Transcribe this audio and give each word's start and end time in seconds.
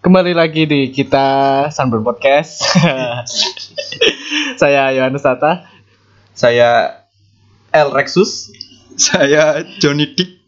Kembali 0.00 0.32
lagi 0.32 0.64
di 0.64 0.88
kita 0.96 1.68
Sunburn 1.68 2.00
Podcast. 2.00 2.64
Saya 4.60 4.96
Yohanes 4.96 5.20
Tata. 5.20 5.68
Saya 6.32 7.04
El 7.68 7.92
Rexus. 7.92 8.48
Saya 8.96 9.60
Johnny 9.76 10.08
Dick. 10.16 10.40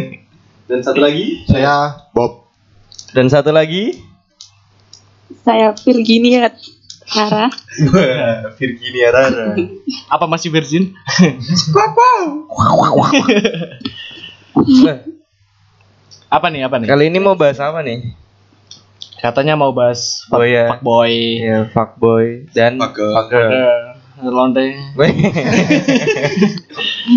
Dan 0.72 0.80
satu 0.80 1.04
lagi. 1.04 1.44
Saya 1.44 2.08
Bob. 2.16 2.48
Dan 3.12 3.28
satu 3.28 3.52
lagi. 3.52 4.00
Saya 5.44 5.76
Virginia 5.84 6.48
Rara. 7.12 7.52
Virginia 8.58 9.08
Rara. 9.12 9.52
Apa 10.08 10.24
masih 10.24 10.48
virgin? 10.48 10.96
Nah, 14.80 14.96
Apa 16.32 16.46
nih? 16.48 16.64
Apa 16.64 16.80
nih? 16.80 16.88
kali 16.88 17.12
ini 17.12 17.20
mau 17.20 17.36
bahas 17.36 17.60
apa 17.60 17.84
nih? 17.84 18.23
Katanya 19.24 19.56
mau 19.56 19.72
bahas 19.72 20.20
fuck, 20.28 20.36
Oh, 20.36 20.44
iya. 20.44 20.68
fuckboy. 20.68 21.12
Ya, 21.40 21.58
fuckboy 21.66 22.44
dan 22.52 22.76
Fucker. 22.76 23.08
fucker. 23.08 23.48
Eh, 23.48 23.84
Londe. 24.20 24.68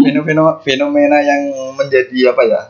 Fenomena 0.01 0.55
fenomena 0.59 1.17
yang 1.19 1.41
menjadi 1.75 2.31
apa 2.31 2.41
ya? 2.43 2.61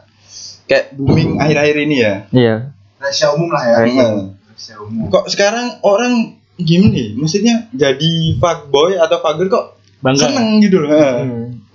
Kayak 0.66 0.86
booming 0.94 1.38
akhir-akhir 1.38 1.76
ini 1.80 1.96
ya. 2.02 2.14
Iya. 2.30 2.56
Rahasia 2.98 3.30
umum 3.32 3.50
lah 3.50 3.64
ya. 3.64 3.76
Hmm. 3.86 4.36
Rahasia 4.52 4.76
umum. 4.82 5.06
Kok 5.08 5.26
sekarang 5.30 5.80
orang 5.82 6.14
gini, 6.58 7.14
maksudnya 7.14 7.70
jadi 7.72 8.12
fuckboy 8.36 8.98
atau 8.98 9.22
fucker 9.22 9.48
kok 9.48 9.66
Bangga. 9.98 10.28
seneng 10.28 10.60
gitu 10.60 10.82
loh. 10.82 10.90
Ha. 10.92 11.24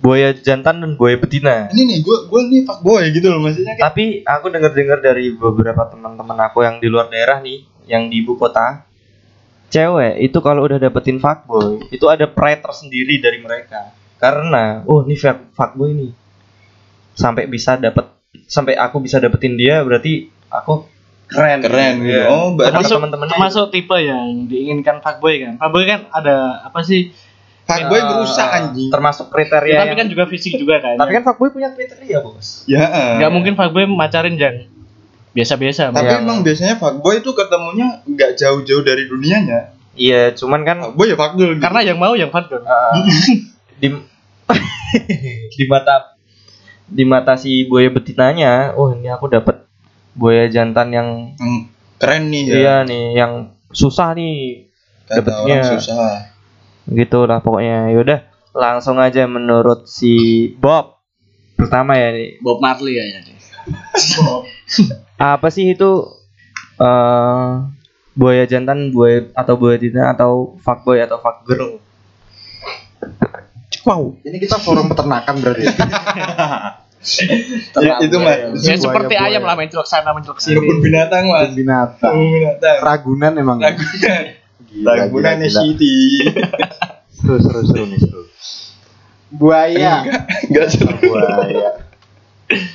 Buaya 0.03 0.35
jantan 0.35 0.83
dan 0.83 0.99
buaya 0.99 1.15
betina. 1.15 1.71
Ini 1.71 1.81
nih, 1.87 1.97
gue 2.03 2.17
gue 2.27 2.41
nih 2.51 2.61
fuckboy 2.67 3.07
gitu 3.15 3.31
loh, 3.31 3.39
maksudnya 3.39 3.79
kayak 3.79 3.87
Tapi 3.87 4.05
aku 4.27 4.45
dengar-dengar 4.51 4.99
dari 4.99 5.31
beberapa 5.31 5.87
teman-teman 5.87 6.35
aku 6.43 6.59
yang 6.59 6.83
di 6.83 6.91
luar 6.91 7.07
daerah 7.07 7.39
nih, 7.39 7.63
yang 7.87 8.11
di 8.11 8.19
ibu 8.19 8.35
kota, 8.35 8.83
cewek 9.71 10.19
itu 10.19 10.37
kalau 10.43 10.67
udah 10.67 10.75
dapetin 10.75 11.23
fuckboy, 11.23 11.87
itu 11.87 12.03
ada 12.11 12.27
pride 12.27 12.59
tersendiri 12.59 13.23
dari 13.23 13.39
mereka. 13.39 13.95
Karena, 14.19 14.83
oh 14.83 15.07
ini 15.07 15.15
fuck- 15.15 15.55
fuckboy 15.55 15.95
nih, 15.95 16.11
sampai 17.15 17.47
bisa 17.47 17.79
dapet, 17.79 18.03
sampai 18.43 18.75
aku 18.75 18.99
bisa 18.99 19.23
dapetin 19.23 19.55
dia, 19.55 19.79
berarti 19.87 20.27
aku 20.51 20.83
keren. 21.31 21.63
Keren 21.63 21.95
gitu. 22.03 22.11
Iya. 22.11 22.27
Oh, 22.27 22.51
berarti 22.53 22.75
Termasuk, 22.75 22.95
teman-temannya 22.99 23.31
termasuk 23.39 23.65
tipe 23.71 23.97
yang 24.03 24.51
diinginkan 24.51 24.99
fuckboy 24.99 25.39
kan. 25.39 25.53
Fuckboy 25.63 25.83
kan 25.87 26.11
ada 26.11 26.59
apa 26.67 26.83
sih? 26.83 27.15
Fuckboy 27.63 27.99
Eh, 27.99 28.05
merusak 28.05 28.49
anjing. 28.49 28.89
Termasuk 28.91 29.31
kriteria. 29.31 29.77
Tapi 29.83 29.93
kan 29.95 30.07
juga 30.11 30.23
fisik 30.27 30.59
juga 30.59 30.83
kan. 30.83 30.95
tapi 30.99 31.11
kan 31.15 31.23
fuckboy 31.23 31.49
punya 31.51 31.71
kriteria 31.71 32.17
bos. 32.19 32.67
Ya. 32.67 32.85
nggak 33.19 33.31
mungkin 33.31 33.53
fuckboy 33.55 33.87
macarin 33.87 34.35
jang. 34.35 34.67
Biasa-biasa. 35.33 35.89
Tapi 35.89 36.05
Yang- 36.05 36.21
emang 36.21 36.37
biasanya 36.45 36.75
fuckboy 36.77 37.23
itu 37.23 37.31
ketemunya 37.33 38.03
nggak 38.05 38.37
jauh-jauh 38.37 38.83
dari 38.85 39.09
dunianya. 39.09 39.73
Iya, 39.93 40.33
cuman 40.33 40.65
kan 40.65 40.77
Fuckboy 40.81 41.13
ya 41.13 41.17
fuckboy. 41.17 41.45
Gitu. 41.53 41.61
Karena 41.61 41.79
yang 41.85 41.97
mau 42.01 42.13
yang 42.17 42.29
fuckboy. 42.33 42.61
uh, 42.61 42.93
di 43.81 43.87
di 45.57 45.63
mata 45.69 46.17
di 46.83 47.03
mata 47.07 47.33
si 47.39 47.65
buaya 47.65 47.89
betinanya, 47.89 48.75
oh 48.77 48.93
ini 48.93 49.09
aku 49.09 49.31
dapat 49.31 49.65
buaya 50.13 50.45
jantan 50.51 50.93
yang 50.93 51.09
keren 51.97 52.29
nih 52.29 52.43
ya. 52.45 52.53
iya 52.53 52.75
nih, 52.85 53.17
yang 53.17 53.55
susah 53.73 54.13
nih, 54.13 54.69
orang 55.09 55.63
susah. 55.63 56.32
Gitu 56.89 57.29
lah 57.29 57.39
pokoknya. 57.39 57.91
Yaudah, 57.93 58.19
langsung 58.55 58.99
aja 58.99 59.27
menurut 59.27 59.87
si 59.87 60.47
Bob 60.59 60.99
pertama 61.55 61.95
ya 61.95 62.11
nih, 62.11 62.41
Bob 62.43 62.59
Marley 62.59 62.97
kayaknya 62.97 63.19
nih. 63.29 63.37
apa 65.35 65.47
sih 65.47 65.71
itu 65.71 65.91
eh 66.81 67.51
buaya 68.13 68.43
jantan, 68.45 68.93
buaya 68.93 69.29
atau 69.33 69.57
buaya 69.57 69.77
betina 69.81 70.13
atau 70.13 70.57
fuckboy 70.61 71.01
atau 71.01 71.17
fuckgirl? 71.17 71.81
Wow. 73.83 74.15
Ini 74.23 74.37
kita 74.39 74.63
forum 74.63 74.87
peternakan 74.87 75.35
berarti. 75.43 75.63
ya? 75.67 75.73
Ya, 77.83 77.99
itu 77.99 78.15
mah. 78.15 78.55
Ya 78.63 78.79
seperti 78.79 79.11
buaya. 79.19 79.27
ayam 79.27 79.43
lah 79.43 79.59
mencolok 79.59 79.83
sana 79.83 80.15
mencolok 80.15 80.39
sini. 80.39 80.55
Kebun 80.55 80.79
binatang 80.79 81.27
mas. 81.27 81.51
Kebun 81.51 81.59
binatang. 81.59 82.15
Binatang. 82.15 82.77
Ragunan 82.79 83.31
emang. 83.35 83.57
ya? 83.59 83.75
Ragunan. 83.75 84.23
Gila, 84.71 84.91
Ragunan 85.03 85.35
gila, 85.43 85.61
gila. 85.83 86.31
Seru 87.23 87.39
seru 87.39 87.61
seru 87.63 87.83
nih 87.87 87.99
seru. 88.03 88.27
Buaya. 89.31 90.03
Enggak 90.51 90.67
seru. 90.75 90.91
Buaya. 90.99 91.87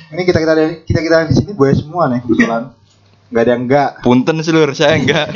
Ini 0.09 0.21
kita 0.25 0.41
kita 0.41 0.53
kita 0.89 0.99
kita 1.05 1.17
di 1.29 1.33
sini 1.37 1.51
buaya 1.53 1.77
semua 1.77 2.09
nih 2.09 2.25
kebetulan. 2.25 2.73
Gak 3.29 3.43
ada 3.45 3.51
yang 3.53 3.63
enggak. 3.69 3.89
Punten 4.01 4.41
seluruh 4.41 4.73
saya 4.73 4.97
enggak. 4.97 5.29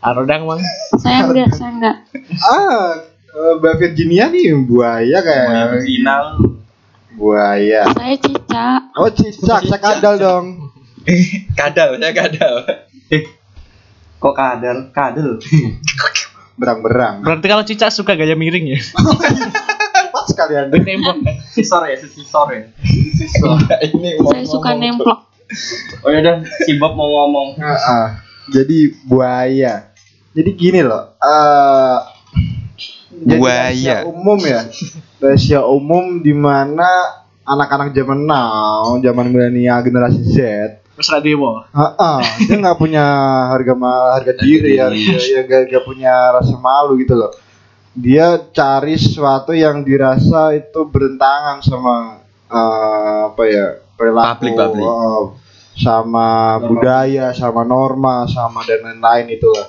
Arodang 0.00 0.48
mang. 0.48 0.64
Saya 0.96 1.28
enggak, 1.28 1.52
saya 1.52 1.70
enggak. 1.76 1.96
Ah, 2.40 3.04
eh, 3.36 3.52
Mbak 3.60 3.74
Virginia 3.84 4.32
nih 4.32 4.64
buaya 4.64 5.20
kayak 5.20 5.84
Final. 5.84 6.24
buaya. 7.20 7.84
Saya 7.92 8.16
cicak. 8.16 8.80
Oh 8.96 9.12
cicak, 9.12 9.60
saya 9.60 9.76
kadal 9.76 10.14
dong. 10.16 10.46
kadal, 11.52 12.00
saya 12.00 12.12
kadal. 12.16 12.54
Kok 14.16 14.32
kadal? 14.32 14.76
Kadal. 14.96 15.36
Berang-berang. 16.56 17.20
Berarti 17.20 17.46
kalau 17.46 17.64
cicak 17.64 17.92
suka 17.92 18.16
gaya 18.16 18.32
miring 18.32 18.76
ya. 18.76 18.80
Pas 20.14 20.28
kalian. 20.32 20.72
Nembok 20.72 21.16
kan. 21.24 21.36
Sisor 21.52 21.84
ya, 21.88 21.96
sisor 22.00 22.48
ya. 22.52 22.64
Ini 23.84 24.20
mau 24.24 24.32
Saya 24.32 24.44
suka 24.48 24.70
nemplok. 24.76 25.20
Oh 26.02 26.10
ya 26.10 26.18
udah, 26.24 26.36
si 26.66 26.74
Bob 26.80 26.98
mau 26.98 27.06
ngomong. 27.06 27.60
Ah, 27.60 27.76
ah. 27.76 28.06
Jadi 28.50 28.96
buaya. 29.06 29.94
Jadi 30.34 30.50
gini 30.56 30.80
loh. 30.82 31.16
eh 31.22 31.98
jadi 33.16 33.40
Buaya. 33.40 33.72
rahasia 33.72 33.96
umum 34.04 34.38
ya. 34.44 34.60
Rahasia 35.22 35.60
umum 35.64 36.20
di 36.20 36.34
mana 36.36 36.88
anak-anak 37.46 37.96
zaman 37.96 38.28
now, 38.28 39.00
zaman 39.00 39.32
milenial 39.32 39.80
generasi 39.80 40.20
Z, 40.26 40.36
Terus 40.96 41.08
radio. 41.12 41.60
ah, 41.76 41.92
ah, 42.00 42.20
dia 42.40 42.56
nggak 42.56 42.78
punya 42.80 43.04
harga 43.52 43.72
ma- 43.76 44.16
harga 44.16 44.32
diri 44.32 44.80
ya, 44.80 44.88
dia 44.88 45.12
ya, 45.20 45.40
gak, 45.44 45.68
gak 45.68 45.84
punya 45.84 46.32
rasa 46.32 46.56
malu 46.56 46.96
gitu 46.96 47.12
loh. 47.12 47.28
Dia 47.92 48.40
cari 48.48 48.96
sesuatu 48.96 49.52
yang 49.52 49.84
dirasa 49.84 50.56
itu 50.56 50.80
bertentangan 50.88 51.60
sama 51.60 52.24
eh, 52.48 53.20
apa 53.28 53.42
ya 53.44 53.66
perilaku, 53.92 54.28
Public, 54.40 54.52
public. 54.56 54.84
oh, 54.88 55.24
sama 55.76 56.56
budaya, 56.64 57.36
sama 57.36 57.60
norma, 57.64 58.24
sama 58.24 58.64
dan 58.64 58.80
lain-lain 58.80 59.36
itu 59.36 59.48
lah. 59.52 59.68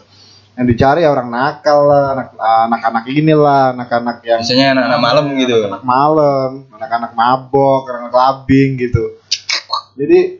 Yang 0.58 0.68
dicari 0.74 1.04
ya 1.04 1.12
orang 1.12 1.28
nakal 1.28 1.80
lah, 1.86 2.06
anak- 2.16 2.40
anak-anak 2.40 3.04
inilah, 3.12 3.76
anak-anak 3.76 4.18
yang 4.24 4.40
Biasanya 4.42 4.68
anak-anak 4.80 5.00
malam 5.04 5.26
gitu. 5.38 5.58
anak 5.68 5.84
malam, 5.84 6.50
anak-anak 6.72 7.12
mabok, 7.14 7.82
anak-anak 7.92 8.12
clubbing 8.16 8.70
gitu. 8.80 9.04
Jadi 9.98 10.37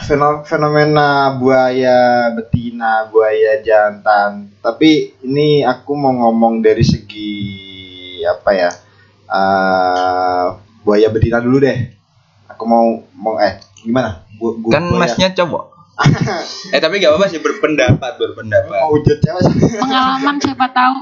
fenomena 0.00 1.34
buaya 1.34 2.30
betina, 2.32 3.06
buaya 3.06 3.58
jantan. 3.60 4.54
Tapi 4.58 5.18
ini 5.20 5.62
aku 5.62 5.92
mau 5.92 6.14
ngomong 6.14 6.62
dari 6.62 6.82
segi 6.82 7.30
apa 8.22 8.50
ya? 8.52 8.70
eh 9.28 10.44
buaya 10.80 11.08
betina 11.10 11.36
dulu 11.38 11.60
deh. 11.60 11.78
Aku 12.48 12.64
mau 12.64 12.84
mau 13.12 13.36
eh 13.36 13.60
gimana? 13.78 14.24
Bu, 14.34 14.56
bu- 14.56 14.72
Kan 14.72 14.88
buaya- 14.88 15.04
masnya 15.04 15.34
cowok. 15.34 15.76
eh 16.74 16.78
tapi 16.78 17.02
gak 17.02 17.10
apa-apa 17.10 17.26
sih 17.26 17.42
berpendapat, 17.42 18.12
berpendapat. 18.16 18.70
mau 18.78 18.94
hujat 18.94 19.18
sih. 19.18 19.52
Pengalaman 19.76 20.38
siapa 20.38 20.66
tahu. 20.70 20.96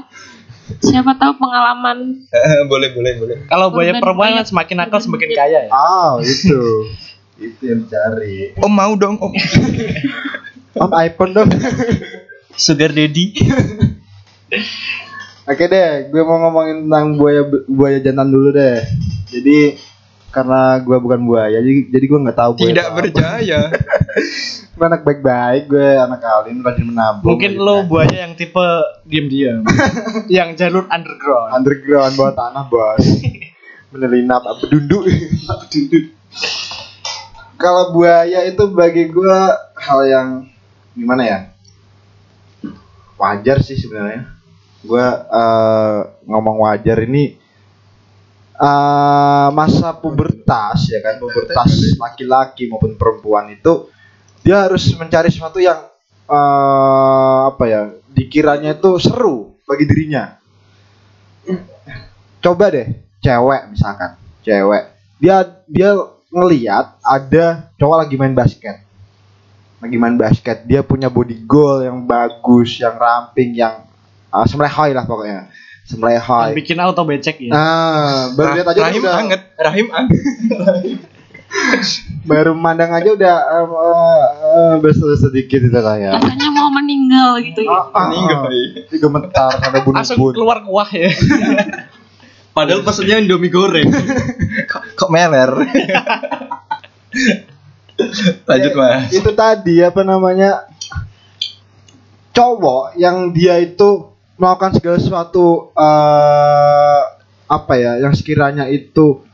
Siapa 0.83 1.15
tahu 1.15 1.39
pengalaman 1.39 2.27
boleh, 2.71 2.91
boleh, 2.91 3.13
boleh. 3.15 3.37
Kalau 3.47 3.71
buaya 3.71 3.95
perempuan 3.95 4.35
kan 4.35 4.43
semakin 4.43 4.75
nakal 4.75 4.99
semakin 4.99 5.29
kaya 5.31 5.59
ya. 5.63 5.71
Oh, 5.71 6.19
itu. 6.19 6.59
Itu 7.37 7.61
yang 7.69 7.85
dicari. 7.85 8.57
Om 8.57 8.73
mau 8.73 8.93
dong, 8.97 9.15
Om. 9.21 9.33
Om 10.83 10.91
iPhone 10.97 11.31
dong. 11.33 11.49
Sugar 12.57 12.89
daddy. 12.89 13.37
Oke 15.47 15.63
deh, 15.71 16.11
gue 16.11 16.21
mau 16.27 16.43
ngomongin 16.43 16.89
tentang 16.89 17.15
buaya 17.15 17.41
buaya 17.71 18.03
jantan 18.03 18.27
dulu 18.27 18.51
deh. 18.51 18.83
Jadi 19.31 19.79
karena 20.27 20.75
gue 20.83 20.97
bukan 20.99 21.23
buaya, 21.23 21.63
jadi 21.63 21.87
jadi 21.87 22.03
gue 22.03 22.19
nggak 22.27 22.35
tahu 22.37 22.51
buaya 22.59 22.67
Tidak 22.67 22.89
berjaya. 22.91 23.59
Gue 24.75 24.85
anak 24.85 25.07
baik-baik, 25.07 25.71
gue 25.71 25.87
anak 25.97 26.19
alim, 26.19 26.59
rajin 26.61 26.85
menabung. 26.91 27.31
Mungkin 27.33 27.55
gitu 27.55 27.63
lo 27.63 27.79
kan. 27.79 27.87
buaya 27.87 28.17
yang 28.27 28.33
tipe 28.35 28.67
diam-diam. 29.07 29.63
yang 30.27 30.53
jalur 30.59 30.83
underground. 30.91 31.49
underground 31.55 32.13
bawah 32.19 32.33
tanah 32.35 32.67
bos. 32.67 33.05
Menyelinap 33.95 34.43
apa 34.43 34.67
dunduk. 34.67 35.07
Kalau 37.57 37.89
buaya 37.89 38.45
itu 38.45 38.69
bagi 38.69 39.09
gue 39.09 39.37
hal 39.73 39.99
yang 40.05 40.29
gimana 40.93 41.23
ya? 41.25 41.39
Wajar 43.17 43.65
sih 43.65 43.77
sebenarnya. 43.81 44.29
Gue 44.85 45.01
eh, 45.03 45.99
ngomong 46.29 46.61
wajar 46.63 47.01
ini 47.01 47.47
eh 48.57 49.49
masa 49.53 49.93
pubertas 49.93 50.89
ya 50.89 50.97
kan 51.05 51.21
pubertas 51.21 51.93
laki-laki 52.01 52.65
maupun 52.65 52.97
perempuan 52.97 53.53
itu 53.53 53.85
dia 54.41 54.65
harus 54.65 54.81
mencari 54.97 55.29
sesuatu 55.29 55.61
yang 55.61 55.77
eh 56.25 57.41
apa 57.53 57.63
ya 57.69 57.81
dikiranya 58.09 58.81
itu 58.81 58.97
seru 58.97 59.53
bagi 59.61 59.85
dirinya 59.85 60.41
coba 62.41 62.73
deh 62.73 62.87
cewek 63.21 63.61
misalkan 63.77 64.17
cewek 64.41 64.89
dia 65.21 65.45
dia 65.69 65.93
ngeliat 66.31 66.99
ada 67.01 67.71
cowok 67.79 67.97
lagi 68.05 68.15
main 68.19 68.35
basket. 68.35 68.83
Lagi 69.79 69.97
main 69.97 70.17
basket. 70.17 70.65
Dia 70.65 70.83
punya 70.83 71.07
body 71.07 71.37
goal 71.47 71.85
yang 71.85 72.03
bagus 72.03 72.81
yang 72.81 72.97
ramping 72.97 73.55
yang 73.55 73.87
uh, 74.33 74.45
semlehoi 74.45 74.91
lah 74.91 75.07
pokoknya. 75.07 75.47
Semlehoi 75.87 76.51
bikin 76.57 76.77
auto 76.83 77.07
becek 77.07 77.39
ya? 77.39 77.51
Ah 77.55 78.21
baru 78.35 78.59
lihat 78.59 78.67
aja 78.75 78.81
Rahim 78.91 79.01
udah. 79.03 79.15
anget, 79.23 79.41
Rahim 79.55 79.87
anget. 79.93 80.21
baru 82.27 82.51
mandang 82.51 82.91
aja 82.91 83.07
udah 83.07 83.35
um, 83.63 83.71
uh, 83.71 84.25
uh, 84.35 84.73
besar 84.83 85.15
sedikit 85.15 85.63
itu 85.63 85.71
kayak 85.71 86.19
Rasanya 86.19 86.51
mau 86.51 86.67
meninggal 86.67 87.39
gitu 87.39 87.63
ya. 87.63 87.71
ah, 87.71 87.87
ah, 87.95 88.07
Meninggal, 88.11 88.41
ah. 88.43 88.51
Dia 88.91 88.97
gemetar 88.99 89.51
ada 89.63 89.79
langsung 89.79 90.19
bun-bun 90.19 90.35
keluar 90.35 90.59
kuah 90.67 90.89
ya. 90.91 91.07
Padahal 92.57 92.81
pesennya 92.81 93.21
Indomie 93.21 93.53
goreng. 93.53 93.85
Kok, 94.97 95.13
meler? 95.13 95.53
Lanjut 98.49 98.73
mas. 98.77 99.09
itu 99.09 99.29
tadi 99.33 99.81
apa 99.81 100.01
namanya 100.05 100.69
cowok 102.33 102.93
yang 103.01 103.33
dia 103.33 103.57
itu 103.57 104.13
melakukan 104.37 104.77
segala 104.77 104.97
sesuatu 105.01 105.73
eh 105.73 107.01
apa 107.47 107.73
ya 107.79 107.97
yang 107.97 108.13
sekiranya 108.13 108.69
itu 108.69 109.25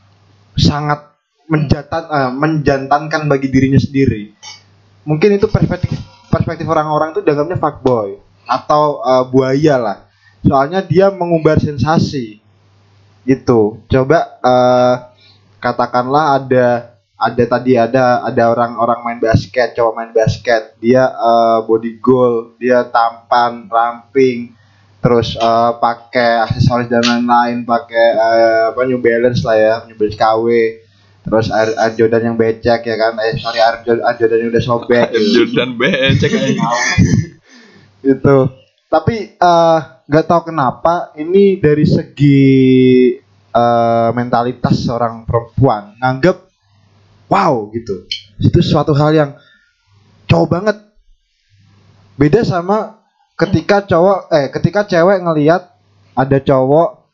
sangat 0.55 1.11
menjatan 1.51 2.03
eh, 2.07 2.31
menjantankan 2.31 3.27
bagi 3.27 3.51
dirinya 3.51 3.81
sendiri 3.81 4.31
mungkin 5.03 5.35
itu 5.35 5.51
perspektif 5.51 5.91
perspektif 6.31 6.63
orang-orang 6.69 7.11
itu 7.11 7.19
dianggapnya 7.19 7.59
fuckboy 7.59 8.15
atau 8.47 9.03
eh, 9.03 9.23
buaya 9.27 9.75
lah 9.75 9.97
soalnya 10.45 10.79
dia 10.79 11.11
mengumbar 11.11 11.59
sensasi 11.59 12.39
gitu 13.27 13.83
coba 13.91 14.39
eh, 14.39 14.95
katakanlah 15.63 16.43
ada 16.43 16.93
ada 17.15 17.43
tadi 17.47 17.79
ada 17.79 18.19
ada 18.19 18.43
orang-orang 18.51 18.99
main 18.99 19.19
basket 19.23 19.71
cowok 19.79 19.93
main 19.95 20.11
basket. 20.11 20.75
Dia 20.83 21.07
eh, 21.07 21.59
body 21.63 22.03
goal 22.03 22.59
dia 22.59 22.83
tampan 22.91 23.71
ramping 23.71 24.51
terus 24.99 25.39
eh, 25.39 25.71
pakai 25.79 26.43
aksesoris 26.43 26.91
dan 26.91 27.07
lain-lain 27.07 27.63
pakai 27.63 28.07
eh, 28.11 28.63
apa 28.75 28.81
New 28.83 28.99
Balance 28.99 29.39
lah 29.47 29.55
ya 29.55 29.73
New 29.87 29.95
Balance 29.95 30.19
KW 30.19 30.45
terus 31.23 31.47
Air, 31.47 31.71
Air 31.79 31.93
Jordan 31.95 32.23
yang 32.27 32.35
becek 32.35 32.83
ya 32.83 32.95
kan? 32.99 33.15
Eh 33.23 33.39
sorry 33.39 33.63
Air, 33.63 33.87
Air 33.87 34.15
Jordan 34.19 34.39
yang 34.43 34.51
udah 34.51 34.63
sobek. 34.63 35.07
Gitu. 35.15 35.47
Jordan 35.47 35.79
becek 35.79 36.31
itu 38.03 38.37
tapi 38.91 39.39
nggak 40.03 40.25
tahu 40.27 40.51
kenapa 40.51 41.15
ini 41.15 41.55
dari 41.55 41.87
segi 41.87 42.51
eh, 43.53 44.09
mentalitas 44.17 44.75
seorang 44.83 45.23
perempuan 45.29 45.93
nganggep 46.01 46.37
wow 47.29 47.69
gitu. 47.71 48.05
Itu 48.41 48.59
suatu 48.59 48.91
hal 48.97 49.13
yang 49.13 49.31
cowok 50.27 50.47
banget. 50.49 50.77
Beda 52.17 52.41
sama 52.45 53.01
ketika 53.37 53.85
cowok 53.85 54.29
eh 54.33 54.47
ketika 54.53 54.85
cewek 54.85 55.21
ngelihat 55.25 55.73
ada 56.13 56.37
cowok 56.37 57.09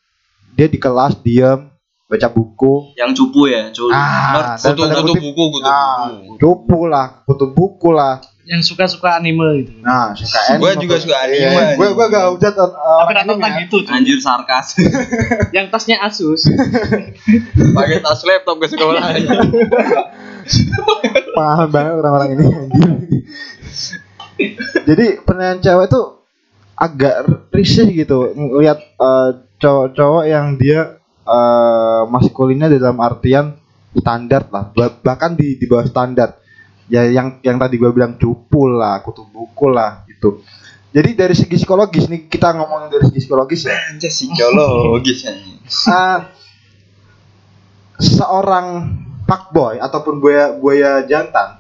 dia 0.56 0.68
di 0.68 0.76
kelas 0.76 1.20
diem 1.24 1.72
baca 2.10 2.28
buku. 2.34 2.98
Yang 2.98 3.12
cupu 3.22 3.42
ya, 3.48 3.70
cuy. 3.70 3.92
ah 3.94 4.58
Kutu 4.58 4.84
buku 5.22 5.44
kutu 5.54 5.70
ah, 5.70 6.10
buku. 6.10 6.34
cupu 6.42 6.80
lah 6.90 7.08
kutu 7.24 7.46
buku 7.54 7.90
lah 7.94 8.18
yang 8.50 8.60
suka-suka 8.60 9.14
anime 9.14 9.46
gitu 9.62 9.78
nah 9.80 10.10
suka 10.12 10.58
Gua 10.58 10.74
anime 10.74 10.82
juga 10.82 10.96
apa- 10.96 11.04
suka 11.06 11.18
anime, 11.22 11.38
Iya, 11.38 11.78
gua 11.78 11.88
gua 11.94 12.06
gak 12.08 12.26
hujat 12.34 12.54
uh, 12.56 12.70
tapi 13.00 13.14
anime 13.16 13.38
ya. 13.40 13.58
gitu 13.62 13.78
cuy. 13.80 13.94
Anjir 13.94 14.18
sarkas. 14.18 14.68
yang 15.56 15.70
tasnya 15.70 16.02
Asus 16.02 16.50
Pakai 17.78 18.02
tas 18.02 18.22
laptop 18.24 18.58
ke 18.58 18.68
sekolah. 18.68 19.02
paham 21.32 21.68
banget 21.70 21.94
orang-orang 21.96 22.30
ini 22.32 22.46
anjir. 22.50 22.90
Jadi 24.84 25.06
penilaian 25.22 25.60
cewek 25.60 25.88
tuh 25.88 26.26
agak 26.74 27.16
risih 27.52 27.86
gitu 27.88 28.32
ngelihat 28.32 28.80
eh, 28.80 29.30
cowok-cowok 29.58 30.24
yang 30.26 30.56
dia 30.56 30.98
eh, 31.22 32.02
maskulinnya 32.08 32.72
dalam 32.72 32.98
artian 32.98 33.60
standar 33.92 34.48
lah 34.48 34.72
Bah- 34.72 34.98
bahkan 34.98 35.36
di 35.36 35.54
di 35.54 35.66
bawah 35.66 35.84
standar 35.84 36.40
ya 36.90 37.06
yang 37.08 37.40
yang 37.46 37.56
tadi 37.62 37.78
gua 37.78 37.94
bilang 37.94 38.18
cupu 38.18 38.68
lah 38.68 39.00
kutu 39.06 39.24
buku 39.30 39.70
lah 39.70 40.04
gitu. 40.10 40.42
Jadi 40.90 41.14
dari 41.14 41.38
segi 41.38 41.54
psikologis 41.54 42.10
nih 42.10 42.26
kita 42.26 42.58
ngomongin 42.58 42.90
dari 42.90 43.06
segi 43.08 43.30
psikologis 43.30 43.62
ya. 43.70 43.78
Psikologis 44.02 45.22
uh, 45.86 46.20
seorang 48.02 48.68
fuckboy 49.30 49.78
ataupun 49.78 50.18
buaya 50.18 50.58
buaya 50.58 51.06
jantan 51.06 51.60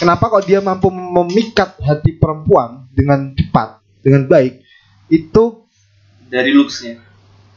kenapa 0.00 0.30
kok 0.30 0.46
dia 0.46 0.62
mampu 0.62 0.88
memikat 0.88 1.76
hati 1.82 2.16
perempuan 2.16 2.86
dengan 2.94 3.34
cepat 3.34 3.82
dengan 4.00 4.24
baik? 4.30 4.62
Itu 5.10 5.66
Dari 6.30 6.54
looksnya. 6.54 7.02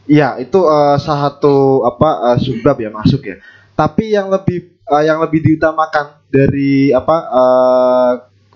ya 0.10 0.36
itu 0.42 0.60
uh, 0.66 1.00
salah 1.00 1.32
satu 1.32 1.86
apa 1.88 2.34
uh, 2.34 2.38
subbab 2.42 2.82
ya 2.82 2.90
masuk 2.90 3.22
ya. 3.24 3.38
Tapi 3.78 4.12
yang 4.12 4.28
lebih 4.34 4.83
uh, 4.94 5.02
yang 5.02 5.18
lebih 5.18 5.42
diutamakan 5.42 6.22
dari 6.30 6.94
apa 6.94 7.18
uh, 7.34 8.12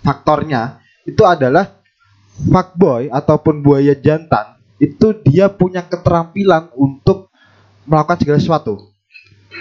faktornya 0.05 0.77
itu 1.09 1.25
adalah 1.25 1.81
fuckboy 2.37 3.09
ataupun 3.09 3.65
buaya 3.65 3.97
jantan 3.97 4.57
itu 4.77 5.09
dia 5.25 5.49
punya 5.49 5.81
keterampilan 5.81 6.69
untuk 6.77 7.33
melakukan 7.89 8.21
segala 8.21 8.37
sesuatu 8.37 8.93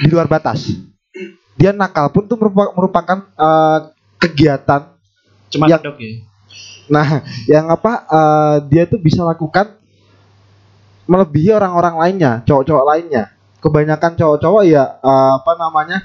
di 0.03 0.13
luar 0.13 0.29
batas. 0.29 0.77
Dia 1.57 1.73
nakal 1.73 2.13
pun 2.13 2.29
itu 2.29 2.37
merupa- 2.37 2.73
merupakan 2.77 3.19
eh, 3.25 3.79
kegiatan. 4.21 4.93
cuma 5.47 5.71
Yang- 5.71 5.85
dok 5.89 5.99
ya 6.03 6.13
Nah, 6.87 7.09
yang 7.49 7.67
apa 7.73 7.93
eh, 8.07 8.57
dia 8.69 8.85
tuh 8.85 9.01
bisa 9.01 9.25
lakukan 9.25 9.73
melebihi 11.07 11.55
orang-orang 11.55 11.97
lainnya, 11.97 12.33
cowok-cowok 12.45 12.85
lainnya. 12.85 13.25
Kebanyakan 13.63 14.13
cowok-cowok 14.21 14.63
ya 14.69 14.85
eh, 15.01 15.31
apa 15.39 15.53
namanya? 15.57 15.99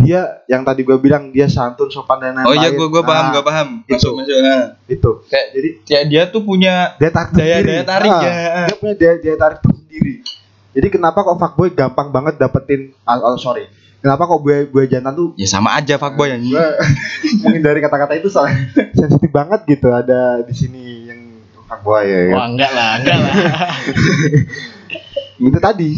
Dia 0.00 0.20
yang 0.46 0.62
tadi 0.62 0.80
gue 0.80 0.96
bilang 0.96 1.28
dia 1.28 1.44
santun, 1.44 1.86
sopan 1.86 2.18
dan 2.18 2.34
lain-lain. 2.34 2.46
Oh 2.46 2.54
iya 2.54 2.68
gua 2.70 2.86
gua 2.88 3.02
paham 3.02 3.22
Nah, 3.22 3.30
gua 3.32 3.42
paham. 3.42 3.68
itu. 3.82 3.94
Masuk 3.94 4.12
masuk. 4.16 4.36
ah. 4.40 4.64
Itu. 4.86 5.10
Kayak 5.26 5.46
Jadi 5.52 5.68
ya, 5.86 5.98
dia 6.02 6.22
tuh 6.26 6.40
punya 6.40 6.72
daya 6.96 7.10
tarik 7.10 7.30
daya 7.32 7.54
daya 7.60 7.82
tarik 7.82 8.10
Ah, 8.10 8.20
ya. 8.20 8.32
Dia 8.66 8.74
punya 8.76 8.94
daya, 8.94 9.12
daya 9.16 9.36
tarik 9.36 9.58
tersendiri. 9.60 10.14
Jadi 10.70 10.86
kenapa 10.88 11.18
kok 11.20 11.36
fuckboy 11.36 11.68
gampang 11.70 12.08
banget 12.08 12.34
dapetin 12.36 12.90
ah, 13.02 13.18
oh, 13.20 13.34
sorry. 13.34 13.66
Kenapa 14.00 14.24
kok 14.24 14.40
buaya 14.40 14.64
buaya 14.64 14.86
jantan 14.88 15.12
tuh 15.12 15.26
Ya 15.34 15.44
sama 15.44 15.74
aja 15.74 15.94
fuckboy 15.94 16.30
anjing. 16.30 16.50
Gua 16.50 16.66
mungkin 17.44 17.60
dari 17.60 17.78
kata-kata 17.78 18.12
itu 18.14 18.26
soalnya 18.26 18.56
sensitif 18.96 19.28
banget 19.28 19.60
gitu 19.66 19.86
ada 19.88 20.40
di 20.40 20.52
sini 20.52 20.82
yang 21.04 21.20
fuckboy 21.66 22.02
ya. 22.02 22.18
kan? 22.24 22.32
wah 22.32 22.46
enggak 22.48 22.70
lah 22.70 22.88
enggak 22.96 23.16
lah 23.18 23.32
Itu 25.40 25.56
tadi 25.56 25.96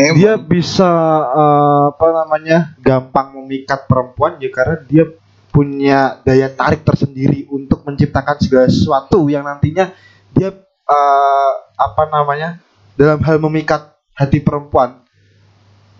Emang. 0.00 0.16
dia 0.16 0.32
bisa 0.40 0.90
eh, 1.28 1.84
apa 1.92 2.06
namanya 2.24 2.72
gampang 2.80 3.36
memikat 3.36 3.84
perempuan 3.84 4.40
ya 4.40 4.48
karena 4.48 4.76
dia 4.88 5.04
punya 5.52 6.16
daya 6.24 6.48
tarik 6.48 6.86
tersendiri 6.86 7.44
untuk 7.52 7.84
menciptakan 7.84 8.38
segala 8.40 8.66
sesuatu 8.70 9.28
yang 9.28 9.44
nantinya 9.44 9.92
dia 10.32 10.56
eh, 10.56 11.52
apa 11.76 12.02
namanya 12.08 12.56
dalam 12.96 13.20
hal 13.20 13.36
memikat 13.42 13.92
hati 14.16 14.40
perempuan 14.40 15.04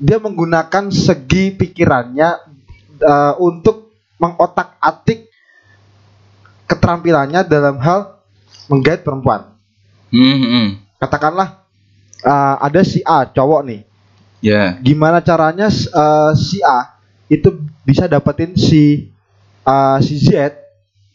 dia 0.00 0.16
menggunakan 0.16 0.88
segi 0.88 1.52
pikirannya 1.52 2.28
eh, 3.04 3.34
untuk 3.36 3.92
mengotak-atik 4.16 5.28
keterampilannya 6.64 7.44
dalam 7.44 7.76
hal 7.84 8.16
menggait 8.72 9.04
perempuan 9.04 9.52
Hmm, 10.10 10.42
hmm. 10.42 10.68
katakanlah 10.98 11.62
eh, 12.22 12.56
ada 12.64 12.80
si 12.82 12.98
A 13.06 13.30
cowok 13.30 13.62
nih 13.62 13.89
Ya. 14.40 14.80
gimana 14.80 15.20
caranya 15.20 15.68
eh, 15.68 16.32
si 16.34 16.64
A 16.64 16.96
itu 17.28 17.52
bisa 17.84 18.08
dapetin 18.08 18.56
si 18.56 19.12
eh, 19.62 19.98
si 20.00 20.16
Z 20.16 20.56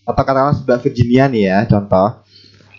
atau 0.06 0.14
katakanlah 0.14 0.62
Mbak 0.62 0.80
Virginia 0.86 1.26
nih 1.26 1.44
ya 1.50 1.60
contoh 1.66 2.22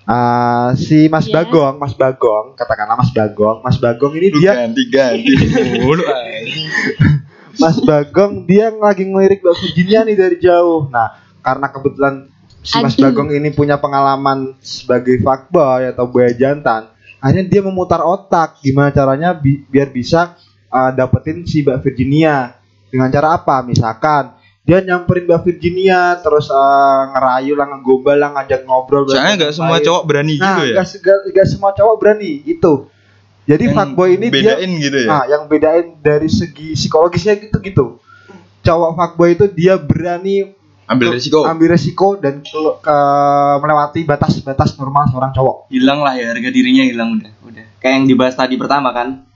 Eh, 0.06 0.68
si 0.78 1.10
Mas 1.10 1.26
Iya. 1.26 1.42
Bagong 1.42 1.82
Mas 1.82 1.98
Bagong 1.98 2.54
katakanlah 2.54 2.94
Mas 2.94 3.10
Bagong 3.10 3.58
Mas 3.58 3.74
Bagong 3.74 4.14
ini 4.14 4.30
Lu 4.30 4.38
dia 4.38 4.54
ganti 4.54 4.86
ganti 4.86 5.34
mulu. 5.82 5.98
Mas 7.60 7.82
Bagong 7.82 8.46
dia 8.46 8.70
lagi 8.70 9.02
ngelirik 9.02 9.42
Mbak 9.42 9.56
Virginia 9.58 10.06
nih 10.06 10.14
dari 10.14 10.38
jauh 10.38 10.86
nah 10.86 11.10
karena 11.42 11.66
kebetulan 11.66 12.30
si 12.62 12.78
Mas 12.78 12.94
Aduh. 12.94 13.10
Bagong 13.10 13.34
ini 13.34 13.50
punya 13.50 13.82
pengalaman 13.82 14.54
sebagai 14.62 15.18
fuckboy 15.18 15.90
atau 15.90 16.06
buaya 16.06 16.30
jantan 16.30 16.86
akhirnya 17.18 17.46
dia 17.48 17.62
memutar 17.62 18.00
otak 18.00 18.60
gimana 18.60 18.90
caranya 18.90 19.32
bi- 19.32 19.64
biar 19.64 19.88
bisa 19.88 20.36
uh, 20.68 20.90
dapetin 20.90 21.42
si 21.42 21.60
Mbak 21.60 21.80
Virginia. 21.82 22.54
Dengan 22.86 23.10
cara 23.10 23.34
apa? 23.34 23.60
Misalkan 23.60 24.32
dia 24.62 24.78
nyamperin 24.80 25.26
Mbak 25.26 25.42
Virginia 25.42 26.18
terus 26.18 26.46
eh, 26.48 27.02
ngerayu 27.12 27.54
lah 27.54 27.66
ngegombal 27.70 28.16
lah 28.16 28.30
ngajak 28.34 28.62
ngobrol 28.62 29.06
Soalnya 29.06 29.34
nggak 29.38 29.52
semua 29.52 29.78
cowok 29.78 30.02
berani 30.02 30.34
nah 30.36 30.58
gitu 30.58 30.62
ya. 30.66 30.74
nggak 30.74 30.86
se- 30.86 31.00
nggak- 31.00 31.22
nggak 31.30 31.46
semua 31.46 31.70
cowok 31.70 31.94
berani 31.98 32.42
itu 32.42 32.72
jadi 33.46 33.64
Yang 33.70 33.74
fuckboy 33.78 34.08
ini 34.12 34.26
dia 34.26 34.58
bedain 34.58 34.70
gitu 34.74 34.98
ya. 34.98 35.08
nah 35.08 35.22
yang 35.24 35.42
bedain 35.46 35.86
dari 36.02 36.26
segi 36.26 36.74
psikologisnya 36.74 37.38
gitu 37.38 37.58
gitu. 37.62 37.84
Cowok 38.60 38.90
fuckboy 38.94 39.28
itu 39.34 39.46
dia 39.46 39.78
berani 39.78 40.50
Ambil 40.86 41.12
resiko. 41.12 41.42
ambil 41.42 41.68
resiko 41.68 42.08
dan 42.14 42.40
ke- 42.40 42.54
ke- 42.78 43.56
melewati 43.58 44.00
batas-batas 44.02 44.74
normal 44.74 45.06
seorang 45.06 45.30
cowok 45.30 45.66
hilang 45.68 45.98
lah 45.98 46.14
ya 46.14 46.30
harga 46.30 46.48
dirinya 46.48 46.82
hilang 46.82 47.16
udah 47.16 47.32
udah 47.42 47.64
kayak 47.76 47.94
yang 47.94 48.06
dibahas 48.06 48.32
tadi 48.32 48.54
pertama 48.54 48.90
kan 48.90 49.26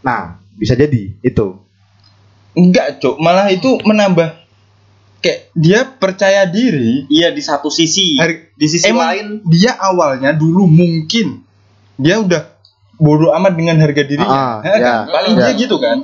nah 0.00 0.20
bisa 0.52 0.72
jadi 0.72 1.14
itu 1.20 1.46
Enggak, 2.50 2.98
Cok. 2.98 3.16
Malah 3.16 3.46
itu 3.48 3.78
menambah 3.80 4.34
kayak 5.20 5.54
dia 5.54 5.86
percaya 5.86 6.42
diri. 6.44 7.06
iya 7.06 7.30
di 7.30 7.38
satu 7.38 7.70
sisi 7.70 8.18
Har- 8.18 8.50
di 8.50 8.66
sisi 8.66 8.90
Emang 8.90 9.06
lain 9.06 9.26
dia 9.46 9.76
awalnya 9.76 10.32
dulu 10.32 10.66
mungkin 10.66 11.46
dia 11.94 12.18
udah 12.18 12.50
bodoh 12.92 13.30
amat 13.32 13.54
dengan 13.54 13.78
harga 13.78 14.02
Ah, 14.02 14.08
dirinya. 14.08 14.42
Ya 14.60 14.66
ya, 14.66 14.76
kan? 14.76 14.98
Paling 15.08 15.34
ya. 15.34 15.40
dia 15.40 15.52
gitu 15.56 15.76
kan. 15.78 15.96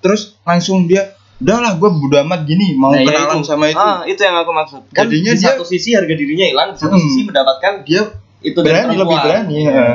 Terus 0.00 0.40
langsung 0.40 0.88
dia 0.88 1.12
udahlah 1.40 1.72
gue 1.74 1.88
bodoh 1.90 2.20
amat 2.20 2.40
gini 2.44 2.72
mau 2.74 2.90
Nah, 2.90 3.00
ya 3.00 3.08
kenalan 3.08 3.38
itu. 3.38 3.46
sama 3.46 3.64
itu. 3.66 3.78
ah 3.78 4.00
itu 4.04 4.20
yang 4.20 4.36
aku 4.36 4.52
maksud 4.52 4.80
kan 4.88 5.04
Jadinya 5.04 5.32
di 5.32 5.38
dia- 5.38 5.48
satu 5.50 5.64
sisi 5.64 5.90
harga 5.90 6.12
dirinya 6.12 6.46
hilang 6.46 6.68
di 6.70 6.78
satu 6.78 6.92
Hmm. 6.92 7.02
sisi 7.02 7.20
mendapatkan 7.22 7.72
Dia 7.82 8.02
itu 8.38 8.58
dari 8.58 8.68
berani 8.70 8.94
lebih 8.94 9.18
berani. 9.18 9.58
ya. 9.62 9.88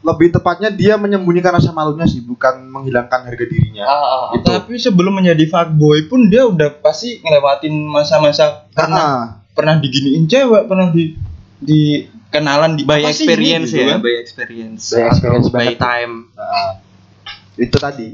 lebih 0.00 0.28
tepatnya 0.30 0.68
dia 0.70 0.94
menyembunyikan 0.94 1.52
rasa 1.52 1.70
malunya 1.70 2.04
sih 2.04 2.20
bukan 2.20 2.64
menghilangkan 2.66 3.20
harga 3.22 3.44
dirinya 3.46 3.82
Ah, 3.82 3.92
ah, 3.92 4.02
ah. 4.02 4.28
Itu. 4.34 4.44
Tapi 4.46 4.72
sebelum 4.76 5.12
menjadi 5.14 5.44
fuckboy 5.46 6.04
pun 6.06 6.24
dia 6.26 6.42
udah 6.42 6.72
pasti 6.78 7.18
ngelewatin 7.18 7.74
masa-masa 7.82 8.64
pernah 8.70 8.96
Ah, 8.96 9.20
pernah 9.50 9.76
diginiin 9.76 10.24
cewek, 10.24 10.64
pernah 10.64 10.88
di 10.88 11.16
di 11.58 11.80
kenalan 12.26 12.72
di 12.74 12.82
by 12.82 13.04
experience 13.04 13.68
ini 13.68 13.72
gitu 13.74 13.80
ya 13.82 13.88
kan. 13.90 14.00
by 14.00 14.14
experience 14.16 14.82
By 14.86 15.02
experience 15.06 15.46
by 15.48 15.68
time 15.74 16.12
ah. 16.34 16.80
itu 17.54 17.76
tadi 17.76 18.08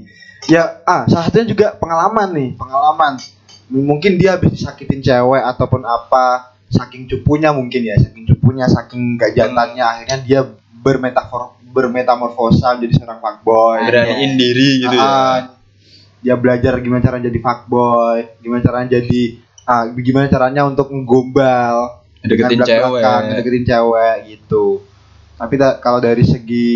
ya 0.47 0.83
ah 0.87 1.07
salah 1.11 1.29
satunya 1.29 1.47
juga 1.51 1.67
pengalaman 1.77 2.29
nih 2.35 2.49
pengalaman. 2.59 3.19
Mungkin 3.67 4.15
dia 4.15 4.39
habis 4.39 4.55
disakitin 4.55 5.03
cewek 5.03 5.43
ataupun 5.43 5.83
apa 5.83 6.55
saking 6.71 7.11
cupunya 7.11 7.51
mungkin 7.51 7.83
ya 7.83 7.99
saking 7.99 8.27
cupunya 8.31 8.67
saking 8.71 9.19
gak 9.19 9.35
jantannya 9.35 9.83
akhirnya 9.83 10.19
dia 10.23 10.41
bermetafor 10.83 11.59
bermetamorfosa 11.75 12.79
menjadi 12.79 13.03
seorang 13.03 13.19
fuckboy. 13.19 13.85
Beraniin 13.91 14.33
diri 14.39 14.87
gitu 14.87 14.97
ya. 14.97 15.03
Ah, 15.03 15.39
dia 16.27 16.35
belajar 16.35 16.75
gimana 16.83 16.99
cara 17.05 17.23
jadi 17.23 17.39
fuckboy 17.39 18.43
gimana 18.43 18.59
caranya 18.59 18.99
jadi 18.99 19.23
ah, 19.63 19.87
gimana 19.95 20.27
caranya 20.27 20.67
untuk 20.67 20.91
nggombal 20.91 22.03
Deketin 22.27 22.67
cewek. 22.67 23.03
deketin 23.39 23.63
cewek 23.63 24.17
gitu 24.27 24.83
tapi 25.37 25.55
da- 25.55 25.77
kalau 25.77 25.99
dari 25.99 26.25
segi 26.25 26.69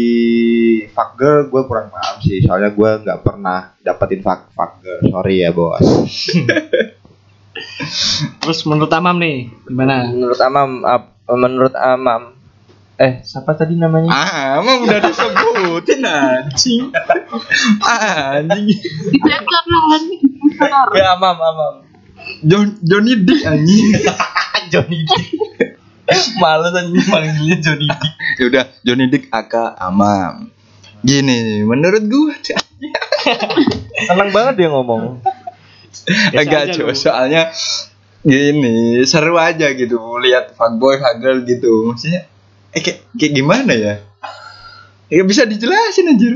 fuck 0.87 1.17
girl 1.17 1.47
gue 1.47 1.63
kurang 1.65 1.89
paham 1.89 2.17
sih 2.19 2.41
soalnya 2.41 2.69
gue 2.69 2.91
nggak 3.01 3.21
pernah 3.21 3.73
dapetin 3.79 4.21
fuck 4.21 4.49
fuck 4.51 4.79
girl 4.79 5.01
sorry 5.03 5.41
ya 5.41 5.51
bos 5.51 5.81
Terus 8.41 8.63
menurut 8.63 8.89
Amam 8.91 9.17
nih 9.17 9.49
gimana? 9.65 10.07
menurut 10.07 10.39
Amam 10.39 10.71
ap- 10.83 11.17
menurut 11.27 11.75
Amam 11.75 12.37
eh 12.95 13.21
siapa 13.23 13.53
tadi 13.55 13.75
namanya 13.75 14.09
Ah, 14.09 14.61
emang 14.61 14.85
udah 14.85 15.01
disebutin 15.01 16.05
anjing. 16.05 16.93
anjing. 17.81 18.77
Ya 20.93 21.07
Amam 21.11 21.37
Amam 21.39 21.75
John 22.43 22.77
Johnny 22.81 23.17
Dick 23.19 23.41
anjing. 23.43 23.97
Johnny 24.71 25.01
Dick 25.03 25.27
males 26.43 26.75
anjing 26.75 27.07
manggilnya 27.09 27.57
Johnny 27.63 27.87
Dick. 27.89 28.13
Ya 28.41 28.45
udah 28.49 28.65
Johnny 28.87 29.07
Dick 29.13 29.25
aka 29.31 29.77
Amam. 29.77 30.49
Gini, 31.01 31.65
menurut 31.65 32.05
gua 32.09 32.33
seneng 34.09 34.31
banget 34.33 34.55
dia 34.61 34.69
ngomong. 34.73 35.21
Agak 36.33 36.71
aja 36.71 36.73
cuy, 36.77 36.97
soalnya 36.97 37.53
gini 38.21 39.01
seru 39.09 39.41
aja 39.41 39.73
gitu 39.73 39.97
lihat 40.21 40.57
fuckboy 40.57 41.01
fuckgirl 41.01 41.45
gitu. 41.45 41.93
Maksudnya 41.93 42.29
eh 42.73 42.81
kayak, 42.81 42.99
kayak 43.17 43.33
gimana 43.33 43.73
ya? 43.73 43.95
Gak 45.11 45.27
bisa 45.27 45.43
dijelasin 45.49 46.15
anjir 46.15 46.35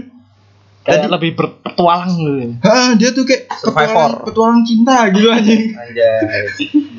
Kayak 0.85 1.09
lebih 1.09 1.33
berpetualang 1.33 2.13
gitu. 2.13 2.61
Hah, 2.61 2.93
dia 2.93 3.09
tuh 3.17 3.25
kayak 3.25 3.49
Survivor. 3.57 3.89
petualang, 3.89 4.15
petualang 4.29 4.61
cinta 4.69 4.97
gitu 5.09 5.29
anjing 5.33 5.73
anjay 5.73 6.45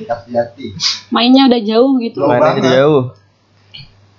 dikasih 0.01 0.33
hati 0.33 0.65
Mainnya 1.13 1.45
udah 1.45 1.61
jauh 1.61 1.91
gitu. 2.01 2.17
Loh. 2.17 2.27
mainnya 2.33 2.51
jadi 2.57 2.71
jauh 2.81 3.03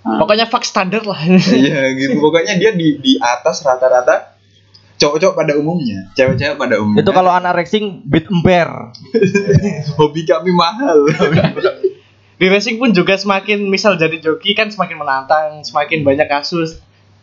Pokoknya 0.06 0.46
fuck 0.46 0.62
standar 0.62 1.02
lah. 1.02 1.18
Iya 1.66 1.98
gitu 1.98 2.22
pokoknya 2.22 2.62
dia 2.62 2.70
di 2.78 3.02
di 3.02 3.18
atas 3.18 3.66
rata-rata 3.66 4.38
cowok-cowok 4.96 5.34
pada 5.34 5.52
umumnya 5.60 6.08
cewek-cewek 6.16 6.56
pada 6.56 6.80
umumnya 6.80 7.04
itu 7.04 7.12
kalau 7.12 7.28
anak 7.28 7.52
racing 7.52 8.00
beat 8.08 8.24
ember 8.32 8.96
hobi 10.00 10.24
kami 10.24 10.56
mahal 10.56 11.04
Di 12.36 12.52
racing 12.52 12.76
pun 12.76 12.92
juga 12.92 13.16
semakin 13.16 13.64
misal 13.64 13.96
jadi 13.96 14.20
joki 14.20 14.52
kan 14.52 14.68
semakin 14.68 15.00
menantang, 15.00 15.64
semakin 15.64 16.04
banyak 16.04 16.28
kasus. 16.28 16.76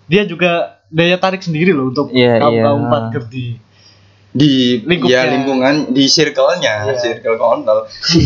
Dia 0.09 0.25
juga 0.25 0.81
daya 0.93 1.17
tarik 1.17 1.41
sendiri 1.41 1.73
loh 1.73 1.89
untuk 1.89 2.13
Iya, 2.13 2.37
kaum 2.37 2.53
iya. 2.53 2.63
kaum 2.63 2.83
di 3.27 3.57
di 4.29 4.81
Lingkupnya. 4.81 5.13
ya 5.15 5.29
lingkungan 5.29 5.75
di 5.89 6.05
circle-nya 6.07 6.85
Iya. 6.87 6.97
circle 6.97 7.37
kontol 7.37 7.85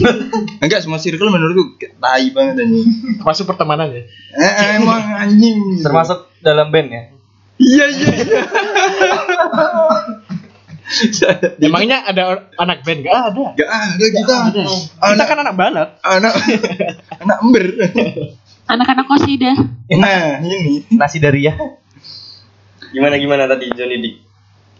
enggak 0.63 0.79
semua 0.79 1.00
circle 1.00 1.27
menurutku 1.27 1.63
tai 1.93 2.27
banget 2.29 2.63
anjing 2.63 2.88
termasuk 3.15 3.43
pertemanan 3.45 3.91
ya. 3.91 4.03
eh, 4.38 4.79
emang 4.79 5.03
anjing 5.17 5.79
termasuk 5.79 6.31
dalam 6.39 6.67
band 6.67 6.88
ya 6.89 7.01
iya 7.57 7.86
iya 7.88 8.09
iya 8.13 8.41
Emangnya 11.59 12.00
ada 12.01 12.47
anak 12.55 12.79
band 12.81 13.03
gak 13.03 13.12
ada? 13.12 13.45
Gak 13.53 13.67
ada 13.67 14.05
kita 14.07 14.36
Ada. 14.47 14.63
Kita 14.63 15.03
anak 15.03 15.25
kan 15.27 15.38
anak 15.38 15.55
banget. 15.59 15.88
anak 16.00 16.33
anak 17.21 17.38
ember 17.43 17.65
Anak-anak 18.67 19.05
kosida. 19.05 19.51
nah 19.89 20.39
ini 20.39 20.88
nasi 20.91 21.19
dari 21.19 21.43
ya 21.43 21.55
gimana 22.94 23.15
gimana 23.20 23.44
tadi 23.50 23.72
Johnny 23.75 23.98
Dick 24.00 24.27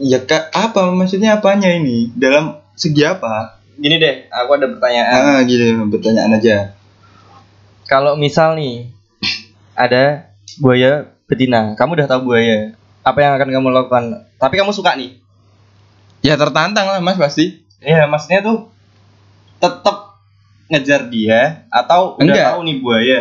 ya 0.02 0.22
kak 0.24 0.54
apa? 0.54 0.94
Maksudnya 0.94 1.42
apanya 1.42 1.74
ini? 1.74 2.14
Dalam 2.14 2.62
segi 2.78 3.02
apa? 3.04 3.58
Gini 3.78 3.98
deh 4.02 4.30
aku 4.30 4.58
ada 4.58 4.68
pertanyaan. 4.70 5.22
Ah 5.38 5.42
gini 5.46 5.74
pertanyaan 5.90 6.38
aja. 6.38 6.74
Kalau 7.90 8.18
misal 8.18 8.58
nih 8.58 8.90
ada 9.78 10.34
buaya 10.62 11.10
betina. 11.30 11.74
Kamu 11.78 11.98
udah 11.98 12.08
tahu 12.10 12.34
buaya. 12.34 12.74
Apa 13.06 13.24
yang 13.24 13.34
akan 13.38 13.50
kamu 13.54 13.68
lakukan? 13.74 14.04
Tapi 14.38 14.56
kamu 14.58 14.74
suka 14.74 14.98
nih. 14.98 15.18
Ya 16.26 16.36
tertantang 16.36 16.90
lah 16.90 17.00
mas 17.00 17.16
pasti. 17.16 17.64
Iya, 17.78 18.10
maksudnya 18.10 18.42
tuh 18.42 18.74
tetap 19.62 20.18
ngejar 20.68 21.08
dia 21.08 21.64
atau 21.72 22.18
udah 22.20 22.26
Enggak. 22.26 22.46
tahu 22.52 22.60
nih 22.68 22.78
buaya 22.82 23.20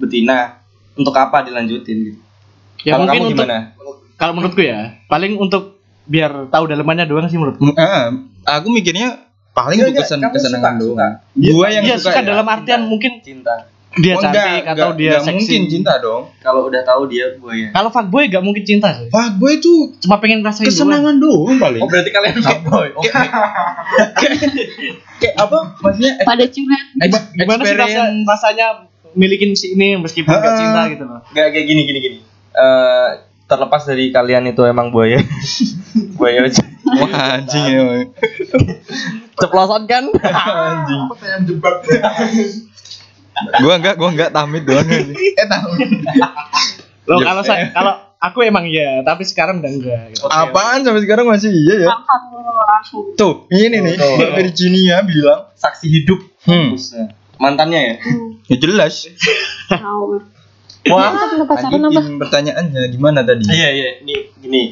betina 0.00 0.58
untuk 0.98 1.14
apa 1.14 1.44
dilanjutin 1.46 1.96
gitu. 2.10 2.20
Ya 2.82 2.96
Kalau 2.96 3.06
mungkin 3.06 3.20
kamu 3.20 3.28
untuk 3.30 3.36
gimana? 3.44 3.58
Kalau 4.18 4.32
menurutku 4.32 4.60
ya, 4.60 4.98
paling 5.06 5.34
untuk 5.34 5.78
biar 6.04 6.48
tahu 6.48 6.66
dalemannya 6.66 7.04
doang 7.04 7.24
sih 7.24 7.36
menurutku. 7.36 7.70
ah, 7.72 8.10
aku 8.50 8.68
mikirnya 8.68 9.24
paling 9.50 9.78
untuk 9.80 9.94
kesen 9.96 10.18
kesenangan 10.24 10.74
suka, 10.74 10.80
doang 10.80 11.12
suka. 11.32 11.48
gua 11.48 11.66
yang 11.68 11.82
Dia 11.82 11.96
suka, 11.96 12.10
suka 12.10 12.20
ya. 12.20 12.26
dalam 12.26 12.46
artian 12.46 12.80
mungkin 12.82 13.12
Cinta. 13.20 13.54
dia 13.94 14.14
Oh, 14.14 14.20
cantik 14.20 14.38
enggak, 14.38 14.62
atau 14.68 14.88
enggak, 14.88 14.96
dia 14.96 15.10
enggak 15.10 15.24
seksi. 15.24 15.34
mungkin 15.34 15.62
cinta 15.68 15.92
dong 15.98 16.22
Kalau 16.38 16.60
udah 16.64 16.82
tahu 16.82 17.02
dia 17.06 17.24
buaya. 17.34 17.68
Kalau 17.72 17.88
fuckboy 17.88 18.24
gak 18.26 18.40
mungkin 18.40 18.62
cinta 18.62 18.88
sih. 18.92 19.08
fuckboy 19.08 19.52
itu 19.54 19.72
Cuma 19.98 20.16
pengen 20.18 20.38
doang. 20.40 20.54
kesenangan 20.62 21.16
doang 21.16 21.56
paling 21.56 21.80
Oh, 21.80 21.86
berarti 21.86 22.10
kalian 22.10 22.34
fuckboy. 22.38 22.88
Oke. 22.94 23.10
kayak 25.18 25.34
apa 25.36 25.58
maksudnya 25.78 26.12
Pada 26.20 26.44
curhat. 26.46 26.84
Gimana 27.32 27.62
sih 27.64 27.76
rasa, 27.76 28.00
rasanya 28.24 28.66
milikin 29.12 29.52
si 29.52 29.74
ini 29.74 29.96
meskipun 29.96 30.30
gak 30.30 30.42
Ha-ha. 30.42 30.56
cinta 30.56 30.80
gitu 30.88 31.04
loh. 31.04 31.20
Enggak 31.26 31.46
kayak 31.50 31.66
gini 31.66 31.80
gini 31.84 31.98
gini. 32.00 32.18
Eh 32.54 33.08
terlepas 33.48 33.82
dari 33.82 34.12
kalian 34.12 34.44
itu 34.46 34.62
emang 34.62 34.92
buaya. 34.92 35.18
buaya 36.18 36.44
aja. 36.44 36.62
wah 36.88 37.36
anjing 37.36 37.64
emang 37.68 38.00
Ceplosan 39.34 39.84
kan? 39.84 40.04
anjing 40.72 41.00
pertanyaan 41.06 41.42
jebak 41.44 41.74
gua 43.60 43.74
enggak 43.76 43.94
gua 43.94 44.08
enggak 44.10 44.30
tamit 44.30 44.62
doang 44.64 44.84
anjing. 44.84 45.12
eh 45.14 45.46
tamit 45.46 45.88
Loh 47.04 47.18
Ya, 47.18 47.24
kalau 47.24 47.42
saya 47.42 47.72
kalau 47.72 47.92
aku 48.18 48.42
emang 48.42 48.66
iya, 48.66 49.00
tapi 49.00 49.22
sekarang 49.22 49.60
udah 49.60 49.70
enggak 49.70 50.02
gitu. 50.12 50.26
apaan 50.26 50.82
sampai 50.82 51.02
sekarang 51.04 51.24
masih 51.24 51.48
iya 51.52 51.86
ya 51.86 51.88
tuh 53.14 53.48
ini 53.48 53.78
nih 53.78 53.94
Tuh. 53.94 54.16
Mbak 54.16 54.32
Virginia 54.34 55.00
bilang 55.02 55.48
Saksi 55.54 55.86
hidup. 55.88 56.20
hmm. 56.44 56.76
Mantannya 57.38 57.80
ya? 57.80 57.94
ya 58.48 58.56
jelas 58.58 59.06
Wah. 60.86 61.10
Punya 61.10 61.44
pacaran 61.44 61.74
apa? 61.74 61.86
lanjutin 61.90 62.16
pertanyaannya 62.16 62.80
gimana 62.88 63.20
tadi 63.20 63.44
Iya 63.44 63.68
iya, 63.70 63.88
nih 64.00 64.18
gini. 64.38 64.62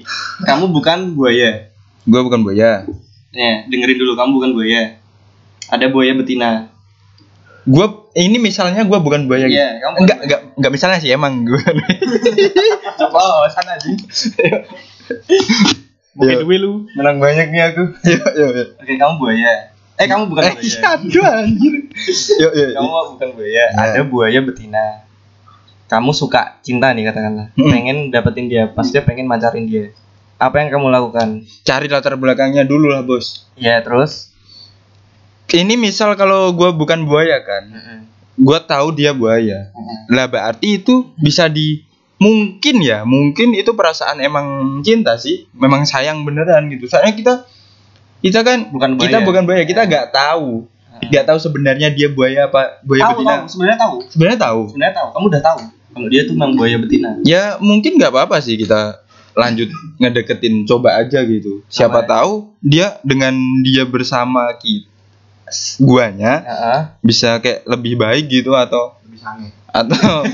Kamu 0.41 0.71
bukan 0.71 1.13
buaya. 1.13 1.69
gua 2.07 2.23
bukan 2.23 2.41
buaya 2.41 2.87
Ya, 3.31 3.51
dengerin 3.67 3.97
dulu 3.97 4.13
kamu 4.15 4.31
bukan 4.33 4.51
buaya. 4.55 4.83
Ada 5.67 5.87
buaya 5.91 6.13
betina. 6.15 6.51
Gua 7.67 8.07
ini 8.15 8.39
misalnya 8.39 8.83
gua 8.83 8.99
bukan 8.99 9.27
buaya 9.27 9.45
gitu. 9.45 9.59
Iya, 9.59 9.69
kamu 9.79 9.93
bukan 9.93 10.03
enggak 10.07 10.19
enggak 10.23 10.41
enggak 10.55 10.71
misalnya 10.73 10.99
sih 11.01 11.11
emang 11.11 11.43
gua. 11.43 11.59
Coba 13.03 13.19
oh, 13.19 13.45
sana 13.51 13.75
sih. 13.77 13.93
Bukit 16.17 16.37
Dwi 16.41 16.57
lu. 16.57 16.89
Menang 16.97 17.21
banyak 17.21 17.51
nih 17.51 17.63
aku. 17.69 17.83
Yo 18.09 18.17
yo 18.33 18.47
yo. 18.55 18.65
Oke, 18.81 18.93
kamu 18.97 19.13
buaya. 19.21 19.53
Eh, 19.97 20.07
kamu 20.07 20.29
bukan 20.29 20.43
Eh, 20.45 20.53
buaya. 20.57 20.65
iya, 20.65 20.89
aduh 20.95 21.25
anjir. 21.29 21.75
Yo 22.41 22.49
yo. 22.51 22.65
yo. 22.73 22.73
Kamu 22.73 22.89
bukan 23.13 23.29
buaya, 23.37 23.53
Ya. 23.53 23.65
ada 23.77 24.01
buaya 24.01 24.39
betina. 24.41 24.85
Kamu 25.87 26.11
suka 26.11 26.59
cinta 26.67 26.91
nih 26.91 27.07
katakanlah. 27.07 27.55
Hmm. 27.55 27.71
Pengen 27.71 27.97
dapetin 28.11 28.51
dia, 28.51 28.67
pas 28.67 28.91
dia 28.91 29.07
pengen 29.07 29.31
mancarin 29.31 29.71
dia. 29.71 29.95
Apa 30.37 30.61
yang 30.61 30.75
kamu 30.75 30.91
lakukan? 30.91 31.47
Cari 31.63 31.87
latar 31.87 32.19
belakangnya 32.19 32.67
dulu 32.67 32.91
lah, 32.91 33.07
Bos. 33.07 33.47
Ya, 33.57 33.81
terus 33.81 34.35
Ini 35.47 35.79
misal 35.79 36.19
kalau 36.19 36.51
gua 36.53 36.75
bukan 36.75 37.07
buaya 37.07 37.39
kan. 37.47 37.71
Gua 38.35 38.59
tahu 38.59 38.99
dia 38.99 39.15
buaya. 39.15 39.71
Lah 40.11 40.27
berarti 40.27 40.83
itu 40.83 41.07
bisa 41.23 41.47
di 41.47 41.87
mungkin 42.19 42.83
ya, 42.83 43.07
mungkin 43.07 43.55
itu 43.55 43.71
perasaan 43.71 44.19
emang 44.19 44.83
cinta 44.83 45.15
sih. 45.23 45.47
Memang 45.55 45.87
sayang 45.87 46.27
beneran 46.27 46.67
gitu. 46.67 46.91
Soalnya 46.91 47.15
kita 47.15 47.35
kita 48.27 48.43
kan 48.43 48.75
Bukan 48.75 48.99
buaya. 48.99 49.07
kita 49.07 49.19
bukan 49.23 49.43
buaya, 49.47 49.63
kita 49.63 49.87
nggak 49.87 50.11
tahu. 50.11 50.67
nggak 50.97 51.25
tahu 51.31 51.39
sebenarnya 51.39 51.95
dia 51.95 52.09
buaya 52.11 52.51
apa 52.51 52.83
buaya 52.83 53.07
tahu, 53.07 53.17
betina. 53.23 53.31
tahu, 53.31 53.45
sebenarnya 53.47 53.79
tahu. 53.79 53.97
Sebenarnya 54.11 54.39
tahu. 54.43 54.61
Sebenarnya 54.67 54.95
tahu. 54.99 55.09
Kamu 55.15 55.27
udah 55.31 55.43
tahu 55.47 55.59
kalau 55.97 56.13
dia 56.13 56.29
tuh 56.29 56.37
memang 56.37 56.53
buaya 56.53 56.77
betina. 56.77 57.17
Ya 57.25 57.57
mungkin 57.57 57.97
nggak 57.97 58.13
apa-apa 58.13 58.37
sih 58.45 58.61
kita 58.61 59.01
lanjut 59.33 59.73
ngedeketin 59.97 60.69
coba 60.69 61.01
aja 61.01 61.25
gitu. 61.25 61.65
Siapa 61.73 62.05
Apa? 62.05 62.09
tahu 62.21 62.33
dia 62.61 63.01
dengan 63.01 63.33
dia 63.65 63.89
bersama 63.89 64.53
kita 64.61 64.93
guanya 65.79 66.43
Heeh. 66.43 66.81
bisa 67.01 67.39
kayak 67.39 67.63
lebih 67.65 67.95
baik 67.97 68.27
gitu 68.27 68.51
atau 68.53 68.99
Lebih 69.07 69.21
sange. 69.23 69.49
atau 69.71 70.27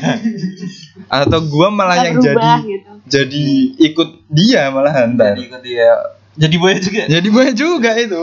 atau 1.22 1.38
gua 1.46 1.68
malah 1.68 2.00
yang 2.00 2.16
jadi 2.16 2.50
gitu. 2.64 2.90
jadi 3.06 3.44
ikut 3.92 4.08
dia 4.26 4.72
malahan. 4.72 5.12
Jadi 5.14 5.42
ikut 5.46 5.62
dia. 5.62 5.90
Jadi 6.32 6.54
buaya 6.56 6.78
juga. 6.80 7.02
Jadi 7.06 7.28
buaya 7.28 7.52
juga 7.52 7.90
itu. 7.94 8.22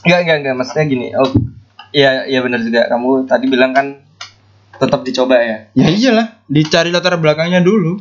Enggak, 0.00 0.18
enggak, 0.24 0.36
enggak. 0.40 0.54
Maksudnya 0.56 0.84
gini. 0.88 1.06
Oh, 1.12 1.28
iya, 1.92 2.24
iya 2.24 2.40
benar 2.40 2.64
juga. 2.64 2.88
Kamu 2.88 3.28
tadi 3.28 3.44
bilang 3.44 3.76
kan 3.76 4.00
tetap 4.80 5.04
dicoba 5.04 5.36
ya. 5.36 5.56
Ya 5.76 5.88
iyalah, 5.92 6.26
dicari 6.48 6.88
latar 6.88 7.20
belakangnya 7.20 7.60
dulu. 7.60 8.00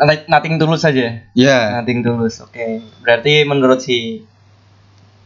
Not- 0.00 0.26
Nothing 0.32 0.56
tulus 0.56 0.80
saja. 0.80 1.28
Ya. 1.36 1.58
Nothing 1.76 2.00
tulus. 2.00 2.40
Oke. 2.40 2.80
Berarti 3.04 3.44
menurut 3.44 3.84
si 3.84 4.24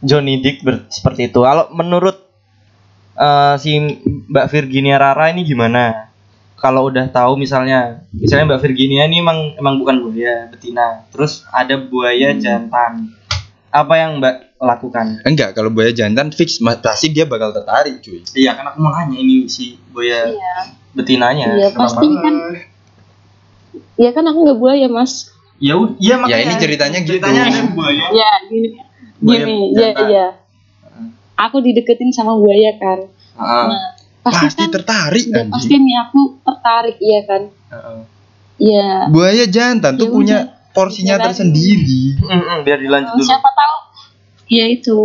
Johnny 0.02 0.42
Dick 0.42 0.66
seperti 0.90 1.30
itu. 1.30 1.47
Kalau 1.47 1.70
menurut 1.70 2.18
eh, 3.14 3.54
si 3.62 3.78
Mbak 4.26 4.47
Virginia 4.50 4.99
Rara 4.99 5.30
ini 5.30 5.47
gimana? 5.47 6.11
Kalau 6.61 6.92
udah 6.92 7.09
tahu 7.09 7.40
misalnya, 7.40 8.04
misalnya 8.12 8.52
Mbak 8.52 8.61
Virginia 8.68 9.09
ini 9.09 9.25
emang 9.25 9.56
emang 9.56 9.80
bukan 9.80 9.97
buaya 10.04 10.44
betina, 10.52 11.09
terus 11.09 11.49
ada 11.49 11.73
buaya 11.80 12.37
jantan. 12.37 13.16
Apa 13.70 13.94
yang 13.96 14.18
Mbak 14.18 14.58
lakukan? 14.58 15.22
Enggak, 15.22 15.54
kalau 15.54 15.70
buaya 15.70 15.94
jantan 15.94 16.30
fix 16.30 16.58
pasti 16.58 17.14
dia 17.14 17.22
bakal 17.22 17.54
tertarik, 17.54 18.02
cuy. 18.02 18.18
Iya, 18.34 18.58
kan 18.58 18.66
aku 18.66 18.78
mau 18.78 18.90
nanya 18.90 19.14
ini 19.14 19.46
si 19.46 19.78
buaya 19.88 20.26
Iya. 20.26 20.54
betinanya. 20.92 21.46
Iya, 21.54 21.68
pasti 21.72 22.06
kan. 22.18 22.34
Ya 23.94 24.10
kan 24.10 24.24
aku 24.24 24.38
nggak 24.42 24.58
buaya, 24.58 24.86
Mas. 24.90 25.30
Ya 25.60 25.76
iya 26.00 26.14
makanya. 26.16 26.40
ini 26.42 26.54
ceritanya 26.56 26.98
gitu. 26.98 27.10
Ceritanya 27.14 27.42
ada 27.46 27.60
buaya. 27.70 28.06
Ya, 28.10 28.30
gini. 28.48 28.68
Buaya 29.20 29.38
Gini, 29.38 29.58
ya, 29.70 29.80
jantan. 29.92 30.06
iya. 30.08 30.26
Aku 31.38 31.56
dideketin 31.60 32.10
sama 32.10 32.34
buaya 32.34 32.72
kan. 32.74 32.98
Heeh. 33.36 33.64
Nah, 33.70 33.84
pasti, 34.20 34.44
Pasti 34.50 34.60
kan 34.60 34.70
tertarik 34.72 35.24
udah 35.26 35.36
anjing. 35.38 35.52
pasti 35.52 35.74
nih 35.76 35.96
aku 36.00 36.20
tertarik 36.42 36.96
iya 36.98 37.20
kan. 37.22 37.42
Heeh. 37.70 37.98
Iya. 38.58 38.90
Buaya 39.08 39.44
jantan 39.46 39.92
tuh 39.94 40.08
Ya 40.08 40.12
punya 40.12 40.38
udah. 40.42 40.59
Porsinya 40.70 41.18
tersendiri. 41.18 42.14
Mm-mm, 42.16 42.62
biar 42.62 42.78
dilanjut 42.78 43.10
Oh, 43.10 43.16
dulu. 43.16 43.26
siapa 43.26 43.50
tahu 43.50 43.76
ya 44.47 44.64
itu 44.66 44.99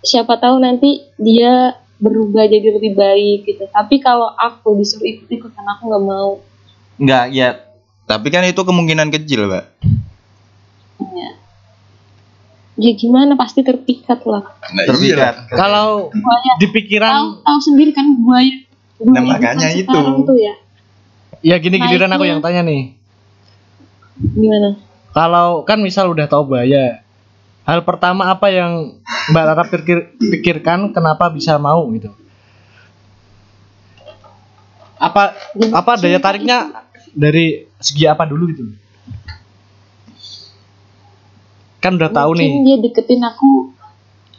siapa 0.00 0.34
tahu 0.36 0.56
nanti 0.58 0.90
dia 1.16 1.72
berubah 1.96 2.44
jadi 2.44 2.68
lebih 2.70 2.92
baik 2.92 3.38
gitu 3.46 3.64
tapi 3.66 3.96
kalau 3.96 4.28
aku 4.28 4.74
disuruh 4.74 5.06
ikut 5.06 5.24
ikutan 5.26 5.64
aku 5.66 5.82
nggak 5.86 6.04
mau 6.04 6.40
Enggak, 6.94 7.24
ya 7.28 7.48
Tapi 8.04 8.28
kan 8.28 8.44
itu 8.44 8.60
kemungkinan 8.60 9.08
kecil, 9.10 9.48
Mbak. 9.48 9.64
ya. 11.10 11.30
ya 12.76 12.92
gimana 12.92 13.32
pasti 13.32 13.60
terpikat 13.60 14.20
lah 14.22 14.44
Nah, 14.68 14.84
terpikat. 14.84 15.48
Kalau 15.48 16.10
buaya 16.10 16.52
di 16.54 16.66
tahu 16.66 16.74
pikiran 16.74 17.12
tahu 17.40 17.58
sendiri 17.62 17.90
kan 17.90 18.06
buaya 18.18 18.52
buaya 18.96 19.10
Nah, 19.10 19.22
makanya 19.26 19.68
itu. 19.72 19.88
tuh 20.22 20.36
ya 20.36 20.54
ya 21.40 21.56
gini 21.56 21.76
giliran 21.78 22.08
aku 22.10 22.20
Naiknya. 22.20 22.30
yang 22.30 22.40
tanya 22.40 22.60
nih. 22.62 22.82
gimana 24.30 24.68
Kalau 25.14 25.62
kan 25.62 25.78
misal 25.78 26.10
udah 26.10 26.26
tahu 26.26 26.50
bahaya, 26.50 27.06
hal 27.62 27.86
pertama 27.86 28.26
apa 28.26 28.50
yang 28.50 28.98
Mbak 29.30 29.44
Rara 29.46 29.64
pikir, 29.70 29.98
pikirkan 30.18 30.90
kenapa 30.90 31.30
bisa 31.30 31.54
mau 31.56 31.86
gitu? 31.94 32.10
Apa 34.98 35.38
apa 35.70 35.92
daya 35.96 36.18
tariknya 36.18 36.82
dari 37.14 37.70
segi 37.78 38.10
apa 38.10 38.26
dulu 38.26 38.50
gitu? 38.50 38.62
Kan 41.78 41.94
udah 41.94 42.10
tahu 42.10 42.34
nih. 42.34 42.48
mungkin 42.50 42.64
dia 42.66 42.78
deketin 42.80 43.22
aku 43.22 43.70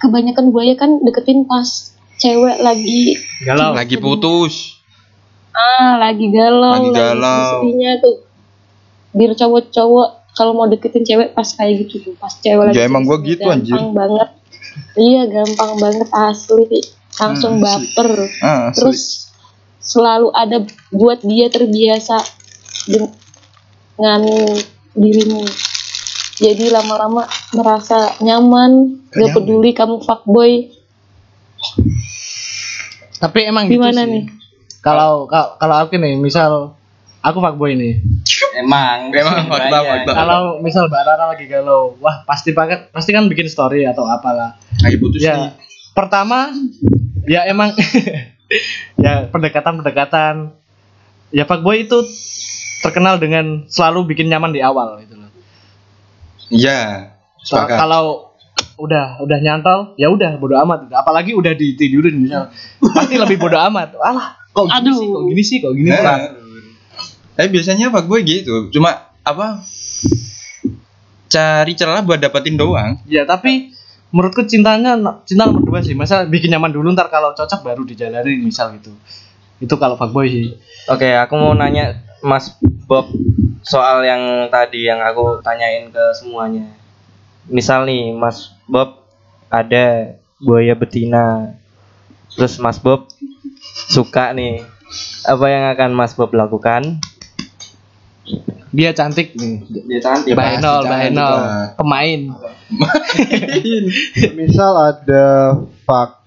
kebanyakan 0.02 0.52
buaya 0.52 0.74
kan 0.76 1.00
deketin 1.00 1.48
pas 1.48 1.94
cewek 2.18 2.60
lagi 2.60 3.16
Galau. 3.46 3.72
Lagi 3.72 3.96
putus. 3.96 4.76
ah 5.56 5.96
lagi 5.96 6.36
galau 6.36 6.84
Lagi 6.84 6.90
galau. 6.92 7.64
istrinya 7.64 7.92
tuh 8.04 8.28
biar 9.16 9.32
cowok-cowok 9.40 10.25
kalau 10.36 10.52
mau 10.54 10.68
deketin 10.68 11.02
cewek 11.02 11.32
pas 11.32 11.48
kayak 11.48 11.88
gitu 11.88 11.96
tuh 12.04 12.14
pas 12.16 12.32
cewek 12.36 12.64
lagi 12.66 12.76
Ya, 12.76 12.86
emang 12.86 13.04
gua 13.04 13.18
sedih, 13.18 13.28
gitu, 13.34 13.42
gampang 13.42 13.56
anjir. 13.58 13.80
banget 13.92 14.30
iya 14.96 15.22
gampang 15.26 15.72
banget 15.76 16.10
asli 16.12 16.80
langsung 17.16 17.54
Hmm, 17.54 17.64
baper 17.64 18.10
Ah, 18.40 18.70
asli. 18.70 18.76
terus 18.76 19.02
selalu 19.78 20.28
ada 20.32 20.58
buat 20.90 21.20
dia 21.22 21.48
terbiasa 21.48 22.20
dengan 23.96 24.22
dirimu 24.92 25.44
jadi 26.36 26.68
lama-lama 26.70 27.24
merasa 27.52 27.96
nyaman 28.20 28.72
gak 29.08 29.24
Nyaman. 29.24 29.34
peduli 29.34 29.72
kamu 29.72 29.96
fuckboy 30.00 30.76
Tapi 33.16 33.48
emang 33.48 33.66
gitu 33.66 33.80
Gimana 33.80 34.04
sih. 34.04 34.12
nih? 34.12 34.24
Kalau 34.84 35.26
ka- 35.26 35.56
kalau 35.56 35.76
aku 35.82 35.96
nih, 35.96 36.20
misal 36.20 36.76
aku 37.20 37.38
fuckboy 37.40 37.74
nih. 37.74 38.04
Emang. 38.56 39.12
Emang, 39.12 39.52
fakta, 39.52 39.68
Banyak. 39.68 39.90
fakta. 40.08 40.12
Kalau 40.16 40.42
misal 40.64 40.88
Mbak 40.88 41.02
Rara 41.04 41.26
lagi 41.36 41.46
galau, 41.46 42.00
wah 42.00 42.24
pasti 42.24 42.56
banget 42.56 42.88
pasti 42.96 43.12
kan 43.12 43.28
bikin 43.28 43.52
story 43.52 43.84
atau 43.84 44.08
apalah. 44.08 44.56
Lagi 44.80 44.98
putus 44.98 45.20
nih. 45.20 45.28
Ya, 45.28 45.54
pertama 45.92 46.56
ya 47.28 47.44
emang 47.46 47.76
ya 49.04 49.28
pendekatan-pendekatan. 49.30 50.56
Ya 51.36 51.44
fuckboy 51.44 51.84
itu 51.84 52.00
terkenal 52.80 53.20
dengan 53.20 53.68
selalu 53.68 54.16
bikin 54.16 54.32
nyaman 54.32 54.56
di 54.56 54.64
awal 54.64 55.04
gitu 55.04 55.20
loh. 55.20 55.32
Iya. 56.54 57.12
So- 57.44 57.60
kalau 57.68 58.36
udah 58.76 59.20
udah 59.24 59.38
nyantol, 59.40 59.96
ya 60.00 60.08
udah 60.12 60.36
bodo 60.40 60.56
amat. 60.64 60.92
Apalagi 60.92 61.36
udah 61.36 61.56
ditidurin 61.56 62.16
misal, 62.16 62.52
pasti 62.80 63.16
lebih 63.20 63.40
bodo 63.40 63.56
amat. 63.60 63.96
Alah, 64.00 64.36
kok 64.52 64.68
gini 64.68 64.80
Aduh. 64.80 64.96
sih, 64.96 65.08
kok 65.08 65.24
gini 65.28 65.44
sih, 65.44 65.58
kok 65.64 65.74
gini 65.76 65.90
sih. 65.92 66.04
Nah. 66.04 66.45
Eh 67.36 67.52
biasanya 67.52 67.92
fuckboy 67.92 68.24
gitu, 68.24 68.72
cuma 68.72 69.12
apa? 69.28 69.60
Cari 71.28 71.74
celah 71.76 72.00
buat 72.00 72.22
dapetin 72.22 72.56
doang. 72.56 72.96
Ya 73.04 73.28
tapi 73.28 73.76
menurutku 74.16 74.48
cintanya 74.48 74.96
cinta 75.28 75.44
nomor 75.44 75.68
dua 75.68 75.80
sih. 75.84 75.92
Masa 76.00 76.24
bikin 76.24 76.56
nyaman 76.56 76.72
dulu 76.72 76.96
ntar 76.96 77.12
kalau 77.12 77.36
cocok 77.36 77.60
baru 77.60 77.84
dijalanin 77.84 78.40
misal 78.40 78.72
gitu. 78.80 78.96
Itu 79.60 79.76
kalau 79.76 80.00
fuckboy 80.00 80.32
sih. 80.32 80.56
Oke, 80.88 81.12
aku 81.12 81.36
mau 81.36 81.52
nanya 81.52 82.00
Mas 82.24 82.56
Bob 82.88 83.12
soal 83.66 84.06
yang 84.08 84.48
tadi 84.48 84.88
yang 84.88 85.04
aku 85.04 85.44
tanyain 85.44 85.92
ke 85.92 86.04
semuanya. 86.16 86.72
Misal 87.52 87.84
nih, 87.84 88.16
Mas 88.16 88.56
Bob 88.70 89.04
ada 89.52 90.16
buaya 90.40 90.78
betina. 90.78 91.58
Terus 92.32 92.62
Mas 92.64 92.80
Bob 92.80 93.12
suka 93.92 94.32
nih. 94.32 94.64
Apa 95.26 95.46
yang 95.50 95.66
akan 95.74 95.92
Mas 95.98 96.14
Bob 96.14 96.32
lakukan? 96.32 97.02
Dia 98.76 98.92
cantik 98.92 99.32
nih. 99.34 99.56
Dia 99.88 100.00
cantik. 100.00 100.36
Cantik 100.36 100.36
Bahenol, 100.36 100.84
lah. 101.40 101.72
pemain. 101.76 102.20
misal 104.36 104.74
ada 104.76 105.26
fuck 105.82 106.20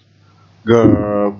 girl 0.63 0.89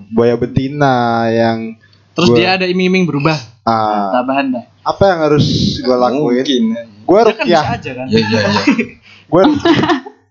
buaya 0.09 0.35
betina 0.35 0.95
yang 1.27 1.75
Terus 2.11 2.29
Gua- 2.29 2.37
dia 2.37 2.49
ada 2.53 2.65
iming-iming 2.65 3.05
berubah. 3.05 3.37
ah, 3.63 4.11
Tambahan 4.13 4.45
dah. 4.51 4.65
apa 4.81 5.03
yang 5.05 5.19
harus 5.23 5.45
gue 5.77 5.95
lakuin 5.95 6.41
Mungkin. 6.41 6.63
gue 6.99 7.19
kan 7.21 7.35
bisa 7.39 7.39
rukyah 7.39 7.65
aja 7.71 7.91
kan. 7.95 8.05
Iya 8.05 8.19
iya 8.19 8.39
iya. 8.41 8.63
gue 9.31 9.43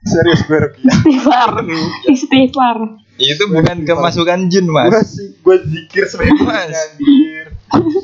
serius 0.04 0.40
gue 0.42 0.58
rukyah 0.60 0.96
istighfar 1.00 1.52
istighfar 2.12 2.78
Itu 3.16 3.44
bukan 3.48 3.82
kemasukan 3.82 4.46
jin, 4.46 4.66
Mas. 4.68 5.10
gue 5.16 5.56
zikir 5.64 6.06
sebenarnya 6.06 6.82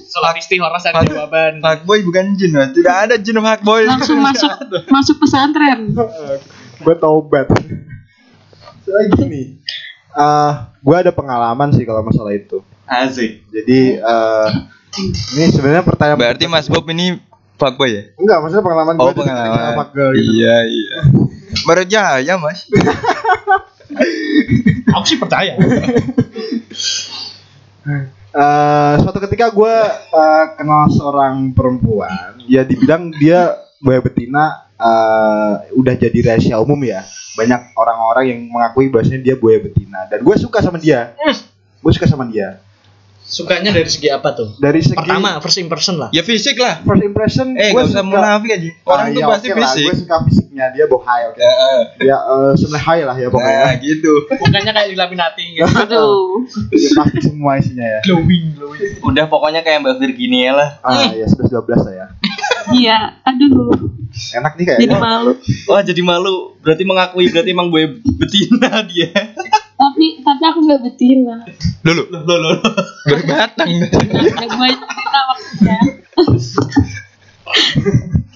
Sholat 0.05 0.37
istighfar 0.37 0.71
ada 0.73 1.03
jawaban. 1.03 1.59
Fuckboy 1.59 2.05
bukan 2.05 2.37
jin, 2.37 2.53
Mas. 2.53 2.71
Tidak 2.71 2.95
ada 2.95 3.15
jin 3.17 3.37
fuckboy. 3.37 3.85
langsung 3.85 4.21
masuk 4.21 4.53
masuk 4.87 5.17
pesantren 5.19 5.91
gue 6.75 6.95
taubat. 7.01 7.49
Soalnya 8.85 9.17
gini, 9.17 9.43
eh 10.13 10.53
gue 10.79 10.97
ada 10.97 11.09
pengalaman 11.11 11.73
sih 11.73 11.83
kalau 11.83 12.05
masalah 12.05 12.37
itu. 12.37 12.61
Asik. 12.85 13.49
Jadi 13.49 13.97
eh 13.97 14.49
ini 15.35 15.51
sebenarnya 15.51 15.83
pertanyaan 15.83 16.21
Berarti 16.21 16.45
Mas 16.47 16.69
Bob 16.69 16.85
ini 16.87 17.19
fuckboy 17.55 17.89
ya? 17.89 18.03
enggak 18.15 18.39
maksudnya 18.39 18.63
pengalaman 18.63 18.95
Oh, 19.01 19.11
gue 19.11 19.25
pengalaman. 19.25 19.73
sama 19.73 19.85
girl 19.91 20.13
gitu. 20.13 20.29
Iya, 20.37 20.57
iya. 20.69 20.99
Berjaya, 21.65 22.35
Mas. 22.37 22.69
Aku 24.93 25.05
sih 25.07 25.17
percaya. 25.17 25.55
Eh, 28.35 28.95
suatu 28.99 29.23
ketika 29.23 29.47
gue 29.55 29.75
eh, 30.11 30.45
kenal 30.59 30.91
seorang 30.91 31.55
perempuan, 31.55 32.35
ya 32.51 32.67
dibilang 32.67 33.15
dia 33.15 33.55
buaya 33.79 34.03
betina 34.03 34.67
eh, 34.75 35.71
udah 35.71 35.95
jadi 35.95 36.19
rahasia 36.19 36.59
umum 36.59 36.83
ya. 36.83 37.07
Banyak 37.39 37.79
orang-orang 37.79 38.25
yang 38.35 38.41
mengakui 38.51 38.91
bahwasanya 38.91 39.23
dia 39.23 39.35
buaya 39.39 39.63
betina 39.63 40.11
dan 40.11 40.27
gue 40.27 40.35
suka 40.35 40.59
sama 40.59 40.83
dia. 40.83 41.15
Gue 41.79 41.93
suka 41.95 42.11
sama 42.11 42.27
dia. 42.27 42.59
Sukanya 43.25 43.71
dari 43.71 43.87
segi 43.87 44.11
apa 44.11 44.35
tuh? 44.35 44.59
Dari 44.59 44.83
segi 44.83 44.99
Pertama, 44.99 45.39
first 45.39 45.57
impression 45.63 45.95
lah. 45.97 46.11
Ya 46.11 46.27
fisik 46.27 46.59
lah. 46.59 46.83
first 46.83 47.07
impression, 47.07 47.55
Eh, 47.55 47.71
gue 47.71 47.81
gak 47.81 47.95
usah 47.95 48.03
munafik 48.05 48.51
aja. 48.51 48.71
Orang 48.85 49.07
tuh 49.15 49.21
Ah, 49.23 49.23
ya 49.23 49.27
pasti 49.31 49.47
oke 49.49 49.61
lah, 49.63 49.71
fisik. 49.73 49.87
Gue 49.87 49.97
suka 50.05 50.17
fisiknya 50.55 50.71
dia 50.71 50.85
bohai, 50.87 51.23
oke. 51.27 51.37
Ya, 51.37 51.51
eh. 51.51 51.83
Ya 52.07 52.17
sebenarnya 52.55 52.81
high 52.81 53.05
lah 53.05 53.17
ya 53.19 53.29
pokoknya. 53.29 53.65
Nah, 53.67 53.77
gitu. 53.77 54.13
Bukannya 54.31 54.71
kayak 54.71 54.89
di 54.89 54.97
laminating 54.97 55.49
gitu. 55.53 55.67
aduh 55.83 56.47
Ya, 56.71 56.89
pasti 56.95 57.19
semua 57.21 57.59
isinya 57.59 57.83
ya. 57.83 58.01
glowing, 58.05 58.55
glowing. 58.55 58.93
Udah 59.03 59.25
pokoknya 59.27 59.61
kayak 59.61 59.83
Mbak 59.83 59.99
Virginia 59.99 60.55
lah. 60.55 60.69
Ah, 60.81 61.11
ya 61.11 61.27
11 61.27 61.51
12 61.51 61.83
lah 61.83 61.93
ya. 61.93 62.07
iya 62.73 63.21
aduh 63.21 63.77
Enak 64.33 64.57
nih 64.57 64.65
jadi 64.81 64.89
kayaknya. 64.89 64.97
malu 64.97 65.33
Wah 65.67 65.83
jadi 65.83 66.01
malu. 66.01 66.35
Berarti 66.63 66.83
mengakui 66.83 67.27
berarti 67.29 67.51
emang 67.51 67.69
gue 67.69 67.99
betina 68.15 68.81
dia. 68.87 69.11
tapi 69.75 70.23
tapi 70.23 70.41
aku 70.41 70.59
nggak 70.65 70.81
betina 70.81 71.45
Dulu, 71.83 72.03
loh 72.09 72.23
loh. 72.25 72.37
loh. 72.41 72.57
berbatang. 73.05 73.69
ya 73.69 74.47
gue 74.47 74.69
betina 74.71 75.21
maksudnya 75.29 75.79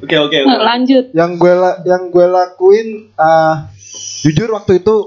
Oke 0.00 0.16
oke. 0.16 0.36
Nah, 0.40 0.56
lanjut 0.66 1.10
yang 1.12 1.34
gue 1.34 1.52
la- 1.52 1.78
yang 1.82 2.06
gue 2.06 2.24
lakuin 2.24 3.10
ah, 3.14 3.66
jujur 4.20 4.50
waktu 4.50 4.78
itu 4.78 5.02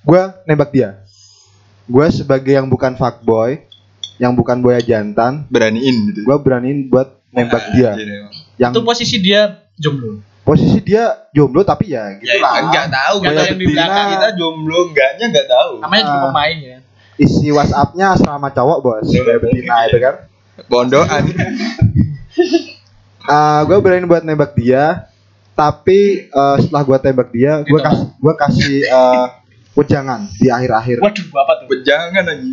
gue 0.00 0.18
nembak 0.44 0.68
dia 0.68 1.00
gue 1.84 2.04
sebagai 2.08 2.50
yang 2.50 2.64
bukan 2.64 2.92
fuckboy 2.92 3.56
yang 4.16 4.32
bukan 4.32 4.58
boya 4.58 4.78
jantan 4.78 5.42
Beraniin 5.46 6.08
gitu. 6.08 6.22
gue 6.22 6.34
beraniin 6.36 6.86
buat 6.86 7.12
nembak 7.28 7.70
dia 7.70 7.92
yang 8.56 8.70
Itu 8.70 8.82
posisi 8.82 9.16
dia 9.16 9.58
jomblo. 9.74 10.18
posisi 10.42 10.78
dia 10.78 11.28
jomblo 11.30 11.60
tapi 11.60 11.90
ya 11.90 12.14
gitu 12.14 12.26
Ya, 12.26 12.38
lah 12.38 12.52
Enggak 12.62 12.86
tahu 12.88 13.14
kita 13.22 13.40
yang 13.44 13.54
di 13.54 13.64
belakang. 13.68 14.06
kita 14.10 14.26
jomblo 14.34 14.76
enggaknya 14.86 15.24
enggak 15.28 15.46
tahu. 15.46 15.70
Namanya 15.78 16.02
juga 16.04 16.14
Ah. 16.14 16.22
pemain 16.26 16.56
ya. 16.58 16.76
isi 17.16 17.46
WhatsAppnya 17.48 18.04
asrama 18.12 18.48
cowok 18.48 18.76
bos 18.78 19.04
kayak 19.08 19.40
betina 19.40 19.74
itu 19.84 19.98
kan 19.98 20.14
Bondokan. 23.28 23.66
gue 23.66 23.76
berani 23.78 24.06
buat 24.06 24.22
nembak 24.22 24.52
dia 24.54 24.84
tapi 25.52 25.98
eh, 26.24 26.56
setelah 26.58 26.82
gue 26.82 26.98
tembak 26.98 27.28
dia 27.28 27.60
gue 27.60 27.68
Ditolak. 27.68 27.84
kasih 27.84 28.06
gue 28.16 28.34
kasih 28.36 28.74
eh, 28.84 29.26
wejangan 29.74 30.20
di 30.34 30.48
akhir-akhir 30.48 30.96
Waduh, 30.98 31.26
apa 31.36 31.52
tuh? 31.60 31.66
Jangan 31.80 32.24
aja. 32.24 32.46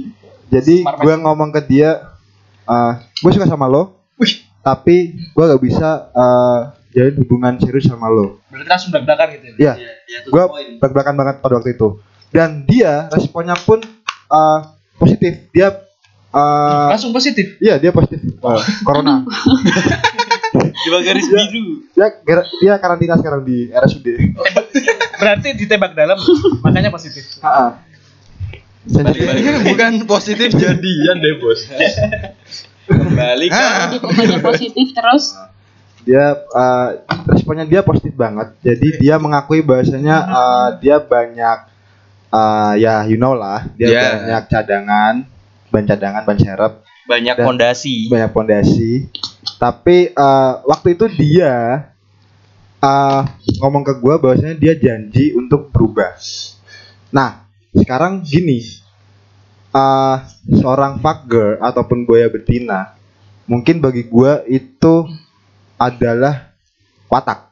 Jadi 0.48 0.76
gue 0.82 1.14
ngomong 1.18 1.50
ke 1.50 1.62
dia, 1.66 2.06
gue 3.18 3.32
suka 3.32 3.46
sama 3.46 3.66
lo, 3.66 3.98
Wih, 4.16 4.46
tapi 4.62 4.96
gue 5.28 5.44
gak 5.44 5.58
bisa 5.60 5.90
eh, 6.08 6.60
jalin 6.92 7.18
hubungan 7.18 7.54
serius 7.58 7.86
sama 7.86 8.08
lo. 8.08 8.40
berarti 8.48 8.70
langsung 8.70 8.90
belak-belakan 8.90 9.28
gitu. 9.34 9.46
Iya, 9.58 9.74
Ya, 10.06 10.20
gue 10.22 10.44
belak-belakan 10.78 11.16
banget 11.16 11.36
pada 11.42 11.54
waktu 11.58 11.74
itu. 11.74 11.98
Dan 12.30 12.62
dia 12.64 13.10
responnya 13.10 13.58
pun 13.58 13.82
eh, 14.30 14.60
positif. 14.96 15.50
Dia, 15.50 15.74
eh, 16.30 16.88
Langsung 16.88 17.10
positif. 17.10 17.58
iya 17.58 17.82
dia 17.82 17.90
positif 17.90 18.22
eh, 18.22 18.62
corona. 18.86 19.26
Di 20.86 20.94
bawah 20.94 21.02
garis 21.02 21.26
biru. 21.26 21.82
Dia 21.92 22.08
dia 22.62 22.74
karantina 22.78 23.18
sekarang 23.18 23.42
di 23.42 23.74
RSUD. 23.74 24.06
Berarti 25.18 25.48
ditembak 25.56 25.98
dalam, 25.98 26.20
makanya 26.62 26.94
positif. 26.94 27.26
Ha-ha. 27.42 27.82
Sensitif. 28.86 29.26
Bukan 29.66 30.06
positif 30.06 30.54
jadian 30.54 31.18
deh, 31.18 31.42
Bos. 31.42 31.66
Kembali 32.86 33.50
ke 33.50 33.58
Ah. 33.58 33.90
jadi 33.90 33.98
pokoknya 33.98 34.38
positif 34.46 34.94
terus 34.94 35.34
dia 36.06 36.38
eh, 36.38 36.90
responnya 37.26 37.66
dia 37.66 37.82
positif 37.82 38.14
banget 38.14 38.54
jadi 38.62 38.88
dia 39.02 39.16
mengakui 39.18 39.66
bahwasanya 39.66 40.18
eh, 40.22 40.68
dia 40.78 41.02
banyak 41.02 41.58
eh, 42.30 42.74
ya 42.78 43.02
you 43.10 43.18
know 43.18 43.34
lah 43.34 43.66
dia 43.74 43.90
Ya. 43.90 44.02
banyak 44.22 44.44
cadangan 44.46 45.14
ban 45.74 45.84
cadangan 45.84 46.22
ban 46.22 46.38
serep 46.38 46.74
banyak 47.10 47.36
fondasi. 47.42 48.06
banyak 48.06 48.30
pondasi 48.30 49.10
tapi 49.56 50.12
eh, 50.12 50.54
waktu 50.68 50.88
itu 50.96 51.06
dia 51.12 51.54
eh, 52.80 53.22
ngomong 53.62 53.84
ke 53.84 53.94
gua 54.00 54.20
bahwasanya 54.20 54.56
dia 54.58 54.74
janji 54.76 55.32
untuk 55.36 55.72
berubah. 55.72 56.16
Nah 57.12 57.48
sekarang 57.76 58.24
gini 58.24 58.60
eh, 59.72 60.18
seorang 60.60 61.00
fuck 61.00 61.28
girl 61.28 61.60
ataupun 61.60 62.04
boya 62.04 62.28
betina 62.28 62.96
mungkin 63.46 63.80
bagi 63.80 64.06
gua 64.06 64.42
itu 64.48 65.08
adalah 65.78 66.56
watak. 67.12 67.52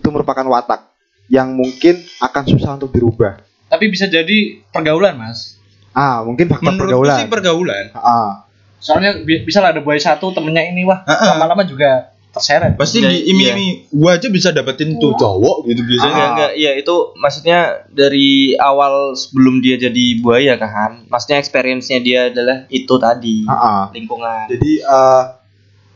Itu 0.00 0.10
merupakan 0.10 0.44
watak 0.48 0.90
yang 1.30 1.54
mungkin 1.54 2.02
akan 2.20 2.44
susah 2.44 2.76
untuk 2.76 2.92
dirubah. 2.92 3.40
Tapi 3.72 3.88
bisa 3.88 4.04
jadi 4.04 4.60
pergaulan, 4.68 5.16
Mas. 5.16 5.56
ah 5.92 6.24
mungkin 6.24 6.48
faktor 6.48 6.72
Menurutku 6.72 6.88
pergaulan 7.04 7.18
sih 7.20 7.28
pergaulan. 7.28 7.84
ah 7.92 8.41
Soalnya 8.82 9.14
bi- 9.16 9.40
bisa 9.40 9.58
lah 9.58 9.70
ada 9.70 9.78
boy 9.78 9.94
satu 9.94 10.28
temennya 10.28 10.66
ini 10.66 10.82
wah 10.82 11.00
Ah, 11.00 11.14
ah. 11.14 11.26
lama-lama 11.32 11.62
juga 11.62 12.10
terseret. 12.28 12.74
Pasti 12.74 12.98
Ya, 12.98 13.08
diiming-iming 13.08 13.92
gua 13.92 14.16
aja 14.16 14.26
bisa 14.26 14.50
dapetin 14.50 14.96
tuh 14.96 15.12
cowok 15.14 15.64
gitu 15.66 15.84
biasanya. 15.84 16.24
enggak, 16.30 16.52
ya 16.56 16.72
itu 16.74 16.94
maksudnya 17.14 17.58
dari 17.86 18.30
awal 18.54 19.12
sebelum 19.12 19.60
dia 19.60 19.78
jadi 19.78 20.04
buaya 20.18 20.56
kan. 20.56 21.06
Maksudnya 21.06 21.38
experience-nya 21.38 22.00
dia 22.00 22.20
adalah 22.26 22.64
itu 22.68 22.94
tadi. 22.96 23.44
ah, 23.44 23.54
ah. 23.54 23.82
Lingkungan. 23.90 24.48
jadi 24.48 24.72
eh, 24.80 25.22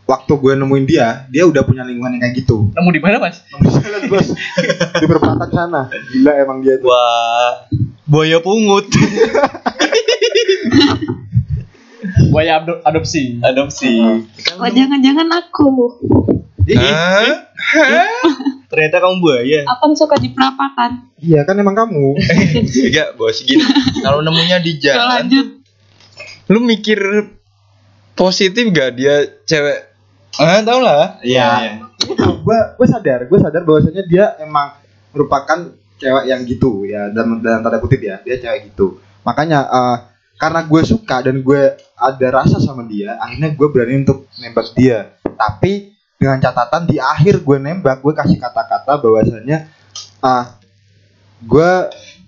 waktu 0.04 0.32
gue 0.32 0.52
nemuin 0.54 0.84
dia 0.84 1.26
dia 1.26 1.42
udah 1.42 1.62
punya 1.62 1.82
lingkungan 1.82 2.14
yang 2.14 2.22
kayak 2.22 2.38
gitu 2.38 2.70
Nemu 2.70 2.90
di 2.90 3.00
mana, 3.00 3.18
Mas? 3.18 3.42
di 3.42 3.66
sana 3.68 3.98
bos 4.06 4.28
di 5.02 5.04
perempatan 5.04 5.48
sana 5.50 5.80
gila 6.06 6.32
emang 6.36 6.62
dia 6.62 6.78
tuh 6.78 6.86
Wah, 6.86 7.66
buaya 8.04 8.38
pungut. 8.38 8.86
Buaya 12.28 12.58
ado- 12.58 12.82
adopsi. 12.82 13.38
Adopsi. 13.38 14.00
oh 14.52 14.68
jangan-jangan 14.68 15.28
aku 15.32 15.68
Hah? 16.66 17.22
Ternyata 18.66 18.98
kamu 18.98 19.16
buaya. 19.18 19.62
apa 19.64 19.84
suka 19.94 20.18
diperapakan 20.18 21.14
iya 21.16 21.46
kan 21.46 21.54
emang 21.54 21.72
kamu 21.72 22.18
Enggak, 22.82 23.14
Bos, 23.18 23.38
gini. 23.40 23.62
Kalau 24.02 24.18
nemunya 24.20 24.58
di 24.58 24.76
jalan, 24.76 25.22
lanjut 25.22 25.46
lu 26.46 26.58
mikir 26.60 26.98
positif 28.12 28.66
gak 28.68 28.94
dia 28.94 29.14
cewek? 29.42 29.78
Ah, 30.36 30.60
tau 30.60 30.78
lah. 30.78 31.18
Iya. 31.20 31.82
gue 32.18 32.58
gue 32.74 32.86
sadar 32.86 33.24
gue 33.24 33.34
sadar 33.36 33.62
bahwasanya 33.62 34.02
dia 34.04 34.34
emang 34.38 34.74
merupakan 35.10 35.58
cewek 35.96 36.24
yang 36.24 36.42
gitu 36.42 36.82
ya 36.82 37.08
dalam 37.08 37.40
dalam 37.40 37.60
tanda 37.60 37.78
kutip 37.78 37.98
ya 37.98 38.20
dia 38.20 38.36
cewek 38.36 38.68
gitu 38.68 38.98
makanya 39.22 39.64
eh, 39.64 39.96
karena 40.36 40.60
gue 40.64 40.82
suka 40.84 41.24
dan 41.24 41.40
gue 41.40 41.62
ada 41.96 42.26
rasa 42.30 42.60
sama 42.60 42.84
dia 42.84 43.16
akhirnya 43.20 43.50
gue 43.56 43.68
berani 43.72 44.04
untuk 44.04 44.28
nembak 44.40 44.72
dia 44.76 45.16
tapi 45.36 45.96
dengan 46.16 46.40
catatan 46.40 46.88
di 46.88 46.96
akhir 47.00 47.40
gue 47.40 47.56
nembak 47.60 48.00
gue 48.00 48.12
kasih 48.12 48.40
kata-kata 48.40 49.00
bahwasanya 49.00 49.68
ah 50.20 50.56
gue 51.40 51.72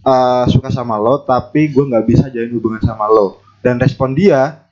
eh, 0.04 0.44
suka 0.52 0.68
sama 0.72 0.96
lo 0.96 1.24
tapi 1.24 1.72
gue 1.72 1.84
nggak 1.84 2.04
bisa 2.04 2.24
jalin 2.32 2.52
hubungan 2.56 2.80
sama 2.84 3.08
lo 3.08 3.40
dan 3.60 3.76
respon 3.76 4.16
dia 4.16 4.64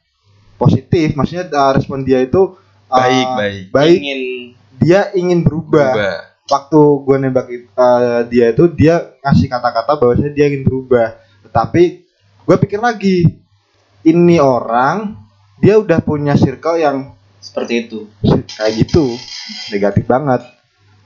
positif 0.56 1.12
maksudnya 1.16 1.48
eh, 1.48 1.72
respon 1.76 2.04
dia 2.04 2.24
itu 2.24 2.56
eh, 2.88 2.96
Baik, 2.96 3.28
baik. 3.36 3.64
baik 3.72 3.98
Ingin 4.00 4.20
dia 4.76 5.10
ingin 5.16 5.42
berubah. 5.42 5.92
Berubah. 5.92 6.16
Waktu 6.46 6.80
gue 7.02 7.16
nembak 7.18 7.46
uh, 7.74 8.22
dia 8.30 8.54
itu 8.54 8.70
dia 8.70 9.02
ngasih 9.18 9.50
kata-kata 9.50 9.98
bahwa 9.98 10.14
dia 10.30 10.46
ingin 10.46 10.62
berubah. 10.62 11.18
Tetapi 11.42 12.05
gue 12.46 12.56
pikir 12.56 12.78
lagi, 12.78 13.26
ini 14.02 14.38
orang 14.38 15.18
dia 15.56 15.76
udah 15.76 15.98
punya 15.98 16.32
circle 16.32 16.76
yang 16.76 17.10
seperti 17.36 17.86
itu. 17.86 17.98
kayak 18.48 18.72
gitu, 18.78 19.04
negatif 19.68 20.04
banget. 20.04 20.42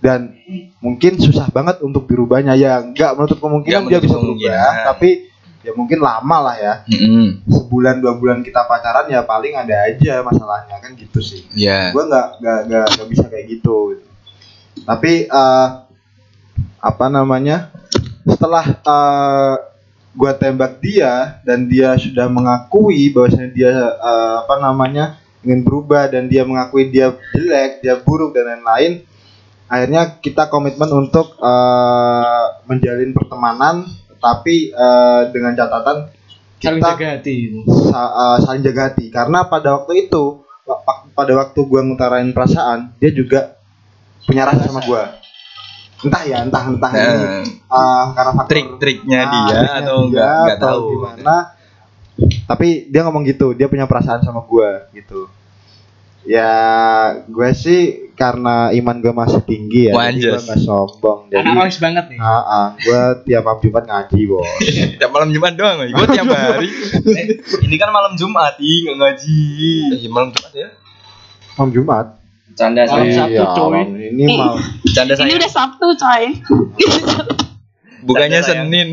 dan 0.00 0.32
mungkin 0.80 1.16
susah 1.16 1.48
banget 1.48 1.80
untuk 1.80 2.04
dirubahnya 2.04 2.56
ya 2.56 2.80
nggak 2.80 3.12
menutup 3.14 3.36
kemungkinan 3.38 3.84
Nggak 3.84 3.92
dia 3.92 4.00
bisa 4.00 4.16
berubah 4.16 4.56
tapi 4.86 5.28
ya 5.60 5.72
mungkin 5.76 6.00
lama 6.00 6.36
lah 6.40 6.56
ya 6.56 6.74
Mm-mm. 6.88 7.44
sebulan 7.44 8.00
dua 8.00 8.16
bulan 8.16 8.40
kita 8.40 8.64
pacaran 8.64 9.04
ya 9.06 9.20
paling 9.20 9.52
ada 9.52 9.76
aja 9.84 10.24
masalahnya 10.24 10.80
kan 10.80 10.96
gitu 10.96 11.20
sih 11.20 11.44
Ya. 11.52 11.92
gue 11.92 12.00
nggak 12.00 12.26
nggak 12.40 12.60
nggak 12.96 13.08
bisa 13.12 13.28
kayak 13.28 13.44
gitu 13.52 14.00
tapi 14.80 15.28
eh, 15.28 15.68
apa 16.80 17.06
namanya 17.06 17.68
setelah 18.24 18.64
eh, 18.72 19.54
gue 20.10 20.32
tembak 20.38 20.82
dia 20.82 21.38
dan 21.46 21.70
dia 21.70 21.94
sudah 21.94 22.26
mengakui 22.26 23.14
bahwasanya 23.14 23.50
dia 23.54 23.70
eh, 23.94 24.34
apa 24.42 24.58
namanya 24.58 25.18
ingin 25.46 25.62
berubah 25.62 26.10
dan 26.10 26.26
dia 26.26 26.42
mengakui 26.42 26.90
dia 26.90 27.14
jelek 27.32 27.80
dia 27.80 27.96
buruk 28.02 28.34
dan 28.34 28.58
lain-lain 28.58 29.06
akhirnya 29.70 30.18
kita 30.18 30.50
komitmen 30.50 30.90
untuk 30.90 31.38
eh, 31.38 32.44
menjalin 32.66 33.14
pertemanan 33.14 33.86
tapi 34.18 34.74
eh, 34.74 35.22
dengan 35.30 35.54
catatan 35.54 36.10
saling 36.60 36.82
kita 36.82 36.88
jaga 36.92 37.08
hati. 37.16 37.36
sa- 37.88 38.12
uh, 38.12 38.36
saling 38.44 38.60
jaga 38.60 38.92
hati. 38.92 39.08
Karena 39.08 39.48
pada 39.48 39.80
waktu 39.80 40.06
itu 40.06 40.44
pada 41.16 41.32
waktu 41.34 41.60
gua 41.66 41.80
ngutarain 41.82 42.30
perasaan 42.30 42.94
dia 43.00 43.10
juga 43.10 43.56
punya 44.28 44.46
rasa 44.46 44.68
sama 44.68 44.84
gua 44.84 45.18
entah 46.00 46.22
ya 46.24 46.38
entah 46.44 46.64
entah 46.68 46.90
ini 46.92 47.04
Nah, 47.04 47.42
uh, 47.68 48.04
karena 48.16 48.32
faktor 48.34 48.50
trik-triknya 48.50 49.20
ah, 49.20 49.30
dia 49.30 49.60
atau 49.84 49.98
dia 50.08 50.08
enggak 50.08 50.36
enggak 50.40 50.56
atau 50.56 50.68
tahu. 50.72 50.86
gimana 50.96 51.36
tapi 52.44 52.68
dia 52.88 53.00
ngomong 53.06 53.24
gitu 53.24 53.46
dia 53.56 53.66
punya 53.68 53.84
perasaan 53.88 54.20
sama 54.24 54.44
gua 54.44 54.88
gitu 54.92 55.28
ya 56.28 56.52
gue 57.24 57.48
sih 57.56 58.12
karena 58.12 58.68
iman 58.76 59.00
gue 59.00 59.08
masih 59.08 59.40
tinggi 59.40 59.88
ya 59.88 59.96
jadi 59.96 60.36
gue 60.36 60.40
nggak 60.44 60.60
sombong 60.60 61.32
jadi 61.32 61.48
noise 61.48 61.80
banget 61.80 62.12
nih 62.12 62.20
ah, 62.20 62.44
ah, 62.44 62.66
gue 62.76 63.00
tiap 63.24 63.48
malam 63.48 63.60
jumat 63.64 63.84
ngaji 63.88 64.20
bos 64.28 64.44
Tiap 65.00 65.10
malam 65.16 65.32
Jumat 65.32 65.56
doang, 65.56 65.80
gue 65.80 66.06
tiap 66.12 66.28
hari. 66.28 66.68
Ini 67.64 67.74
kan 67.80 67.88
malam 67.88 68.12
Jumat, 68.20 68.60
ih 68.60 68.84
nggak 68.84 68.96
ngaji. 69.00 69.40
Eh, 69.96 70.12
malam 70.12 70.28
Jumat 70.28 70.52
ya. 70.52 70.68
malam 71.56 71.70
jumat 71.72 72.19
Canda 72.52 72.82
Malam 72.82 73.06
saya. 73.06 73.14
Sabtu, 73.16 73.32
Iya, 73.32 73.44
coy. 73.50 73.70
malam 73.72 73.88
ini 73.96 74.24
malam 74.28 74.58
Canda 74.86 75.12
Ini 75.12 75.20
saya. 75.20 75.36
udah 75.36 75.50
Sabtu 75.50 75.86
coy. 75.94 76.22
Bukannya. 78.00 78.40
Senin. 78.40 78.88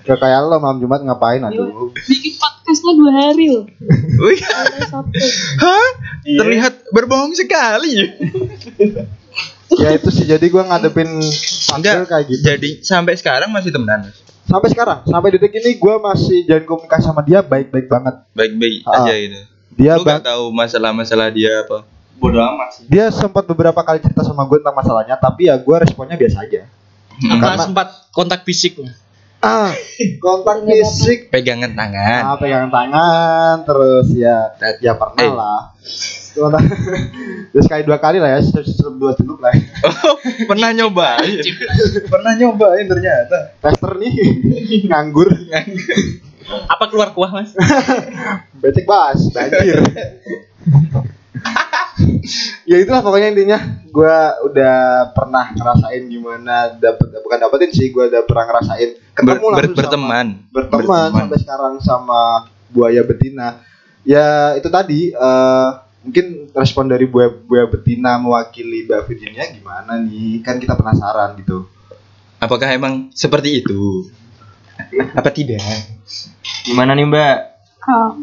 Gak 0.00 0.16
kayak 0.16 0.40
lo 0.42 0.56
malam 0.56 0.78
Jumat 0.78 1.00
ngapain 1.00 1.42
aduh 1.42 1.92
Bikin 1.92 2.32
podcastnya 2.34 2.92
dua 2.94 3.12
hari 3.14 3.46
loh. 3.50 3.64
Wih, 4.18 4.40
Sabtu. 4.82 5.18
hah? 5.58 5.88
Terlihat 6.24 6.88
berbohong 6.88 7.34
sekali. 7.34 8.08
ya 9.70 9.92
itu 9.92 10.08
sih 10.08 10.24
jadi 10.24 10.40
gua 10.46 10.64
ngadepin 10.66 11.20
Enggak, 11.70 12.08
kayak 12.08 12.24
gitu 12.26 12.40
Jadi 12.42 12.70
sampai 12.80 13.14
sekarang 13.14 13.48
masih 13.48 13.68
temenan. 13.68 14.08
sampai 14.42 14.64
sekarang 14.66 15.04
sampai 15.04 15.28
detik 15.30 15.52
ini 15.52 15.76
gua 15.76 16.00
masih 16.02 16.40
jalin 16.42 16.64
komunikasi 16.64 17.04
sama 17.04 17.20
dia 17.20 17.44
baik-baik 17.44 17.84
banget 17.84 18.24
Baik-baik 18.32 18.80
Ah. 18.82 19.04
aja 19.04 19.12
itu. 19.12 19.36
Dia 19.78 19.94
Lu 19.94 20.02
bang 20.02 20.18
gak 20.18 20.26
tahu 20.28 20.44
masalah-masalah 20.50 21.30
dia 21.30 21.62
apa? 21.62 21.86
Bodoh 22.12 22.42
amat 22.42 22.68
sih. 22.74 22.82
dia 22.84 23.06
sempat 23.08 23.46
beberapa 23.46 23.78
kali 23.78 23.98
cerita 23.98 24.20
sama 24.20 24.42
gue 24.42 24.58
tentang 24.58 24.74
masalahnya 24.74 25.14
tapi 25.14 25.46
ya 25.46 25.54
gua 25.54 25.78
responnya 25.78 26.14
biasa 26.14 26.42
aja 26.42 26.66
apa 27.20 27.38
Karena- 27.40 27.62
sempat 27.62 27.88
kontak 28.10 28.42
fisik 28.42 28.74
ah 29.38 29.70
kontak 30.18 30.62
fisik 30.64 31.30
Pegangan 31.30 31.70
tangan. 31.72 32.20
ah, 32.24 32.34
pegangan 32.34 32.68
tangan 32.68 33.54
terus 33.62 34.10
ya 34.12 34.50
That- 34.56 34.78
ya 34.80 34.92
pernah 34.92 35.22
eh. 35.22 35.30
lah 35.30 35.60
Kontak- 36.28 36.66
terus 37.50 37.64
sekali 37.64 37.82
dua 37.82 37.96
kali 37.96 38.18
lah 38.18 38.34
ya 38.34 38.42
sebelum 38.42 38.98
dua 38.98 39.14
celup 39.14 39.38
lah 39.38 39.54
Oh, 39.80 40.18
pernah 40.44 40.70
nyobain. 40.70 41.38
pernah 42.12 42.34
nyobain 42.34 42.82
ternyata. 42.84 43.54
tester 43.56 43.94
nih 43.94 44.10
nganggur 44.84 45.30
apa 46.48 46.84
keluar 46.86 47.12
kuah 47.12 47.30
mas? 47.30 47.52
Becek 48.62 48.84
bas. 48.84 49.20
Banjir. 49.30 49.78
Ya 52.64 52.76
itulah 52.78 53.00
pokoknya 53.00 53.32
intinya. 53.32 53.58
Gue 53.88 54.16
udah 54.44 54.76
pernah 55.12 55.50
ngerasain 55.50 56.04
gimana 56.04 56.72
dapet 56.72 57.08
bukan 57.18 57.38
dapetin 57.38 57.70
sih 57.70 57.88
gue 57.88 58.04
udah 58.06 58.22
pernah 58.22 58.44
ngerasain 58.46 58.90
ketemu 59.10 59.26
Ber- 59.26 59.40
ber- 59.40 59.50
langsung 59.50 59.74
sama- 59.74 59.82
berteman. 59.82 60.26
berteman. 60.50 61.10
sampai 61.14 61.38
sekarang 61.38 61.74
sama 61.80 62.20
buaya 62.68 63.02
betina. 63.02 63.64
Ya 64.04 64.54
itu 64.54 64.68
tadi 64.68 65.10
eh, 65.10 65.68
mungkin 66.00 66.26
respon 66.52 66.86
dari 66.86 67.04
buaya 67.04 67.28
buaya 67.28 67.66
betina 67.66 68.16
mewakili 68.16 68.84
mbak 68.84 69.04
Virginia 69.04 69.44
gimana 69.48 69.98
nih? 69.98 70.40
Kan 70.40 70.56
kita 70.56 70.72
penasaran 70.72 71.34
gitu. 71.36 71.66
Apakah 72.38 72.70
emang 72.70 73.10
seperti 73.10 73.60
itu? 73.60 74.06
Apa 75.18 75.32
tidak? 75.32 75.58
Gimana 76.64 76.92
nih 76.96 77.06
Mbak? 77.06 77.36
Kalau 77.82 78.18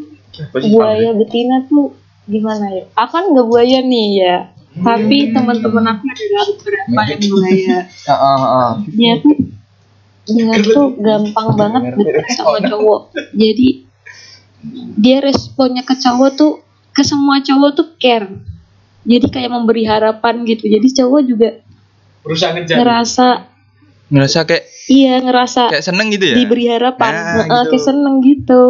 buaya 0.70 1.10
betina 1.16 1.64
tuh 1.66 1.94
gimana 2.26 2.66
ya? 2.74 2.84
Aku 2.98 3.10
kan 3.14 3.24
nggak 3.32 3.46
buaya 3.46 3.78
nih 3.82 4.06
ya. 4.20 4.36
Tapi 4.76 5.32
teman-teman 5.32 5.84
aku 5.96 6.04
ada 6.04 6.24
beberapa 6.52 7.00
yang 7.08 7.22
buaya. 7.32 7.78
Heeh, 7.88 8.36
heeh. 8.44 8.70
Dia 8.92 9.14
tuh 9.22 9.36
dia 10.26 10.54
tuh 10.58 10.86
gampang 11.00 11.48
banget 11.54 11.82
deket 11.96 12.26
sama 12.36 12.58
cowok. 12.60 13.00
Jadi 13.32 13.68
dia 14.98 15.18
responnya 15.22 15.86
ke 15.86 15.94
cowok 15.96 16.30
tuh 16.34 16.52
ke 16.92 17.02
semua 17.06 17.40
cowok 17.40 17.70
tuh 17.72 17.88
care. 17.96 18.28
Jadi 19.06 19.26
kayak 19.30 19.54
memberi 19.54 19.86
harapan 19.86 20.42
gitu. 20.44 20.66
Jadi 20.66 20.88
cowok 20.92 21.20
juga 21.24 21.50
berusaha 22.26 22.58
ngejar 22.58 22.76
ngerasa 22.82 23.26
Ngerasa 24.06 24.46
kayak 24.46 24.64
iya 24.86 25.18
ngerasa 25.18 25.74
kayak 25.74 25.82
seneng 25.84 26.14
gitu 26.14 26.30
ya? 26.30 26.36
diberi 26.38 26.64
harapan, 26.70 27.10
Nah, 27.10 27.24
Heeh, 27.42 27.42
gitu. 27.44 27.70
kayak 27.74 27.84
seneng 27.84 28.14
gitu. 28.22 28.62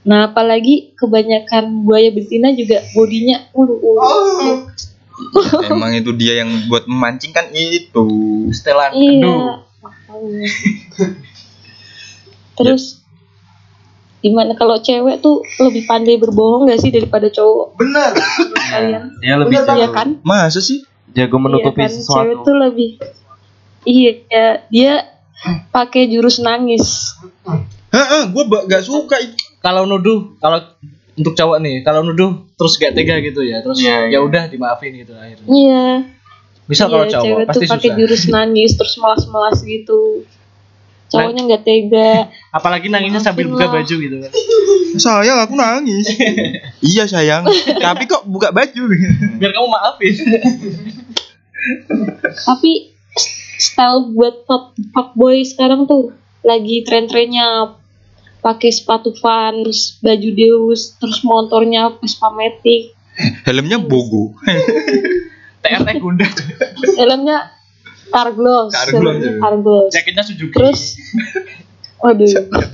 Nah, 0.00 0.30
apalagi 0.30 0.94
kebanyakan 0.94 1.84
buaya 1.84 2.08
betina 2.08 2.54
juga 2.54 2.80
bodinya 2.94 3.50
ulu 3.52 3.74
ulu. 3.76 4.00
Emang 5.68 5.92
itu 5.92 6.14
dia 6.16 6.40
yang 6.40 6.70
buat 6.70 6.88
memancing 6.88 7.34
kan 7.34 7.50
itu. 7.52 8.06
Setelan 8.50 8.94
Iya. 8.94 9.60
Terus 12.56 13.00
gimana 14.20 14.52
kalau 14.52 14.76
cewek 14.78 15.20
tuh 15.20 15.40
lebih 15.58 15.84
pandai 15.84 16.20
berbohong 16.20 16.68
gak 16.68 16.80
sih 16.80 16.92
daripada 16.92 17.32
cowok? 17.32 17.72
bener 17.80 18.12
Kalian 18.68 19.16
Dia 19.16 19.34
lebih 19.40 19.64
Bener 19.64 19.76
iya 19.76 19.88
jago, 19.88 19.96
kan? 19.96 20.08
Masa 20.20 20.60
sih? 20.60 20.84
jago 21.10 21.36
menutupi 21.36 21.80
Iya 21.80 21.88
kan? 21.88 21.90
Cewek 21.90 22.00
sesuatu. 22.00 22.44
tuh 22.44 22.56
lebih 22.56 22.90
Iya, 23.82 24.10
ya, 24.26 24.46
dia 24.66 24.92
pakai 25.70 26.06
jurus 26.06 26.38
nangis. 26.38 27.16
Heeh, 27.90 28.22
gua 28.28 28.44
ba- 28.44 28.64
gak 28.64 28.82
suka 28.82 29.16
itu. 29.18 29.34
kalau 29.58 29.84
nuduh 29.84 30.36
kalau 30.36 30.56
untuk 31.12 31.34
cowok 31.34 31.60
nih 31.60 31.82
kalau 31.82 32.00
nuduh 32.00 32.48
terus 32.54 32.74
gak 32.74 32.94
tega 32.94 33.20
gitu 33.20 33.40
ya 33.40 33.60
terus 33.60 33.76
Iya, 33.76 34.08
ya 34.08 34.08
iya. 34.08 34.18
udah 34.18 34.48
dimaafin 34.48 34.94
gitu 34.94 35.12
akhirnya 35.12 35.44
Iya. 35.44 35.84
iya, 36.64 36.76
kalau 36.80 37.04
cowok 37.04 37.20
cewek 37.20 37.44
pasti 37.44 37.60
tuh 37.60 37.70
pakai 37.70 37.90
jurus 37.94 38.22
nangis 38.32 38.70
terus 38.72 38.94
melas-melas 38.96 39.60
gitu. 39.60 40.24
Cowoknya 41.08 41.42
nggak 41.44 41.62
tega. 41.62 42.12
apalagi 42.48 42.86
nangisnya 42.86 43.18
sambil 43.18 43.48
buka 43.48 43.66
baju 43.68 43.94
gitu 43.96 44.16
kan 44.16 44.30
Sayang 45.02 45.38
aku 45.40 45.54
nangis. 45.54 46.06
iya 46.86 47.04
sayang. 47.04 47.44
Tapi 47.74 48.02
kok 48.06 48.24
buka 48.24 48.48
baju? 48.48 48.82
biar 49.36 49.50
kamu 49.50 49.68
maafin 49.68 50.14
Tapi 52.40 52.72
style 53.60 54.16
buat 54.16 54.48
fuck, 54.48 54.72
fuckboy 54.96 55.44
sekarang 55.44 55.84
tuh 55.84 56.16
lagi 56.40 56.80
tren-trennya 56.88 57.76
pakai 58.40 58.72
sepatu 58.72 59.12
Vans, 59.20 60.00
baju 60.00 60.30
Deus, 60.32 60.96
terus 60.96 61.20
motornya 61.20 61.92
Vespa 62.00 62.32
Matic, 62.32 62.96
Helmnya 63.44 63.76
bogo. 63.76 64.32
TRT 65.60 65.88
Gunda 66.00 66.24
helmnya 66.96 67.52
Carglass, 68.08 68.72
Carglass, 68.72 68.96
helmnya 68.96 69.28
ya. 69.28 69.38
Carglass. 69.38 69.90
jaketnya 69.92 70.22
Suzuki 70.24 70.56
Terus 70.56 70.80
waduh, 72.00 72.32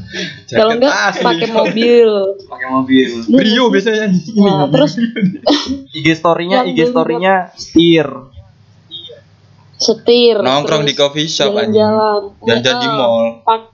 kalau 0.58 0.72
enggak 0.78 1.18
pakai 1.18 1.48
mobil. 1.50 2.10
pakai 2.46 2.68
mobil. 2.70 3.10
Brio 3.26 3.64
biasanya. 3.74 4.14
Nah, 4.38 4.70
terus 4.70 5.02
IG 5.98 6.06
story-nya, 6.14 6.62
IG 6.62 6.94
story-nya 6.94 7.50
setir. 7.58 8.06
Setir, 9.76 10.36
Nongkrong 10.38 10.82
di 10.82 10.92
coffee 10.92 11.26
shop 11.26 11.52
aja. 11.52 11.68
jalan-jalan, 11.68 12.22
Jalan-jalan 12.40 12.78
di 12.78 12.86
Nah, 12.86 12.96
mall. 12.96 13.24
pak- 13.42 13.72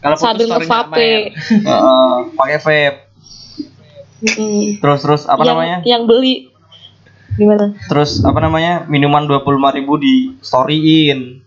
kalau 0.00 0.16
sambil 0.16 0.46
ngevape. 0.48 0.96
Amer. 0.96 1.20
Heeh, 1.60 2.10
pakai 2.38 2.58
vape. 2.58 2.98
Mm. 4.20 4.64
Terus 4.78 5.00
terus 5.00 5.22
apa 5.24 5.40
yang, 5.40 5.48
namanya? 5.50 5.76
Yang 5.82 6.02
beli 6.04 6.34
gimana? 7.32 7.72
Terus 7.86 8.20
apa 8.20 8.38
namanya? 8.38 8.84
Minuman 8.84 9.24
25.000 9.24 9.46
di 9.96 10.14
storyin. 10.38 11.40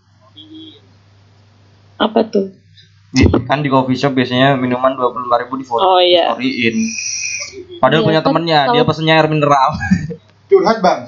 Apa 1.96 2.26
tuh? 2.26 2.50
Di, 3.10 3.22
kan 3.44 3.58
di 3.58 3.68
coffee 3.68 3.94
shop 3.94 4.12
biasanya 4.12 4.54
minuman 4.54 4.90
25.000 4.92 5.22
di 5.54 5.64
foto 5.64 5.82
Oh 5.84 5.98
iya. 5.98 6.30
storyin. 6.30 6.74
Padahal 7.78 8.00
Iya, 8.00 8.06
punya 8.06 8.20
kan 8.20 8.26
temennya, 8.28 8.58
kalau- 8.60 8.74
dia 8.74 8.82
pesennya 8.84 9.14
air 9.14 9.28
mineral. 9.28 9.70
curhat 10.44 10.78
bang 10.78 11.00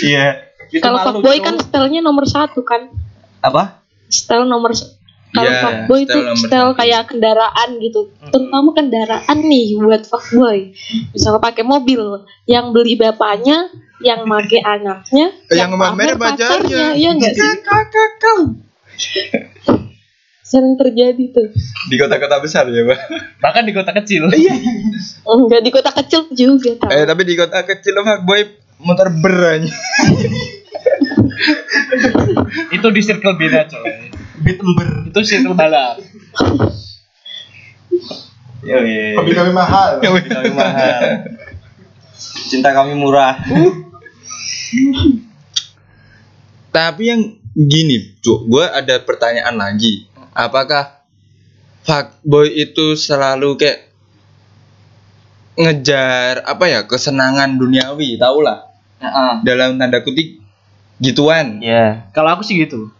Iya. 0.00 0.45
Kalau 0.78 0.98
fuckboy 1.00 1.38
Cuk. 1.38 1.44
kan 1.44 1.54
stylenya 1.60 2.00
nomor 2.02 2.24
satu 2.26 2.62
kan. 2.62 2.90
Apa? 3.40 3.82
Style 4.06 4.46
nomor 4.46 4.72
kalau 5.34 5.52
Iya, 5.52 5.60
fuckboy 5.60 6.00
itu 6.08 6.18
style 6.40 6.72
satu. 6.72 6.78
kayak 6.80 7.02
kendaraan 7.12 7.68
gitu. 7.76 8.08
Terutama 8.32 8.72
kendaraan 8.72 9.38
nih 9.44 9.76
buat 9.76 10.02
fuckboy. 10.08 10.72
Misalnya 11.12 11.40
pakai 11.42 11.64
mobil 11.66 12.24
yang 12.48 12.72
beli 12.72 12.96
bapaknya, 12.96 13.68
yang 14.00 14.24
make 14.24 14.56
anaknya, 14.56 15.36
Yang 15.52 15.70
pamer 15.76 16.16
pacarnya. 16.16 16.96
Iya 16.96 17.10
enggak 17.12 17.32
sih? 17.36 17.44
Sering 20.46 20.78
terjadi 20.78 21.24
tuh. 21.34 21.50
Di 21.90 21.98
kota-kota 21.98 22.38
besar 22.38 22.70
ya, 22.70 22.86
Pak. 22.86 22.98
Bahkan 23.42 23.62
di 23.66 23.72
kota 23.74 23.90
kecil. 23.90 24.30
Enggak 25.26 25.60
di 25.60 25.70
kota 25.74 25.90
kecil 25.90 26.30
juga 26.30 26.70
tau. 26.78 26.90
Eh, 26.94 27.02
tapi 27.02 27.26
di 27.26 27.34
kota 27.34 27.66
kecil 27.66 27.98
fuckboy 27.98 28.65
motor 28.80 29.08
beranya. 29.10 29.72
itu 32.72 32.86
di 32.92 33.00
circle 33.02 33.36
beda 33.36 33.68
coy. 33.68 34.12
Bitember. 34.44 34.88
Itu 35.08 35.20
circle 35.24 35.56
balap. 35.56 36.00
Yo. 38.66 38.78
Hobi 39.20 39.32
kami 39.32 39.50
mahal. 39.54 40.00
Kami 40.02 40.52
mahal. 40.52 41.00
Cinta 42.50 42.72
kami 42.72 42.94
murah. 42.96 43.38
Tapi 46.70 47.02
yang 47.08 47.22
gini, 47.56 48.20
Cuk, 48.20 48.52
gue 48.52 48.64
ada 48.68 49.00
pertanyaan 49.00 49.56
lagi. 49.56 50.04
Apakah 50.36 51.08
fuckboy 51.88 52.52
itu 52.52 52.98
selalu 52.98 53.56
kayak 53.56 53.95
ngejar 55.56 56.44
apa 56.44 56.64
ya 56.64 56.80
kesenangan 56.84 57.56
duniawi, 57.56 58.16
tau 58.16 58.38
lah 58.38 58.68
Heeh. 58.98 59.32
dalam 59.42 59.76
tanda 59.76 60.00
kutip 60.00 60.40
gituan. 60.96 61.58
Ya. 61.58 62.08
Kalau 62.10 62.30
aku 62.30 62.42
sih 62.42 62.56
gitu. 62.58 62.92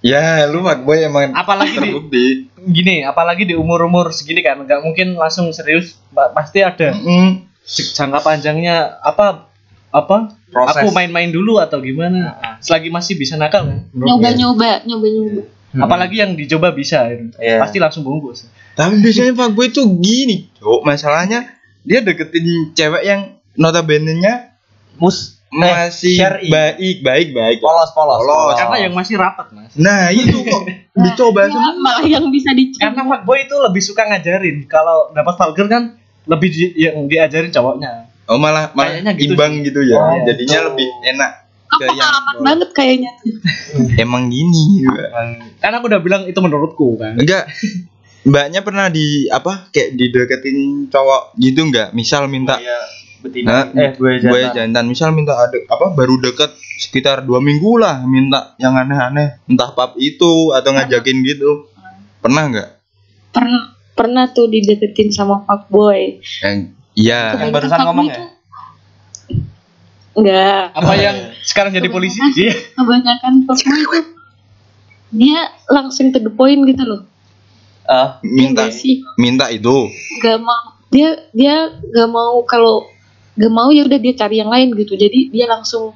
Ya, 0.00 0.46
lu 0.46 0.62
fuckboy 0.62 1.02
emang 1.02 1.30
Apalagi 1.32 1.72
di 1.72 1.78
terbukti. 1.80 2.26
gini, 2.64 3.02
apalagi 3.02 3.42
di 3.42 3.54
umur-umur 3.54 4.10
segini 4.10 4.38
kan 4.40 4.58
nggak 4.60 4.80
mungkin 4.80 5.14
langsung 5.14 5.50
serius, 5.50 5.98
pasti 6.12 6.62
ada 6.62 6.94
Mm, 6.94 7.42
j- 7.60 7.90
jangka 7.92 8.20
panjangnya 8.20 8.76
apa 9.00 9.50
apa 9.88 10.30
Proses. 10.46 10.78
aku 10.78 10.90
main-main 10.90 11.28
dulu 11.28 11.58
atau 11.58 11.78
gimana 11.78 12.34
selagi 12.60 12.86
masih 12.86 13.14
bisa 13.14 13.34
nakal 13.34 13.64
kan 13.64 13.78
Nyoba-nyoba, 13.90 14.84
nyoba-nyoba. 14.84 15.42
apalagi 15.76 16.16
yang 16.18 16.34
dicoba 16.34 16.70
bisa 16.70 17.02
gitu. 17.08 17.34
Iya. 17.36 17.58
pasti 17.58 17.76
langsung 17.76 18.02
bungkus 18.02 18.46
Tapi 18.72 19.00
biasanya 19.00 19.32
fuckboy 19.32 19.66
itu 19.66 19.82
gini, 19.96 20.52
Cuk. 20.54 20.84
Masalahnya 20.84 21.50
dia 21.86 22.02
deketin 22.02 22.44
cewek 22.72 23.02
yang 23.02 23.20
notabene-nya 23.54 24.58
Mus 24.96 25.38
masih 25.48 26.18
syar'i. 26.18 26.48
baik, 26.48 27.00
baik, 27.00 27.28
baik. 27.30 27.58
polos 27.58 27.90
polos. 27.90 28.18
Polos. 28.18 28.56
karena 28.56 28.76
yang 28.80 28.92
masih 28.92 29.14
rapat 29.14 29.46
mas 29.50 29.70
Nah, 29.74 30.10
itu 30.10 30.42
kok 30.42 30.62
dicoba 30.92 31.46
Ya, 31.46 31.48
semua. 31.48 31.72
malah 31.78 32.04
yang 32.04 32.26
bisa 32.28 32.50
dicoba. 32.50 32.82
karena 32.82 33.02
fuckboy 33.06 33.38
itu 33.40 33.56
lebih 33.56 33.80
suka 33.80 34.02
ngajarin 34.04 34.56
kalau 34.66 35.08
dapat 35.10 35.34
vulgar 35.34 35.66
kan 35.70 35.82
lebih 36.26 36.48
di- 36.50 36.74
yang 36.76 37.06
diajarin 37.06 37.48
cowoknya 37.48 38.10
Oh 38.26 38.36
malah 38.36 38.74
malah 38.74 38.90
Kayaknya 38.90 39.12
gitu 39.14 39.32
imbang 39.32 39.52
gitu 39.62 39.80
ya. 39.80 39.96
Oh, 39.96 40.18
Jadinya 40.20 40.58
gitu. 40.58 40.66
lebih 40.68 40.88
enak 41.06 41.32
yang 41.68 41.88
pengalaman 41.88 42.36
banget 42.42 42.70
kayaknya 42.72 43.10
tuh. 43.16 43.30
emang 43.96 44.26
gini. 44.26 44.82
kan 45.56 45.70
aku 45.72 45.86
udah 45.86 46.00
bilang 46.00 46.22
itu 46.24 46.34
menurutku 46.36 46.94
kan 46.96 47.14
Enggak. 47.14 47.46
Mbaknya 48.26 48.60
pernah 48.60 48.90
di 48.90 49.30
apa 49.30 49.70
kayak 49.70 49.94
dideketin 49.94 50.90
cowok 50.90 51.38
gitu 51.38 51.62
enggak? 51.62 51.94
Misal 51.94 52.26
minta 52.26 52.58
Iya, 52.58 52.78
betina. 53.22 53.48
Hah? 53.48 53.64
eh, 53.70 53.90
gue 53.94 54.12
gue 54.18 54.40
jantan. 54.42 54.54
jantan 54.74 54.84
misal 54.84 55.14
minta 55.14 55.38
ada 55.38 55.54
apa 55.64 55.94
baru 55.94 56.18
deket 56.18 56.50
sekitar 56.76 57.22
dua 57.22 57.38
minggu 57.38 57.78
lah 57.78 58.02
minta 58.02 58.58
yang 58.58 58.74
aneh-aneh 58.74 59.40
entah 59.46 59.70
pap 59.72 59.94
itu 59.96 60.50
atau 60.50 60.74
ngajakin 60.74 61.16
gitu 61.24 61.70
pernah 62.18 62.50
nggak 62.50 62.70
Pernah 63.30 63.62
pernah 63.92 64.24
tuh 64.26 64.48
dideketin 64.48 65.08
sama 65.08 65.44
fuckboy. 65.44 66.18
yang 66.42 66.72
iya 66.92 67.36
Yang 67.38 67.52
barusan 67.52 67.78
ngomong 67.80 68.06
ya? 68.10 68.20
Enggak. 70.16 70.62
apa 70.72 70.92
yang 70.96 71.16
sekarang 71.44 71.70
jadi 71.70 71.88
polisi 71.88 72.18
Kebanyakan 72.74 73.44
fuckboy 73.44 73.78
itu 73.78 73.98
dia 75.14 75.40
langsung 75.68 76.10
to 76.10 76.18
the 76.18 76.28
point 76.28 76.66
gitu 76.66 76.82
loh. 76.82 77.00
Ah, 77.86 78.18
minta 78.20 78.66
Iya 78.66 78.68
nggak 78.68 78.70
sih? 78.74 78.94
minta 79.16 79.46
itu 79.48 79.90
Gak 80.18 80.38
mau 80.42 80.74
dia 80.86 81.08
dia 81.30 81.54
gak 81.70 82.08
mau 82.08 82.42
kalau 82.42 82.86
gak 83.34 83.52
mau 83.52 83.68
ya 83.70 83.84
udah 83.84 83.98
dia 83.98 84.14
cari 84.14 84.38
yang 84.38 84.50
lain 84.50 84.74
gitu. 84.74 84.94
Jadi 84.94 85.30
dia 85.30 85.46
langsung 85.46 85.94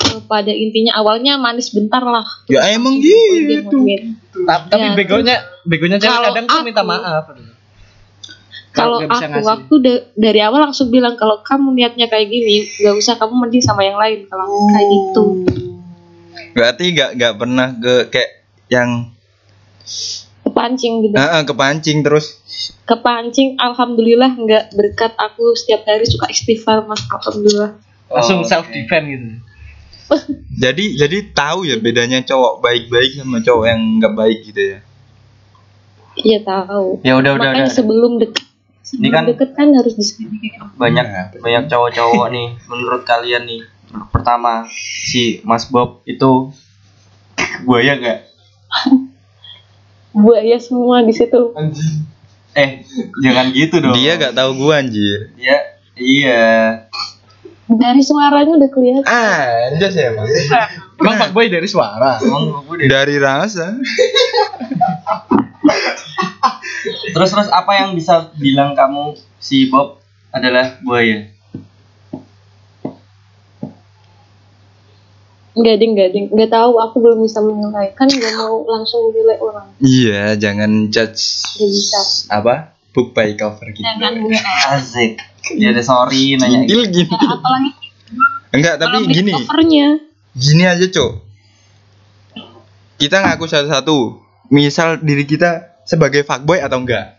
ke 0.00 0.16
pada 0.24 0.48
intinya 0.48 0.96
awalnya 0.96 1.36
manis 1.36 1.70
bentar 1.70 2.00
lah. 2.00 2.24
ya 2.48 2.64
emang 2.72 2.96
Dia 2.98 3.60
gitu 3.60 3.76
ngomongin. 3.76 4.16
Ta- 4.48 4.64
tapi 4.66 4.86
Ya, 4.86 4.92
begonya 4.96 5.36
begonya 5.62 5.96
cewek 5.96 6.20
kadang 6.24 6.46
tuh 6.48 6.60
minta 6.62 6.82
maaf 6.82 7.28
Kalau 8.70 9.02
nggak 9.02 9.10
bisa 9.10 9.26
aku 9.26 9.34
ngasih. 9.34 9.54
aku 9.58 9.74
da- 9.82 10.04
dari 10.14 10.40
awal 10.40 10.70
langsung 10.70 10.88
bilang 10.88 11.18
kalau 11.18 11.42
kamu 11.42 11.74
niatnya 11.74 12.06
kayak 12.06 12.30
gini, 12.30 12.62
gak 12.78 12.94
usah 12.94 13.18
kamu 13.18 13.34
mending 13.34 13.60
sama 13.60 13.82
yang 13.82 13.98
lain 13.98 14.30
kalau 14.30 14.46
aku 14.46 14.58
kayak 14.70 14.86
gitu. 14.88 15.24
berarti 16.50 16.84
nggak 16.90 17.10
nggak 17.18 17.34
pernah 17.36 17.68
ke 17.74 17.94
kayak 18.10 18.30
yang 18.66 19.10
Kepancing 20.60 20.94
gitu. 21.02 21.16
ah, 21.16 21.28
ah, 21.32 21.42
kepancing 21.42 21.98
terus 22.00 22.36
Kepancing 22.84 23.56
alhamdulillah 23.56 24.28
nggak 24.30 24.64
berkat 24.70 25.16
aku 25.16 25.56
setiap 25.56 25.82
hari 25.84 26.04
suka 26.04 26.28
istighfar 26.28 26.84
mas 26.84 27.00
alhamdulillah. 27.02 27.80
langsung 28.06 28.40
Oh, 28.40 28.46
self 28.46 28.68
defense 28.68 29.08
gitu 29.08 29.28
jadi 30.62 30.84
jadi 30.98 31.18
tahu 31.30 31.64
ya 31.64 31.78
bedanya 31.78 32.20
cowok 32.20 32.60
baik-baik 32.60 33.16
sama 33.16 33.40
cowok 33.40 33.64
yang 33.64 33.80
nggak 33.96 34.12
baik 34.12 34.38
gitu 34.44 34.62
ya 34.68 34.78
Iya 36.12 36.42
tahu. 36.42 37.00
Ya 37.00 37.16
udah 37.16 37.32
udah 37.32 37.48
Makanya 37.48 37.64
udah. 37.64 37.72
sebelum 37.72 38.12
deket 38.18 38.44
sebelum 38.82 39.12
kan- 39.14 39.24
deket 39.24 39.50
kan 39.54 39.68
harus 39.72 39.94
diselidiki. 39.94 40.58
Banyak 40.74 41.06
banyak 41.38 41.64
cowok-cowok 41.64 42.26
nih 42.28 42.48
menurut 42.66 43.02
kalian 43.02 43.46
nih. 43.46 43.62
Pertama, 44.10 44.66
si 44.68 45.38
Mas 45.40 45.64
Bob 45.64 46.02
itu 46.04 46.50
buaya 47.62 47.94
gak? 47.96 48.18
Buaya 50.12 50.58
semua 50.58 51.00
di 51.00 51.12
situ. 51.12 51.54
Eh, 52.50 52.82
jangan 53.20 53.46
gitu 53.50 53.78
dong. 53.78 53.94
dia 53.94 54.16
nggak 54.16 54.34
tahu 54.34 54.50
gua 54.58 54.82
anjir 54.82 55.30
Dia 55.34 55.56
iya. 55.94 56.44
Dari 57.64 58.02
suaranya 58.02 58.58
udah 58.58 58.66
kelihatan. 58.68 59.06
ah 59.06 59.70
anjas 59.70 59.94
ya 59.94 60.10
emang 60.10 60.26
emang 60.98 61.14
fuckboy 61.16 61.46
dari 61.46 61.64
suara 61.64 62.18
Emang 62.18 62.50
gue 62.60 62.76
deh. 62.76 62.88
dari 62.90 63.14
rasa 63.16 63.78
Terus 67.10 67.30
terus 67.30 67.48
apa 67.48 67.72
yang 67.76 67.94
bisa 67.94 68.34
bilang 68.34 68.74
kamu 68.74 69.14
si 69.36 69.68
Bob 69.68 70.02
adalah 70.30 70.78
buaya? 70.80 71.30
Enggak 75.52 75.76
ding, 75.76 75.90
enggak 75.92 76.10
ding. 76.10 76.26
Enggak 76.28 76.50
tahu, 76.52 76.78
aku 76.78 76.96
belum 76.96 77.18
bisa 77.20 77.38
menilai. 77.40 77.90
Kan 77.92 78.06
enggak 78.06 78.34
mau 78.34 78.62
langsung 78.64 79.10
menilai 79.10 79.36
orang. 79.36 79.66
iya 79.78 80.34
jangan 80.34 80.70
judge 80.88 81.42
Enggak 81.52 81.70
bisa. 81.70 82.00
apa 82.28 82.54
book 82.90 83.10
by 83.10 83.34
cover 83.34 83.66
gitu 83.68 83.80
Jangan. 83.80 84.14
Asik. 84.72 85.18
Ya 85.52 85.70
udah 85.70 85.82
sorry 85.82 86.34
nanya. 86.34 86.62
Gintil 86.62 86.82
gini 86.88 87.10
Apalagi 87.10 87.70
enggak 88.50 88.74
tapi 88.76 88.96
kalau 88.96 89.06
gini 89.08 89.30
covernya. 89.32 89.88
gini 90.32 90.62
aja 90.64 90.82
cok 90.84 91.12
kita 92.96 93.16
ngaku 93.18 93.44
satu-satu 93.44 93.96
misal 94.48 94.98
diri 94.98 95.24
kita 95.24 95.78
sebagai 95.82 96.20
fuckboy 96.20 96.58
atau 96.58 96.78
enggak 96.78 97.18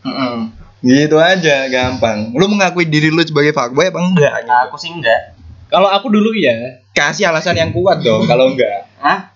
Mm-mm. 0.00 0.54
gitu 0.80 1.18
aja 1.18 1.66
gampang 1.66 2.30
lu 2.32 2.46
mengakui 2.46 2.86
diri 2.86 3.10
lu 3.10 3.20
sebagai 3.20 3.50
fuckboy 3.50 3.86
apa 3.86 3.98
enggak 4.00 4.32
Nah, 4.44 4.64
aku 4.64 4.74
sih 4.76 4.88
enggak. 4.88 5.37
Kalau 5.68 5.88
aku 5.88 6.08
dulu 6.08 6.32
ya 6.34 6.80
kasih 6.96 7.28
alasan 7.30 7.56
yang 7.56 7.70
kuat 7.70 8.00
dong 8.02 8.24
kalau 8.26 8.52
enggak 8.52 8.88
Hah? 8.98 9.30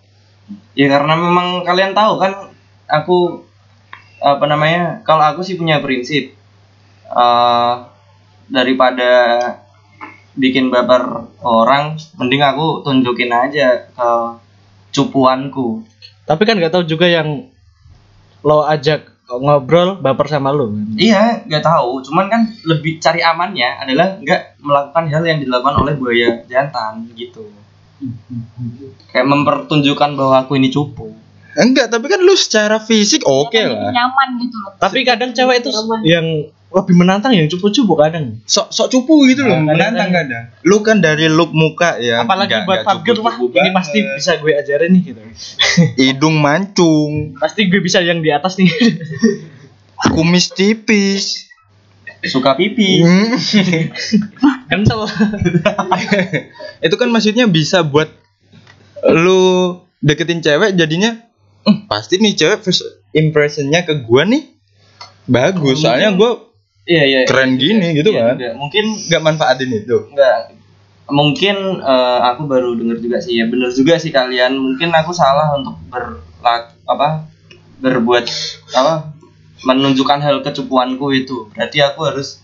Ya 0.74 0.90
karena 0.90 1.14
memang 1.14 1.62
kalian 1.62 1.94
tahu 1.94 2.18
kan 2.18 2.50
aku 2.90 3.46
apa 4.18 4.44
namanya? 4.46 5.02
Kalau 5.06 5.22
aku 5.22 5.42
sih 5.46 5.54
punya 5.54 5.78
prinsip 5.78 6.34
eh 7.12 7.74
daripada 8.50 9.10
bikin 10.32 10.72
baper 10.72 11.28
orang, 11.44 12.00
mending 12.16 12.42
aku 12.42 12.80
tunjukin 12.82 13.30
aja 13.30 13.86
ke 13.92 14.10
cupuanku. 14.92 15.84
tapi 16.22 16.46
kan 16.46 16.54
nggak 16.56 16.72
tahu 16.72 16.84
juga 16.86 17.04
yang 17.08 17.48
lo 18.46 18.64
ajak 18.64 19.11
ngobrol 19.40 20.02
baper 20.02 20.26
sama 20.28 20.52
lo 20.52 20.68
kan. 20.68 20.98
Iya, 20.98 21.46
nggak 21.48 21.64
tahu. 21.64 22.02
Cuman 22.04 22.26
kan 22.28 22.42
lebih 22.68 23.00
cari 23.00 23.24
amannya 23.24 23.80
adalah 23.80 24.18
nggak 24.20 24.60
melakukan 24.60 25.04
hal 25.08 25.22
yang 25.24 25.38
dilakukan 25.40 25.74
oleh 25.80 25.94
buaya 25.96 26.44
jantan 26.50 27.08
gitu. 27.16 27.48
Kayak 29.14 29.26
mempertunjukkan 29.30 30.10
bahwa 30.18 30.42
aku 30.42 30.58
ini 30.58 30.68
cupu. 30.68 31.12
enggak 31.52 31.92
tapi 31.92 32.08
kan 32.08 32.16
lu 32.24 32.32
secara 32.32 32.80
fisik 32.80 33.28
oke 33.28 33.60
lah 33.60 33.92
Nyaman 33.92 34.40
gitu 34.40 34.56
loh. 34.56 34.72
tapi 34.80 35.04
kadang 35.04 35.36
cewek 35.36 35.60
itu 35.60 35.68
yang 36.08 36.48
lebih 36.72 36.94
menantang 36.94 37.30
yang 37.30 37.46
cupu-cupu 37.46 37.92
kadang. 37.94 38.40
sok 38.42 38.68
sok 38.68 38.88
cupu 38.88 39.24
gitu 39.26 39.42
loh 39.42 39.58
Nah, 39.58 39.72
kadang- 39.72 39.92
menantang 39.94 40.10
kadang 40.10 40.44
lu 40.62 40.80
kan 40.80 40.98
dari 40.98 41.26
look 41.26 41.52
muka 41.52 41.96
ya 41.96 42.20
Apalagi 42.20 42.52
nggak- 42.54 42.64
buat 42.64 42.78
Fabgir 42.82 43.16
wah 43.18 43.36
ini 43.36 43.70
pasti 43.70 43.98
bisa 44.00 44.36
gue 44.36 44.52
ajarin 44.52 44.90
nih 44.90 45.02
gitu. 45.06 45.20
hidung 46.02 46.36
mancung 46.36 47.36
Pasti 47.36 47.66
gue 47.66 47.78
bisa 47.78 48.00
yang 48.00 48.18
di 48.18 48.28
atas 48.28 48.56
nih. 48.56 48.68
kumis 50.10 50.50
tipis 50.50 51.48
Suka 52.22 52.54
pipi. 52.54 53.02
Hmm. 53.02 53.34
Kencel. 54.70 55.00
itu 56.80 56.94
kan 56.94 57.08
maksudnya 57.08 57.46
bisa 57.46 57.82
buat 57.82 58.08
lu 59.04 59.42
deketin 59.98 60.38
cewek 60.38 60.72
jadinya 60.72 61.18
"Hmm, 61.60 61.86
pasti 61.86 62.16
nih 62.16 62.32
cewek 62.32 62.58
first 62.60 62.82
impressionnya 63.10 63.82
ke 63.82 63.98
gua 64.00 64.22
nih 64.22 64.54
bagus 65.24 65.78
soalnya 65.78 66.10
gua 66.12 66.51
Iya 66.82 67.02
iya. 67.06 67.18
keren 67.30 67.54
gini 67.62 67.94
gitu 67.94 68.10
Iya 68.10 68.34
kan? 68.34 68.34
juga. 68.38 68.50
Mungkin 68.58 68.84
nggak 69.06 69.22
manfaatin 69.22 69.70
itu? 69.70 69.96
Enggak 70.10 70.38
mungkin 71.12 71.56
eh, 71.82 72.18
aku 72.32 72.48
baru 72.48 72.74
dengar 72.74 72.98
juga 72.98 73.18
sih. 73.22 73.38
Ya 73.38 73.46
bener 73.46 73.70
juga 73.70 74.00
sih 74.00 74.10
kalian. 74.10 74.56
Mungkin 74.56 74.90
aku 74.90 75.12
salah 75.14 75.54
untuk 75.54 75.76
berlak 75.92 76.74
apa 76.88 77.28
berbuat 77.82 78.24
apa 78.74 79.12
menunjukkan 79.62 80.18
hal 80.22 80.36
kecupuanku 80.42 81.06
itu. 81.14 81.50
Berarti 81.54 81.78
aku 81.84 82.00
harus 82.08 82.42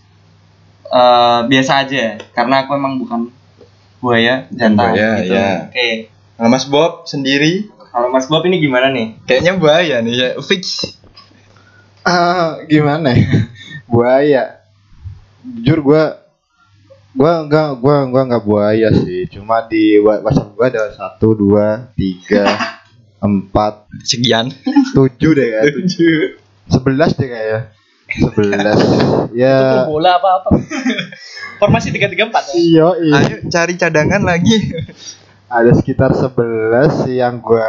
eh, 0.87 1.39
biasa 1.47 1.71
aja. 1.87 2.19
Karena 2.31 2.63
aku 2.63 2.77
emang 2.79 2.95
bukan 3.01 3.31
buaya 3.99 4.47
jantan 4.55 4.95
buaya, 4.95 5.09
gitu. 5.19 5.35
ya. 5.35 5.67
oke. 5.67 5.89
Kalau 6.39 6.47
Mas 6.47 6.65
Bob 6.71 7.03
sendiri? 7.03 7.67
Kalau 7.91 8.07
Mas 8.15 8.31
Bob 8.31 8.47
ini 8.47 8.63
gimana 8.63 8.87
nih? 8.95 9.19
Kayaknya 9.27 9.53
buaya 9.59 9.95
nih 9.99 10.13
ya. 10.15 10.29
Fix. 10.39 10.95
Ah, 12.07 12.63
gimana 12.71 13.11
ya? 13.11 13.27
Buaya. 13.89 14.61
Jujur 15.41 15.81
gua 15.81 16.03
gua 17.17 17.41
enggak 17.43 17.69
gua 17.81 17.95
gua 18.05 18.21
enggak 18.29 18.45
buaya 18.45 18.89
sih. 18.93 19.25
Cuma 19.33 19.65
di 19.65 19.97
WhatsApp 19.99 20.53
gua 20.53 20.65
ada 20.69 20.93
satu 20.93 21.33
dua 21.33 21.89
tiga 21.97 22.45
empat 23.27 23.89
sekian. 24.05 24.53
tujuh 24.95 25.31
deh 25.35 25.47
kayak 25.51 25.73
sebelas 26.69 27.11
deh 27.17 27.27
kayak 27.27 27.61
sebelas. 28.07 28.79
Ya. 29.29 29.85
Bola 29.85 30.17
apa 30.17 30.41
apa. 30.41 30.49
Formasi 31.61 31.93
tiga 31.93 32.09
tiga 32.09 32.27
empat. 32.29 32.55
iyo 32.57 32.97
ayo 32.97 33.45
cari 33.49 33.77
cadangan 33.77 34.23
lagi. 34.25 34.57
Ada 35.49 35.81
sekitar 35.81 36.13
sebelas 36.13 37.09
yang 37.09 37.41
gua 37.41 37.65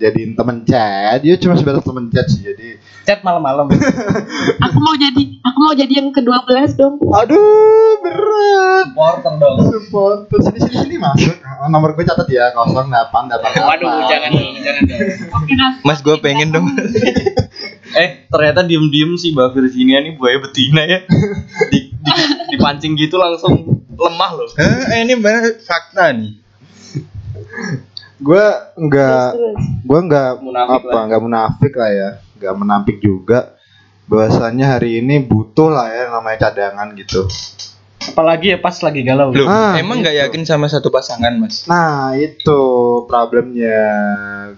jadiin 0.00 0.32
temen 0.34 0.64
chat. 0.64 1.20
Dia 1.22 1.36
cuma 1.38 1.54
sebatas 1.56 1.84
temen 1.84 2.08
chat 2.08 2.26
sih 2.28 2.44
jadi 2.44 2.76
Chat 3.02 3.20
malam-malam. 3.20 3.66
Aku 4.64 4.78
mau 4.78 4.94
jadi 4.94 5.22
aku 5.42 5.58
mau 5.58 5.74
jadi 5.74 5.92
yang 5.92 6.10
ke-12 6.10 6.70
dong. 6.74 6.94
aduh 7.02 7.42
berat. 7.98 8.86
Supporter 8.88 9.32
dong. 9.36 9.56
Supporter. 9.60 10.38
Sini 10.40 10.58
sini 10.60 10.76
sini 10.78 10.96
masuk 10.96 11.34
Oh, 11.58 11.66
nomor 11.66 11.92
gue 11.92 12.02
catat 12.02 12.26
ya 12.26 12.50
08 12.50 12.70
delapan 12.84 13.22
delapan 13.26 13.50
Waduh, 13.60 14.06
jangan 14.06 14.30
jangan. 14.56 14.82
Ras. 14.86 15.74
Mas. 15.82 15.98
Gue 16.00 16.16
pengen 16.18 16.50
dong. 16.50 16.66
Eh 17.92 18.24
ternyata 18.24 18.64
diem 18.64 18.88
diem 18.88 19.12
sih 19.14 19.36
Mbak 19.36 19.52
Virginia 19.52 20.00
nih 20.00 20.16
buaya 20.16 20.40
betina 20.40 20.80
ya. 20.82 21.04
Di, 21.68 21.92
di- 21.92 22.28
dipancing 22.48 22.96
gitu 22.96 23.20
langsung 23.20 23.52
lemah 23.92 24.30
loh. 24.32 24.48
Hah, 24.56 24.96
ini 24.96 25.12
benar 25.14 25.60
fakta 25.60 26.08
nih. 26.10 26.40
Gue 28.16 28.44
enggak 28.78 29.36
gue 29.84 29.98
enggak 30.00 30.40
apa 30.40 30.88
lah. 30.88 31.02
enggak 31.04 31.20
munafik 31.20 31.74
lah 31.74 31.90
ya 31.90 32.10
enggak 32.42 32.58
menampik 32.58 32.98
juga. 32.98 33.54
Bahwasanya 34.02 34.76
hari 34.76 34.98
ini 34.98 35.22
butuh 35.22 35.70
lah 35.70 35.86
ya 35.86 36.10
namanya 36.10 36.42
cadangan 36.42 36.90
gitu. 36.92 37.24
Apalagi 38.02 38.50
ya 38.50 38.58
pas 38.58 38.74
lagi 38.82 39.06
galau. 39.06 39.30
Loh, 39.30 39.46
Ah, 39.46 39.78
emang 39.78 40.02
nggak 40.02 40.12
gitu. 40.12 40.22
yakin 40.26 40.42
sama 40.42 40.66
satu 40.66 40.90
pasangan 40.90 41.32
mas? 41.38 41.64
Nah 41.64 42.12
itu 42.12 42.60
problemnya. 43.06 43.80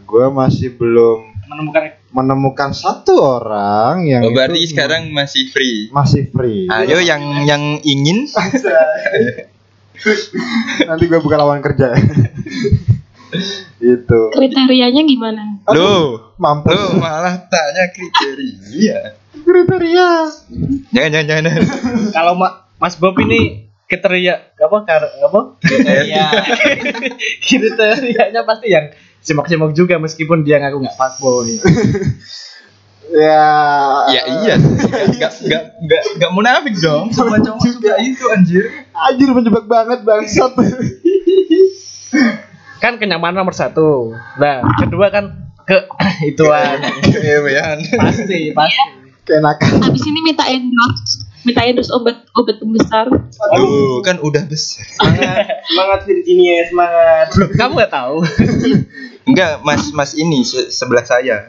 Gue 0.03 0.27
masih 0.33 0.73
belum 0.73 1.37
Menemukan 1.45 1.93
menemukan 2.09 2.71
satu 2.73 3.21
orang 3.21 4.09
yang 4.09 4.25
Oh, 4.25 4.33
berarti 4.33 4.59
itu 4.59 4.73
sekarang 4.73 5.13
masih 5.13 5.53
free? 5.53 5.93
Masih 5.93 6.33
free. 6.33 6.67
Ayo 6.67 6.99
yang 6.99 7.45
yang 7.45 7.63
ingin? 7.85 8.25
Nanti 10.89 11.05
gue 11.05 11.21
buka 11.21 11.37
lawan 11.37 11.61
kerja 11.61 11.93
itu 13.79 14.21
Kriterianya 14.31 15.03
gimana? 15.03 15.43
Loh, 15.69 16.35
mampus 16.37 16.73
lo 16.73 16.97
malah 16.97 17.37
tanya 17.45 17.89
kriteria. 17.89 18.99
kriteria 19.37 20.09
Jangan, 20.91 21.11
jangan, 21.21 21.43
jangan. 21.45 21.63
kalau 22.11 22.33
Ma- 22.35 22.65
Mas 22.75 22.95
Bob 22.95 23.15
ini 23.19 23.65
kriteria 23.85 24.57
apa 24.57 24.77
kar 24.83 25.03
apa 25.05 25.41
Iya. 26.03 26.29
kriterianya 27.41 28.43
pasti 28.43 28.69
yang 28.69 28.91
simak-simak 29.19 29.73
juga 29.73 29.97
meskipun 29.97 30.41
dia 30.41 30.59
ngaku 30.59 30.81
nggak 30.81 30.95
fuckboy. 30.95 31.49
ya 33.07 33.45
Ya 34.07 34.23
iya, 34.35 34.55
nggak 34.57 35.33
nggak 35.45 35.63
nggak 35.79 36.03
nggak 36.15 36.31
munafik 36.31 36.75
dong. 36.77 37.09
Semua 37.11 37.39
cowok 37.39 37.61
juga 37.63 37.95
itu 37.99 38.25
anjir. 38.27 38.65
anjir 38.93 39.29
menjebak 39.31 39.65
banget 39.65 40.01
bangsat 40.03 40.53
Kan 42.85 43.01
kenyamanan 43.01 43.41
nomor 43.41 43.57
satu. 43.57 44.13
Nah, 44.37 44.61
kedua 44.77 45.09
kan 45.09 45.49
ke 45.65 45.89
ituan 46.31 46.77
Iya, 47.09 47.41
Yan. 47.41 47.79
pasti 47.97 48.53
pasti. 48.53 48.85
keenakan 49.25 49.81
Habis 49.81 50.05
ini 50.05 50.21
minta 50.21 50.45
endorse, 50.45 51.25
minta 51.43 51.65
endorse 51.65 51.89
obat 51.89 52.29
obat 52.37 52.61
pembesar. 52.61 53.09
Aduh, 53.49 54.05
kan 54.05 54.21
udah 54.21 54.45
besar. 54.45 54.85
semangat 54.85 55.65
semangat 55.65 56.01
Virginia 56.05 56.61
semangat 56.69 57.27
Loh, 57.33 57.49
kamu 57.51 57.73
nggak 57.75 57.89
tahu? 57.89 58.17
Enggak, 59.25 59.65
Mas 59.65 59.89
Mas 59.91 60.13
ini 60.13 60.45
se- 60.45 60.69
sebelah 60.69 61.01
saya. 61.03 61.49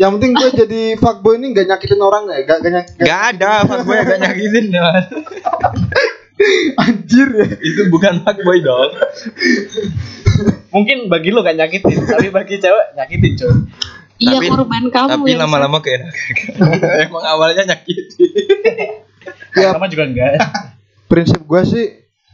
yang 0.00 0.18
penting 0.18 0.34
gue 0.34 0.50
jadi 0.58 0.82
fuckboy 0.98 1.38
ini 1.38 1.54
gak 1.54 1.68
nyakitin 1.68 2.00
orang 2.00 2.26
ya 2.26 2.42
gak, 2.42 2.58
gak, 2.58 2.72
gak- 2.74 3.06
Gak 3.06 3.20
ada, 3.36 3.62
fuckboy 3.62 4.02
agak 4.02 4.18
nyakitin. 4.18 4.74
Anjir 6.76 7.28
ya 7.32 7.46
Itu 7.58 7.88
bukan 7.88 8.22
fuckboy 8.22 8.58
dong. 8.60 8.90
Mungkin 10.72 11.06
bagi 11.06 11.30
lo 11.30 11.44
gak 11.44 11.56
nyakitin, 11.56 11.98
tapi 12.08 12.32
bagi 12.32 12.56
cewek 12.58 12.96
nyakitin 12.96 13.32
coy. 13.36 13.54
Iya 14.18 14.38
Tapi- 14.38 14.48
korban 14.48 14.84
kamu 14.88 15.10
Tapi 15.18 15.28
yang 15.34 15.40
lama-lama 15.44 15.78
keenakan. 15.82 16.12
Emang 17.06 17.24
awalnya 17.26 17.74
nyakitin. 17.74 18.06
Sama 19.52 19.86
juga 19.86 20.04
enggak. 20.08 20.32
prinsip 21.06 21.44
gue 21.44 21.62
sih 21.68 21.86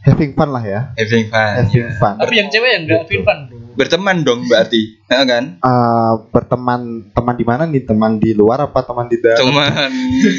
having 0.09 0.33
fun 0.33 0.49
lah 0.49 0.61
ya 0.61 0.81
Having 0.95 1.25
fun. 1.27 1.53
having 1.59 1.89
fun 1.95 2.13
Tapi 2.17 2.33
yang 2.35 2.47
cewek 2.47 2.69
yang 2.69 2.83
enggak 2.83 3.01
feel 3.05 3.21
fun, 3.21 3.39
bro. 3.45 3.57
Berteman 3.71 4.17
dong 4.21 4.43
berarti, 4.43 4.99
ya 5.05 5.23
kan? 5.23 5.55
Eh, 5.55 6.13
berteman 6.29 6.81
teman 7.09 7.33
di 7.33 7.45
mana 7.45 7.63
nih 7.63 7.81
teman 7.81 8.17
di 8.17 8.33
luar 8.33 8.59
apa 8.61 8.81
teman 8.81 9.07
di 9.07 9.15
dalam 9.17 9.39
Teman 9.45 9.91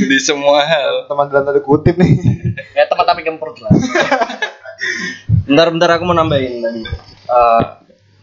di 0.04 0.18
semua 0.18 0.60
hal. 0.60 1.06
teman 1.06 1.24
dalam 1.26 1.44
tanda 1.44 1.58
kutip 1.58 1.94
nih 1.94 2.12
Ya 2.78 2.84
teman 2.84 3.02
tapi 3.02 3.22
kemprut 3.22 3.56
lah. 3.58 3.72
bentar 5.42 5.66
bentar 5.68 5.90
aku 5.90 6.04
mau 6.04 6.14
nambahin 6.14 6.52
tadi 6.58 6.80
Eh 7.26 7.62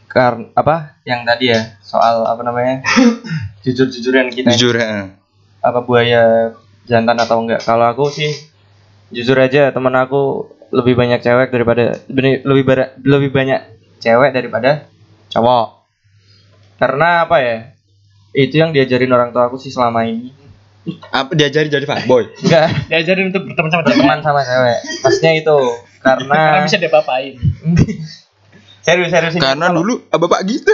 kar 0.07 0.49
apa 0.51 0.97
yang 1.03 1.21
tadi 1.23 1.51
ya 1.51 1.77
soal 1.79 2.23
apa 2.23 2.41
namanya 2.41 2.81
jujur 3.63 3.85
jujuran 3.87 4.29
kita 4.29 4.49
Jujur, 4.51 4.73
ya. 4.73 5.13
apa 5.59 5.79
buaya 5.79 6.55
jantan 6.83 7.13
atau 7.15 7.37
enggak 7.39 7.61
kalau 7.61 7.85
aku 7.85 8.07
sih 8.07 8.31
jujur 9.09 9.35
aja 9.35 9.69
teman 9.69 9.93
aku 9.93 10.47
lebih 10.69 10.93
banyak 10.93 11.19
cewek 11.19 11.47
daripada 11.47 11.95
lebih 12.07 12.43
lebih 12.43 12.63
bara- 12.63 12.91
lebih 12.99 13.29
banyak 13.29 13.61
cewek 13.97 14.31
daripada 14.31 14.87
cowok 15.27 15.87
karena 16.75 17.23
apa 17.23 17.37
ya 17.37 17.57
itu 18.31 18.55
yang 18.55 18.69
diajarin 18.69 19.09
orang 19.09 19.29
tua 19.29 19.47
aku 19.47 19.57
sih 19.57 19.69
selama 19.69 20.03
ini 20.03 20.31
Apa 21.09 21.33
diajari 21.33 21.67
jadi 21.67 21.83
fuckboy? 21.83 22.31
enggak 22.41 22.67
Diajarin 22.87 23.27
untuk 23.27 23.43
berteman 23.45 23.67
sama 23.69 23.83
cewek. 23.83 23.97
teman 23.97 24.19
sama 24.21 24.41
cewek 24.41 24.77
maksudnya 25.01 25.31
itu 25.35 25.57
Karena 25.99 26.31
karena 26.47 26.63
bisa 26.63 26.77
diapa-apain. 26.77 27.33
serius 28.85 29.09
serius 29.09 29.35
ini. 29.35 29.43
Karena 29.43 29.67
dulu 29.67 29.99
ah, 30.07 30.15
bapak 30.15 30.39
gitu. 30.45 30.71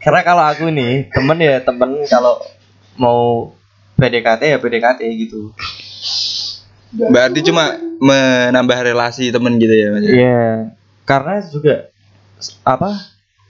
karena 0.00 0.20
kalau 0.22 0.44
aku 0.44 0.66
nih 0.68 1.06
temen 1.08 1.38
ya 1.38 1.60
temen 1.60 1.90
kalau 2.06 2.40
mau 2.96 3.52
PDKT 3.94 4.42
ya 4.54 4.58
PDKT 4.58 5.00
gitu 5.20 5.52
Berarti 6.90 7.46
cuma 7.46 7.78
menambah 8.02 8.78
relasi 8.82 9.30
temen 9.30 9.62
gitu 9.62 9.70
ya, 9.70 9.88
Mas. 9.94 10.02
Iya, 10.10 10.46
karena 11.06 11.34
juga 11.46 11.74
apa 12.66 12.90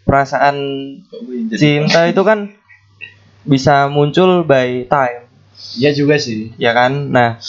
perasaan 0.05 0.57
cinta 1.49 2.05
itu 2.05 2.21
kan 2.21 2.53
bisa 3.49 3.89
muncul 3.89 4.45
by 4.45 4.85
time, 4.85 5.25
Iya 5.81 5.97
juga 5.97 6.21
sih. 6.21 6.53
ya 6.61 6.77
kan? 6.77 7.09
Nah, 7.09 7.41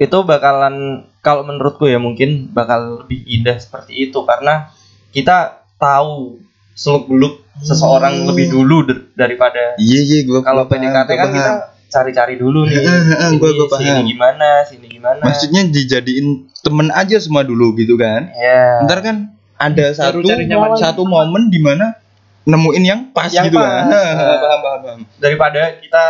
itu 0.00 0.18
bakalan 0.24 1.04
kalau 1.20 1.44
menurutku 1.44 1.84
ya 1.84 2.00
mungkin 2.00 2.48
bakal 2.56 3.04
lebih 3.04 3.20
indah 3.28 3.60
seperti 3.60 4.08
itu 4.08 4.16
karena 4.24 4.72
kita 5.12 5.60
tahu 5.76 6.40
seluk 6.76 7.08
beluk 7.08 7.34
seseorang 7.58 8.12
lebih 8.22 8.52
dulu 8.52 8.84
daripada 9.10 9.74
Iya 9.76 10.00
iya 10.02 10.18
gua 10.22 10.44
kalau 10.44 10.68
PDKT 10.68 11.08
gua 11.08 11.16
kan 11.16 11.28
kita 11.32 11.52
cari-cari 11.86 12.34
dulu 12.36 12.66
nih. 12.66 12.76
Heeh, 12.76 13.00
heeh, 13.08 13.30
gua- 13.34 13.48
Ini 13.48 13.56
gua 13.56 13.68
paham. 13.70 13.80
Sini 13.80 14.00
gimana, 14.06 14.48
sini 14.62 14.86
gimana. 14.86 15.22
maksudnya 15.22 15.62
dijadiin 15.64 16.26
temen 16.60 16.88
aja 16.90 17.16
semua 17.16 17.42
dulu 17.42 17.72
gitu 17.74 17.96
kan. 17.96 18.28
ya. 18.30 18.84
Ntar 18.84 19.00
kan 19.00 19.16
ada 19.56 19.86
satu 19.90 20.20
cari 20.20 20.44
nyaman. 20.44 20.76
satu 20.76 21.02
momen 21.02 21.48
di 21.48 21.56
mana 21.56 21.96
nemuin 22.44 22.84
yang 22.84 23.00
pas 23.10 23.26
Yang 23.26 23.48
gitu 23.48 23.56
pas. 23.56 23.88
kan. 23.88 23.88
paham 24.36 24.60
paham 24.60 24.80
paham. 24.84 25.00
daripada 25.16 25.60
kita 25.80 26.04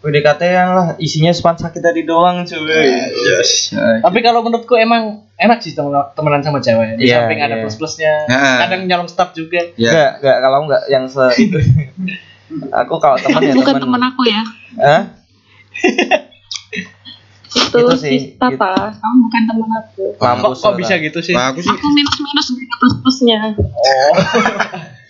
PDKT 0.00 0.42
yang 0.42 0.70
lah 0.70 0.86
isinya 0.96 1.28
span 1.28 1.54
sakit 1.54 1.78
tadi 1.78 2.02
doang 2.02 2.42
cuy. 2.42 2.64
Yes. 3.12 3.76
Tapi 3.76 4.18
kalau 4.20 4.40
menurutku 4.40 4.72
emang 4.74 5.28
enak 5.34 5.60
sih 5.60 5.72
temen- 5.72 5.92
temenan 6.10 6.40
sama 6.40 6.58
cewek. 6.58 6.96
Di 6.96 7.04
Iya, 7.04 7.20
samping 7.20 7.38
ada 7.38 7.54
iya. 7.54 7.62
plus-plusnya. 7.62 8.12
Nah. 8.26 8.58
Kadang 8.60 8.86
nyalon 8.86 9.06
staff 9.06 9.30
juga. 9.30 9.60
Ya. 9.74 9.92
Enggak, 9.92 10.10
enggak 10.18 10.36
kalau 10.38 10.58
enggak 10.64 10.82
yang 10.86 11.04
se 11.04 11.24
itu. 11.44 11.58
Aku 12.72 12.96
kalau 12.96 13.14
teman 13.14 13.40
ya 13.40 13.52
bukan 13.52 13.74
teman. 13.78 14.02
aku 14.02 14.22
ya 14.24 14.42
Hah? 14.76 15.02
itu 17.50 17.76
Gitu 17.76 17.94
si 17.94 18.02
sih, 18.08 18.18
apa 18.36 18.90
kamu 18.92 19.16
bukan 19.22 19.42
teman 19.44 19.70
aku 19.76 20.02
Kok, 20.12 20.22
Mampus 20.24 20.58
kok 20.58 20.70
lu, 20.70 20.78
bisa 20.78 20.94
gitu 20.96 21.18
sih? 21.20 21.30
Nah, 21.30 21.50
aku 21.50 21.60
sih 21.60 21.68
aku 21.68 21.86
minus 21.88 22.16
minus 22.16 22.46
juga 22.48 22.74
plus 22.76 22.94
plusnya 22.96 23.38
Oh. 23.54 24.14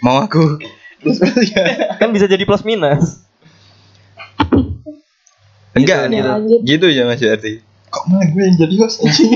mau 0.00 0.20
aku. 0.20 0.60
Kan 2.00 2.08
bisa 2.10 2.24
jadi 2.24 2.42
plus 2.42 2.60
minus. 2.62 3.24
Enggak 5.72 5.98
Gitu, 6.02 6.10
nih. 6.10 6.20
gitu. 6.20 6.62
Gitu 6.64 6.86
ya 6.90 7.02
Mas 7.04 7.20
Arti. 7.20 7.54
Kok 7.86 8.04
malah 8.06 8.22
gue 8.24 8.38
yang 8.40 8.56
jadi 8.56 8.74
host 8.76 8.96
anjing? 9.00 9.30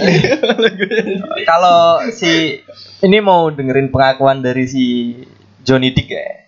Kalau 1.50 1.78
si 2.08 2.62
ini 3.00 3.18
mau 3.18 3.48
dengerin 3.48 3.88
pengakuan 3.88 4.40
dari 4.40 4.64
si 4.64 4.84
Johnny 5.60 5.90
Dick 5.90 6.06
ya. 6.08 6.46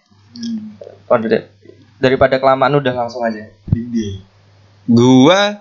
Waduh 1.06 1.26
deh. 1.28 1.42
Daripada 1.96 2.36
kelamaan 2.36 2.76
udah 2.76 2.94
langsung 2.94 3.22
aja. 3.22 3.50
gua 4.86 5.58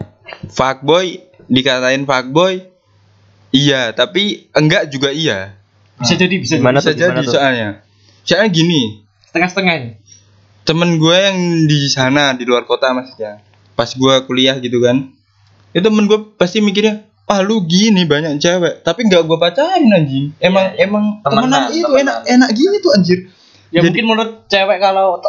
fuckboy 0.48 1.18
dikatain 1.46 2.04
fuckboy 2.04 2.62
iya 3.50 3.90
tapi 3.90 4.50
enggak 4.52 4.88
juga 4.88 5.10
iya 5.10 5.58
Bisa 5.96 6.14
jadi, 6.16 6.36
bisa 6.36 6.54
Gimana 6.56 6.78
jadi. 6.78 6.84
bisa 6.84 6.90
tuh, 6.90 6.96
jadi 6.96 7.10
gimana 7.12 7.22
tuh? 7.24 7.34
soalnya 7.34 7.70
soalnya 8.22 8.50
gini 8.50 8.82
Setengah-setengah 9.24 9.74
ini. 9.76 9.90
temen 10.62 10.90
gue 10.96 11.14
yang 11.16 11.38
di 11.64 11.80
sana 11.88 12.34
di 12.34 12.44
luar 12.44 12.64
kota 12.64 12.90
maksudnya 12.92 13.42
pas 13.76 13.92
gua 13.94 14.24
kuliah 14.24 14.56
gitu 14.56 14.80
kan 14.80 15.12
itu 15.70 15.84
temen 15.84 16.06
gue 16.06 16.20
pasti 16.34 16.60
mikirnya 16.60 17.04
ah 17.26 17.40
lu 17.40 17.60
gini 17.62 18.04
banyak 18.04 18.38
cewek 18.38 18.82
tapi 18.82 19.04
nggak 19.04 19.24
gua 19.24 19.38
pacarin 19.38 19.90
anjing 19.90 20.32
emang 20.38 20.72
emang 20.76 21.20
Temenan, 21.22 21.44
temenan, 21.44 21.64
itu 21.70 21.84
temenan. 21.86 22.02
enak 22.02 22.18
enak 22.26 22.50
gini 22.52 22.76
tuh 22.80 22.92
anjir 22.92 23.20
Ya 23.68 23.82
Jadi- 23.82 23.92
mungkin 23.92 24.06
menurut 24.08 24.32
cewek 24.46 24.78
kalau 24.78 25.20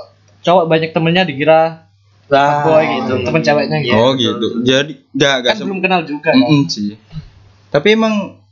cowok 0.41 0.65
banyak 0.67 0.91
temennya 0.91 1.25
dikira 1.25 1.89
Lah, 2.27 2.63
boy 2.63 2.83
gitu, 2.83 3.23
temen 3.23 3.39
ceweknya 3.41 3.79
gitu. 3.81 3.95
oh 3.95 4.11
gitu 4.13 4.35
betul. 4.35 4.51
jadi 4.63 4.93
nggak 5.11 5.35
nggak 5.41 5.53
Kan 5.53 5.63
belum 5.65 5.81
kenal 5.81 6.01
juga. 6.03 6.23
kan? 6.27 6.35
Mm-mm 6.37 6.67
sih. 6.67 6.99
Tapi 7.69 7.89
emang 7.93 8.43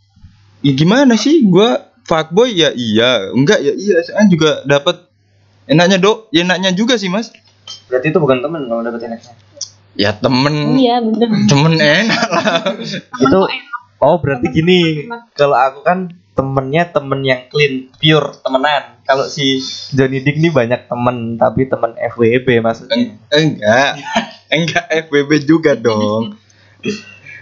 ya 0.61 0.73
gimana 0.73 1.15
sih 1.15 1.43
gua 1.45 1.83
fuckboy 2.03 2.51
ya 2.51 2.71
iya, 2.71 3.29
enggak 3.29 3.59
ya 3.59 3.73
iya, 3.73 3.99
soalnya 4.01 4.29
juga 4.29 4.51
dapat 4.63 5.11
enaknya 5.67 5.99
dok, 5.99 6.31
ya 6.31 6.43
enaknya 6.43 6.71
juga 6.71 6.95
sih 6.95 7.09
mas. 7.09 7.35
Berarti 7.87 8.09
itu 8.09 8.19
bukan 8.19 8.39
temen 8.41 8.63
kalau 8.65 8.81
dapet 8.81 9.01
enaknya. 9.05 9.35
Ya 9.95 10.11
temen, 10.11 10.75
iya 10.75 10.99
bener 10.99 11.31
temen 11.47 11.79
enak 11.79 12.23
lah. 12.27 12.45
Itu 13.15 13.47
oh 14.03 14.17
berarti 14.19 14.51
gini. 14.51 15.07
Kalau 15.39 15.55
aku 15.55 15.87
kan 15.87 16.11
temennya 16.35 16.91
temen 16.91 17.23
yang 17.23 17.47
clean, 17.47 17.95
pure 17.95 18.35
temenan. 18.43 18.99
Kalau 19.07 19.31
si 19.31 19.63
Johnny 19.95 20.19
Dick 20.19 20.43
nih 20.43 20.51
banyak 20.51 20.91
temen, 20.91 21.39
tapi 21.39 21.71
temen 21.71 21.95
FWB 21.95 22.59
maksudnya. 22.59 22.97
Eng- 22.99 23.23
enggak, 23.31 23.91
enggak 24.51 24.85
FBB 25.07 25.31
juga 25.47 25.79
dong. 25.79 26.35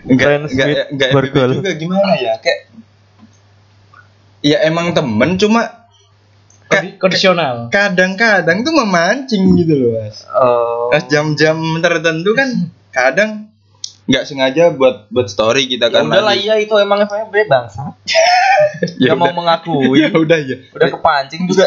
Enggak, 0.04 0.52
enggak, 0.52 0.92
enggak 0.92 1.08
FBB 1.08 1.16
Borgol. 1.16 1.50
juga 1.64 1.72
gimana 1.72 2.12
ya? 2.20 2.36
Kayak 2.36 2.68
ya 4.42 4.58
emang 4.66 4.92
temen 4.92 5.40
cuma 5.40 5.81
Kondisional. 6.94 7.68
kadang-kadang 7.68 8.60
tuh 8.60 8.74
memancing 8.74 9.42
gitu 9.56 9.74
loh 9.74 9.90
mas. 9.96 10.24
Oh. 10.28 10.88
Pas 10.88 11.04
jam-jam 11.04 11.54
tertentu 11.78 12.32
kan 12.32 12.48
kadang 12.88 13.30
nggak 14.02 14.24
sengaja 14.24 14.70
buat 14.70 15.06
buat 15.08 15.26
story 15.26 15.66
kita 15.66 15.86
Ya 15.86 15.94
kan. 15.94 16.06
udahlah 16.06 16.32
lagi. 16.32 16.44
iya 16.44 16.54
itu 16.58 16.74
emang 16.74 17.02
FWB 17.02 17.34
bangsa. 17.46 17.82
Ya 18.98 19.10
Gak 19.10 19.16
mau 19.16 19.26
udah. 19.26 19.34
mengakui. 19.34 19.98
ya 20.02 20.10
udah 20.12 20.38
ya. 20.38 20.56
Udah 20.70 20.88
kepancing 20.88 21.46
juga. 21.46 21.66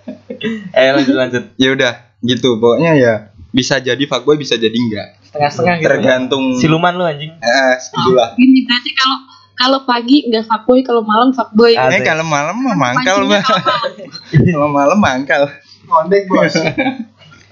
eh 0.74 0.90
lanjut 0.90 1.14
lanjut. 1.14 1.44
Ya 1.54 1.68
udah 1.70 1.92
gitu. 2.20 2.56
Pokoknya 2.56 2.92
ya 2.94 3.14
bisa 3.50 3.78
jadi 3.78 4.00
fuckboy 4.00 4.36
bisa 4.36 4.54
jadi 4.54 4.72
enggak. 4.72 5.20
Setengah-setengah 5.22 5.74
gitu. 5.76 5.86
Tergantung 5.86 6.44
Siluman 6.56 6.92
lu 6.92 7.04
anjing. 7.04 7.32
eh 7.34 7.74
segitulah. 7.78 8.34
ini 8.36 8.64
berarti 8.64 8.90
kalau 8.92 9.16
kalau 9.60 9.84
pagi 9.84 10.24
nggak 10.24 10.48
fuckboy 10.48 10.80
kalau 10.80 11.04
malam 11.04 11.36
fuckboy. 11.36 11.76
Eh 11.76 12.00
kalau 12.00 12.24
malam 12.24 12.56
mah 12.64 12.72
mangkal 12.72 13.20
kalau 14.48 14.68
malam. 14.72 14.96
Mangkal. 14.96 15.52
Ngondek 15.84 16.24
bos. 16.32 16.56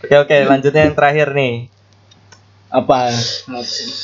Oke 0.00 0.14
oke 0.16 0.36
lanjutnya 0.48 0.88
yang 0.88 0.96
terakhir 0.96 1.36
nih. 1.36 1.68
Apa? 2.72 3.12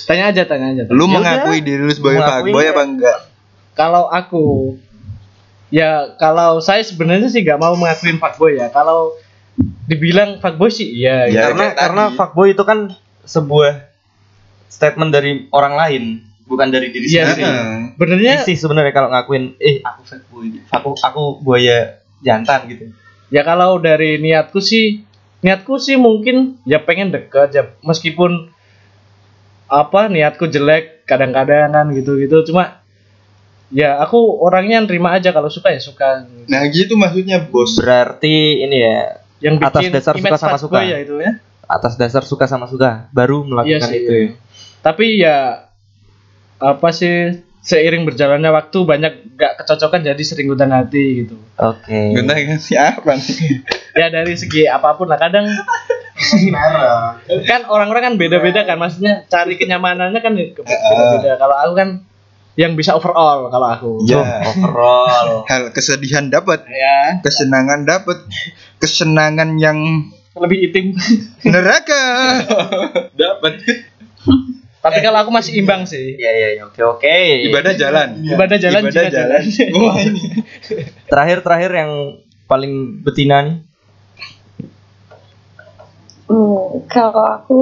Tanya 0.04 0.32
aja, 0.32 0.42
tanya 0.44 0.66
aja. 0.76 0.82
Lu 0.92 1.08
Ya 1.08 1.16
mengakui 1.16 1.60
udah. 1.60 1.64
diri 1.64 1.82
lu 1.84 1.92
sebagai 1.96 2.20
Mengakui 2.20 2.52
fuckboy 2.52 2.64
apa 2.68 2.82
enggak? 2.84 3.18
Kalau 3.72 4.04
aku 4.12 4.44
ya 5.72 6.12
kalau 6.20 6.60
saya 6.60 6.84
sebenarnya 6.84 7.32
sih 7.32 7.40
nggak 7.40 7.56
mau 7.56 7.72
mengakuin 7.72 8.20
fuckboy 8.20 8.60
ya. 8.60 8.68
Kalau 8.68 9.16
dibilang 9.88 10.44
fuckboy 10.44 10.68
sih 10.68 10.92
iya. 10.92 11.24
Ya, 11.32 11.48
karena 11.48 11.72
karena 11.72 12.02
fuckboy 12.12 12.52
itu 12.52 12.64
kan 12.68 12.92
sebuah 13.24 13.88
statement 14.68 15.14
dari 15.14 15.46
orang 15.54 15.74
lain, 15.78 16.02
bukan 16.44 16.68
dari 16.68 16.88
diri 16.88 17.06
Iya 17.06 17.24
sendiri. 17.26 17.36
sih. 17.36 17.44
Heeh. 17.44 17.76
Sebenarnya 17.94 18.34
sih 18.42 18.56
sebenarnya 18.56 18.92
kalau 18.92 19.08
ngakuin 19.08 19.56
eh 19.56 19.80
aku 19.80 20.00
fuckboy, 20.02 20.46
aku 20.68 20.90
aku 20.98 21.22
buaya 21.40 22.00
jantan 22.20 22.66
gitu. 22.66 22.88
ya 23.28 23.42
kalau 23.42 23.76
dari 23.76 24.16
niatku 24.16 24.58
sih 24.58 25.04
niatku 25.40 25.76
sih 25.76 25.96
mungkin 25.96 26.56
ya 26.62 26.78
pengen 26.78 27.10
deket 27.10 27.52
ya 27.52 27.62
meskipun 27.80 28.48
apa 29.66 30.06
niatku 30.06 30.46
jelek 30.46 31.04
kadang-kadang 31.04 31.68
kan 31.68 31.86
gitu-gitu 31.90 32.44
cuma 32.46 32.80
ya 33.68 33.98
aku 33.98 34.16
orangnya 34.38 34.80
nerima 34.80 35.12
aja 35.12 35.32
kalau 35.32 35.48
suka 35.48 35.68
ya 35.68 35.80
suka 35.80 36.24
Nah 36.46 36.62
gitu 36.68 36.94
maksudnya 36.94 37.40
bos. 37.42 37.74
Berarti 37.74 38.60
ini 38.60 38.78
ya 38.78 39.18
yang 39.40 39.56
Atas 39.58 39.88
dasar 39.90 40.14
suka 40.14 40.36
sama 40.38 40.56
suka. 40.56 40.78
ya 40.80 40.96
itu 41.00 41.16
ya 41.18 41.40
atas 41.64 41.96
dasar 41.96 42.22
suka 42.22 42.44
sama 42.44 42.68
suka 42.68 43.08
baru 43.10 43.40
iya 43.40 43.48
melakukan 43.80 43.88
sih 43.88 43.98
itu. 43.98 44.12
ya. 44.12 44.26
tapi 44.80 45.06
ya 45.16 45.63
apa 46.58 46.88
sih 46.94 47.42
seiring 47.64 48.04
berjalannya 48.04 48.50
waktu 48.52 48.78
banyak 48.84 49.12
gak 49.40 49.64
kecocokan 49.64 50.04
jadi 50.04 50.22
sering 50.22 50.52
gundah 50.52 50.68
hati 50.68 51.24
gitu 51.24 51.40
Oke. 51.56 52.12
Gunta 52.12 52.34
ganti 52.36 52.74
apa 52.76 53.14
nih? 53.16 53.62
ya 53.98 54.06
dari 54.10 54.34
segi 54.34 54.66
apa 54.66 54.98
pun 54.98 55.06
lah 55.06 55.16
kadang 55.16 55.46
kan 57.46 57.60
orang-orang 57.66 58.12
kan 58.12 58.14
beda-beda 58.18 58.66
kan 58.66 58.78
maksudnya 58.78 59.26
cari 59.30 59.54
kenyamanannya 59.54 60.20
kan 60.22 60.34
beda-beda 60.34 61.38
kalau 61.38 61.56
aku 61.58 61.72
kan 61.78 61.88
yang 62.54 62.78
bisa 62.78 62.94
overall 62.94 63.50
kalau 63.50 63.68
aku 63.70 63.90
Ya. 64.06 64.22
Overall. 64.46 65.42
Hal 65.50 65.74
kesedihan 65.74 66.30
dapat, 66.30 66.62
ya 66.70 67.18
kesenangan 67.22 67.82
dapat, 67.82 68.18
kesenangan 68.78 69.58
yang 69.58 69.78
lebih 70.38 70.70
intim 70.70 70.94
neraka 71.46 72.02
dapat. 73.22 73.58
Tapi 74.84 75.00
kalau 75.00 75.18
aku 75.18 75.30
masih 75.32 75.56
imbang 75.56 75.82
sih 75.82 76.12
Iya 76.14 76.30
iya 76.30 76.48
iya, 76.54 76.62
oke 76.68 76.76
oke. 76.76 77.16
Ibadah 77.48 77.72
jalan. 77.72 78.20
ibadah 78.20 78.58
jalan 78.60 78.82
Ibadah 78.84 78.92
juga 78.92 79.08
jalan. 79.08 79.40
jalan 79.40 79.72
Wah 79.80 79.96
ini. 79.98 80.20
Terakhir 81.08 81.38
terakhir 81.40 81.70
yang 81.72 81.92
paling 82.44 82.72
betina 83.00 83.40
nih. 83.40 83.56
Hmm, 86.24 86.84
kalau 86.86 87.24
aku 87.26 87.58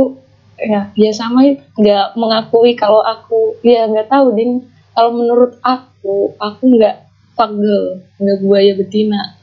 ya 0.59 0.95
ya 0.95 1.11
sama 1.11 1.43
ya, 1.43 1.59
nggak 1.75 2.07
mengakui 2.15 2.75
kalau 2.75 3.03
aku 3.03 3.59
ya 3.63 3.87
nggak 3.87 4.07
tahu 4.07 4.35
ding 4.35 4.63
kalau 4.93 5.11
menurut 5.11 5.59
aku 5.61 6.35
aku 6.37 6.63
nggak 6.79 7.07
pagel 7.35 8.03
nggak 8.19 8.39
buaya 8.39 8.73
betina 8.75 9.35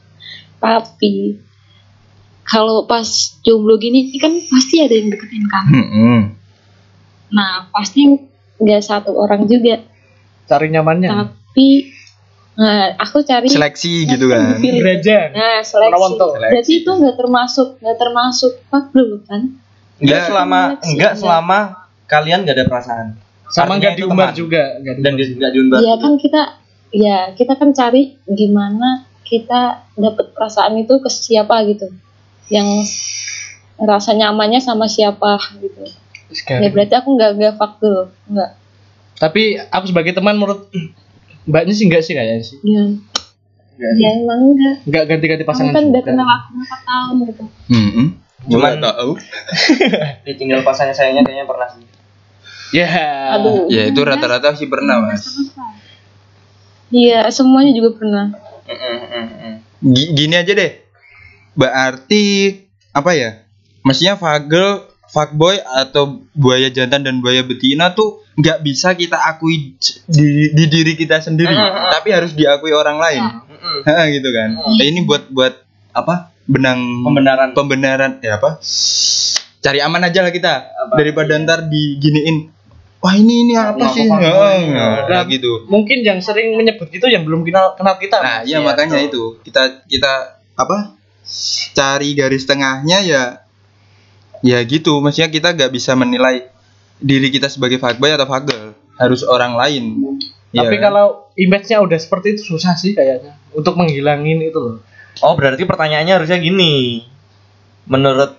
tapi 0.56 1.36
kalau 2.42 2.84
pas 2.84 3.04
jomblo 3.40 3.76
gini 3.76 4.08
kan 4.16 4.32
pasti 4.48 4.80
ada 4.80 4.94
yang 4.94 5.12
deketin 5.12 5.44
kan 5.46 5.64
Hmm. 5.68 6.20
Nah 7.30 7.70
pasti 7.70 8.06
nggak 8.56 8.80
satu 8.80 9.10
orang 9.12 9.44
juga 9.44 9.80
cari 10.44 10.66
nyamannya 10.68 11.08
tapi 11.08 11.68
nah, 12.52 12.98
aku 12.98 13.22
cari 13.22 13.46
Seleksi 13.46 14.04
gitu 14.04 14.26
kan. 14.26 14.58
Gereja 14.58 15.30
nah 15.30 15.58
seleksi 15.60 15.94
Rawonto. 15.94 16.26
berarti 16.36 16.72
itu 16.80 16.90
nggak 16.90 17.16
termasuk 17.16 17.68
nggak 17.78 17.96
termasuk 17.96 18.52
pagel 18.66 19.22
kan 19.24 19.42
Enggak 19.96 20.16
Ya. 20.16 20.26
selama 20.26 20.60
Seleksi, 20.60 20.88
enggak 20.88 21.12
enggak. 21.12 21.12
selama 21.20 21.58
kalian 22.06 22.38
gak 22.42 22.56
ada 22.56 22.64
perasaan. 22.66 23.06
sama 23.48 23.72
nggak 23.76 23.94
diumbar 23.94 24.30
juga 24.30 24.78
nggak 24.78 24.94
Dan 24.96 25.12
diumbar. 25.12 25.34
enggak 25.34 25.52
diumbar. 25.52 25.78
Iya 25.78 25.94
kan 25.96 26.12
kita 26.16 26.42
ya 26.90 27.18
kita 27.32 27.52
kan 27.54 27.70
cari 27.70 28.02
gimana 28.24 28.90
kita 29.22 29.60
dapat 29.94 30.32
perasaan 30.32 30.74
itu 30.76 30.98
ke 30.98 31.06
siapa 31.06 31.62
gitu 31.64 31.86
yang 32.48 32.66
rasa 33.76 34.12
nyamannya 34.12 34.58
sama 34.58 34.84
siapa 34.84 35.38
gitu 35.56 35.86
ya 36.30 36.68
berarti 36.68 36.94
aku 36.94 37.08
nggak 37.12 37.30
nggak 37.36 37.54
faktor 37.56 38.10
nggak 38.26 38.50
Tapi 39.16 39.42
aku 39.60 39.84
sebagai 39.86 40.12
teman 40.12 40.34
menurut 40.34 40.70
mbaknya 41.48 41.72
sih 41.72 41.84
enggak 41.84 42.00
sih 42.00 42.14
kayaknya 42.14 42.40
sih. 42.42 42.58
ya 42.62 42.82
ya 43.90 44.08
emang 44.14 44.40
enggak 44.46 44.74
Enggak 44.82 45.04
ganti-ganti 45.06 45.40
kamu 45.40 45.50
pasangan 45.50 45.72
kan 45.72 45.84
udah 45.86 46.02
kenal 46.02 46.26
aku 46.26 46.48
empat 46.58 46.80
tahun 46.82 47.16
gitu 47.26 47.44
Hmm. 47.66 48.06
Cuman- 48.40 48.72
Cuman 48.72 48.80
tahu. 48.82 49.10
Ditinggal 50.26 50.60
pasangan 50.60 50.92
sayangnya 50.92 51.22
kayaknya 51.22 51.44
pernah 51.44 51.68
sih. 51.68 51.84
Ya. 52.70 52.86
aduh 53.34 53.66
Ya 53.66 53.84
itu 53.84 54.00
rata-rata 54.00 54.54
sih 54.54 54.64
pernah 54.64 55.02
mas. 55.02 55.26
iya 56.88 57.26
semuanya 57.28 57.70
juga 57.70 57.94
pernah 57.94 58.30
Gi- 59.80 60.10
Gini 60.14 60.34
aja 60.34 60.52
deh. 60.52 60.72
Berarti 61.52 62.54
apa 62.90 63.10
ya? 63.12 63.30
Maksudnya 63.80 64.14
fagel, 64.14 64.86
fuckboy 65.10 65.58
atau 65.58 66.22
buaya 66.32 66.70
jantan 66.70 67.02
dan 67.02 67.18
buaya 67.18 67.42
betina 67.42 67.92
tuh 67.92 68.22
nggak 68.38 68.62
bisa 68.62 68.94
kita 68.94 69.18
akui 69.18 69.74
di, 70.06 70.54
di 70.54 70.64
diri 70.70 70.94
kita 70.94 71.20
sendiri, 71.20 71.54
tapi 71.90 72.14
harus 72.14 72.32
diakui 72.32 72.70
orang 72.72 72.96
lain. 72.96 73.22
Ha, 73.84 74.08
gitu 74.08 74.30
kan. 74.32 74.56
Nah, 74.56 74.84
ini 74.86 75.04
buat 75.04 75.28
buat 75.28 75.54
apa? 75.92 76.32
Benang 76.50 77.06
Pembenaran. 77.06 77.54
pembenaran 77.54 78.12
ya 78.24 78.40
apa? 78.40 78.58
Cari 79.60 79.78
aman 79.84 80.02
aja 80.08 80.24
lah 80.24 80.32
kita 80.32 80.52
daripada 80.96 81.36
ntar 81.38 81.68
diginiin. 81.68 82.50
Wah 83.00 83.14
ini 83.16 83.48
ini 83.48 83.54
apa 83.56 83.76
Ngaku 83.76 83.96
sih? 83.96 84.08
fuckboy. 84.08 84.60
Heeh, 84.72 84.96
nah, 85.08 85.24
gitu. 85.28 85.52
Mungkin 85.68 86.04
yang 86.04 86.18
sering 86.24 86.56
menyebut 86.56 86.88
itu 86.92 87.06
yang 87.08 87.22
belum 87.28 87.44
kenal 87.44 87.76
kenal 87.76 87.96
kita. 88.00 88.18
Nah, 88.18 88.40
iya 88.42 88.64
makanya 88.64 88.98
itu 89.00 89.38
kita 89.44 89.84
kita 89.86 90.40
apa 90.56 90.96
cari 91.76 92.12
garis 92.16 92.44
tengahnya 92.48 92.98
ya 93.04 93.22
ya 94.40 94.58
gitu. 94.64 95.00
Maksudnya 95.00 95.30
kita 95.32 95.52
nggak 95.56 95.70
bisa 95.72 95.92
menilai 95.96 96.48
diri 97.00 97.32
kita 97.32 97.48
sebagai 97.48 97.80
fuckboy 97.80 98.12
atau 98.12 98.28
fagel 98.28 98.76
harus 99.00 99.24
orang 99.24 99.56
lain. 99.56 99.84
Tapi 100.50 100.76
Ya. 100.76 100.82
kalau 100.90 101.30
image-nya 101.38 101.78
udah 101.80 101.96
seperti 101.96 102.36
itu 102.36 102.42
susah 102.54 102.74
sih 102.74 102.92
kayaknya 102.92 103.38
untuk 103.54 103.78
menghilangin 103.78 104.42
itu 104.42 104.58
loh. 104.58 104.76
Oh 105.24 105.32
berarti 105.38 105.64
pertanyaannya 105.64 106.14
harusnya 106.20 106.38
gini. 106.42 107.06
Menurut 107.86 108.36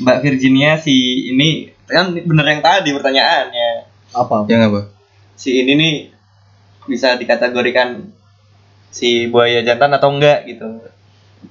Mbak 0.00 0.18
Virginia 0.24 0.76
si 0.80 1.28
ini 1.32 1.72
kan 1.88 2.12
bener 2.12 2.46
yang 2.46 2.62
tadi 2.64 2.90
pertanyaannya. 2.92 3.70
Apa? 4.16 4.48
yang 4.48 4.72
apa? 4.72 4.88
Si 5.36 5.60
ini 5.60 5.72
nih 5.76 5.94
bisa 6.88 7.18
dikategorikan 7.18 8.08
si 8.88 9.28
buaya 9.28 9.60
jantan 9.66 9.92
atau 9.92 10.08
enggak 10.14 10.48
gitu. 10.48 10.64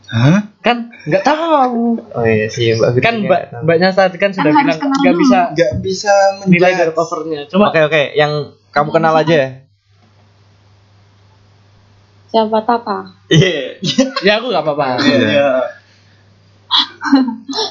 Hah? 0.10 0.45
Kan 0.66 0.90
nggak 1.06 1.22
tahu. 1.22 2.02
Oh 2.10 2.26
iya 2.26 2.50
si 2.50 2.74
Mbak 2.74 2.98
Kan 2.98 3.22
mbak 3.22 3.42
mbaknya 3.62 3.94
tadi 3.94 4.18
kan 4.18 4.34
sudah 4.34 4.50
harus 4.50 4.82
bilang 4.82 4.98
nggak 4.98 5.16
bisa 5.22 5.40
Nggak 5.54 5.74
bisa 5.86 6.14
nilai 6.50 6.74
dari 6.74 6.90
covernya. 6.90 7.46
Cuma 7.46 7.70
Oke 7.70 7.86
oke, 7.86 8.02
yang 8.18 8.58
kamu 8.74 8.90
kenal 8.90 9.14
aja. 9.14 9.62
siapa 12.26 12.60
Tata 12.68 13.16
Iya. 13.32 13.80
ya 14.26 14.32
aku 14.42 14.52
nggak 14.52 14.66
apa-apa. 14.66 15.00
Iya. 15.00 15.50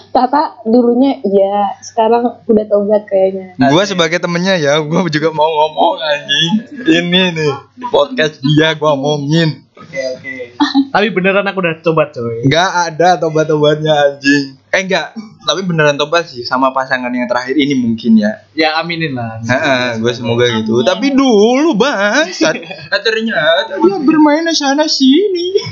Tata 0.09 0.63
dulunya 0.65 1.19
iya 1.21 1.75
sekarang 1.83 2.41
udah 2.47 2.65
tobat 2.65 3.05
kayaknya 3.05 3.59
Gua 3.59 3.83
sebagai 3.85 4.23
temennya 4.23 4.55
ya, 4.57 4.79
gua 4.81 5.05
juga 5.11 5.35
mau 5.35 5.51
ngomong 5.51 5.99
anjing. 5.99 6.53
Ini 6.81 7.23
nih 7.35 7.53
podcast 7.91 8.39
dia 8.41 8.73
gua 8.79 8.95
omongin. 8.95 9.64
Oke 9.95 10.03
oke. 10.19 10.35
Tapi 10.95 11.07
beneran 11.15 11.47
aku 11.47 11.59
udah 11.63 11.75
coba 11.79 12.11
coy. 12.11 12.51
Nggak 12.51 12.71
ada 12.91 13.09
tobat-tobatnya 13.23 13.95
anjing. 13.95 14.59
Eh 14.75 14.83
enggak, 14.83 15.15
tapi 15.47 15.63
beneran 15.63 15.95
tobat 15.95 16.27
sih 16.27 16.43
sama 16.43 16.75
pasangan 16.75 17.07
yang 17.15 17.31
terakhir 17.31 17.55
ini 17.55 17.79
mungkin 17.79 18.19
ya. 18.19 18.43
Ya 18.59 18.75
aminin 18.83 19.15
lah. 19.15 19.39
Heeh, 19.39 20.03
gue 20.03 20.11
semoga 20.11 20.51
gitu. 20.51 20.83
Tapi 20.83 21.15
dulu 21.15 21.79
bang, 21.79 22.27
ternyata 23.07 23.79
dia 23.79 23.97
bermain 24.03 24.43
sana 24.51 24.91
sini. 24.91 25.63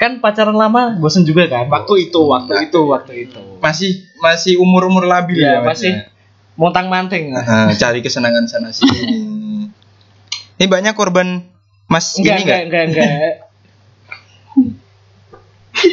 Kan 0.00 0.24
pacaran 0.24 0.56
lama 0.56 0.96
bosen 0.96 1.28
juga 1.28 1.44
kan. 1.44 1.68
Waktu 1.68 2.08
itu, 2.08 2.24
waktu 2.24 2.72
itu, 2.72 2.80
waktu 2.88 3.12
itu. 3.28 3.42
Masih 3.60 4.08
masih 4.24 4.56
umur 4.56 4.88
umur 4.88 5.04
labil 5.04 5.44
Ya, 5.44 5.60
ya, 5.60 5.68
masih 5.68 6.08
montang 6.56 6.88
manting. 6.88 7.36
Nah, 7.36 7.76
cari 7.76 8.00
kesenangan 8.00 8.48
sana 8.48 8.72
sini. 8.72 8.96
Ini 10.58 10.66
banyak 10.66 10.96
korban 10.96 11.44
Mas 11.88 12.20
Enggak, 12.20 12.44
ini 12.44 12.44
enggak, 12.44 12.60
enggak? 12.68 12.84
enggak, 12.84 13.06
enggak. 13.08 13.34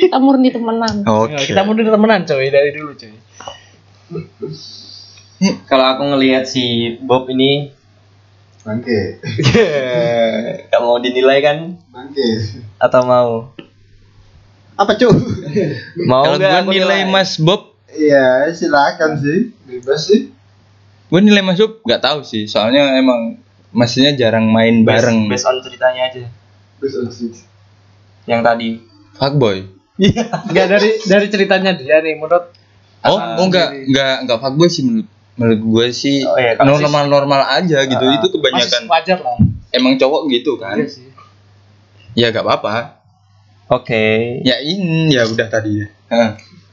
Kita 0.02 0.18
murni 0.20 0.50
temenan 0.52 1.06
Oke. 1.08 1.38
Kita 1.39 1.62
mau 1.64 1.74
temenan 1.76 2.22
coy 2.28 2.48
dari 2.52 2.70
dulu 2.76 2.91
coy. 2.96 3.16
Kalau 5.68 5.86
aku 5.91 6.04
ngelihat 6.16 6.48
si 6.48 6.96
Bob 7.04 7.28
ini 7.28 7.72
Bangke. 8.66 9.22
gak 10.74 10.82
mau 10.82 10.98
dinilai 10.98 11.38
kan 11.46 11.78
Bangke. 11.93 12.26
atau 12.82 13.02
mau? 13.06 13.30
Apa 14.74 14.98
cuy? 14.98 15.14
Mau 16.10 16.26
Kalau 16.26 16.38
gue 16.41 16.50
aku 16.50 16.72
nilai 16.74 17.06
Mas 17.06 17.38
Bob, 17.38 17.78
Iya, 17.96 18.52
silakan 18.52 19.22
sih. 19.22 19.54
Bebas 19.70 20.10
sih. 20.10 20.34
gue 21.06 21.20
nilai 21.22 21.46
Mas 21.46 21.62
Bob 21.62 21.78
nggak 21.86 22.02
tahu 22.02 22.20
sih. 22.26 22.50
Soalnya 22.50 22.98
emang 22.98 23.38
maksudnya 23.70 24.18
jarang 24.18 24.50
main 24.50 24.82
bareng. 24.82 25.30
Based, 25.30 25.46
based 25.46 25.48
on 25.48 25.62
ceritanya 25.62 26.02
aja. 26.10 26.26
Bebas 26.82 27.14
sih. 27.14 27.32
Yang 28.26 28.41
tadi. 28.41 28.70
Fuckboy. 29.16 29.74
Enggak 29.98 30.68
dari 30.68 30.89
dari 31.02 31.28
ceritanya 31.28 31.72
dia 31.72 32.00
nih 32.00 32.16
menurut 32.16 32.52
Oh, 33.02 33.16
oh 33.16 33.46
enggak, 33.46 33.70
jadi- 33.70 33.86
enggak, 33.86 34.16
enggak 34.22 34.38
fuckboy 34.39 34.66
sih 34.66 34.82
menurut 34.82 35.08
menurut 35.36 35.60
gue 35.62 35.86
sih 35.91 36.18
Oh, 36.22 36.36
iya, 36.36 36.56
kalau 36.56 36.80
normal 36.80 37.06
normal 37.08 37.41
aja 37.46 37.80
gitu. 37.84 38.02
Ah, 38.02 38.18
Itu 38.18 38.28
masih 38.28 38.34
kebanyakan 38.34 38.84
wajar 38.88 39.18
lah. 39.20 39.38
emang 39.70 39.93
cowok 39.96 40.22
gitu 40.32 40.52
kan. 40.56 40.74
Iya 40.74 40.88
sih. 40.89 41.08
Ya 42.14 42.30
gak 42.30 42.41
apa-apa. 42.41 43.04
Oke. 43.68 44.39
Ya 44.41 44.58
ini 44.60 45.12
ya 45.12 45.24
udah 45.24 45.46
tadi 45.46 45.72
ya. 45.76 45.88
Heeh. 46.08 46.30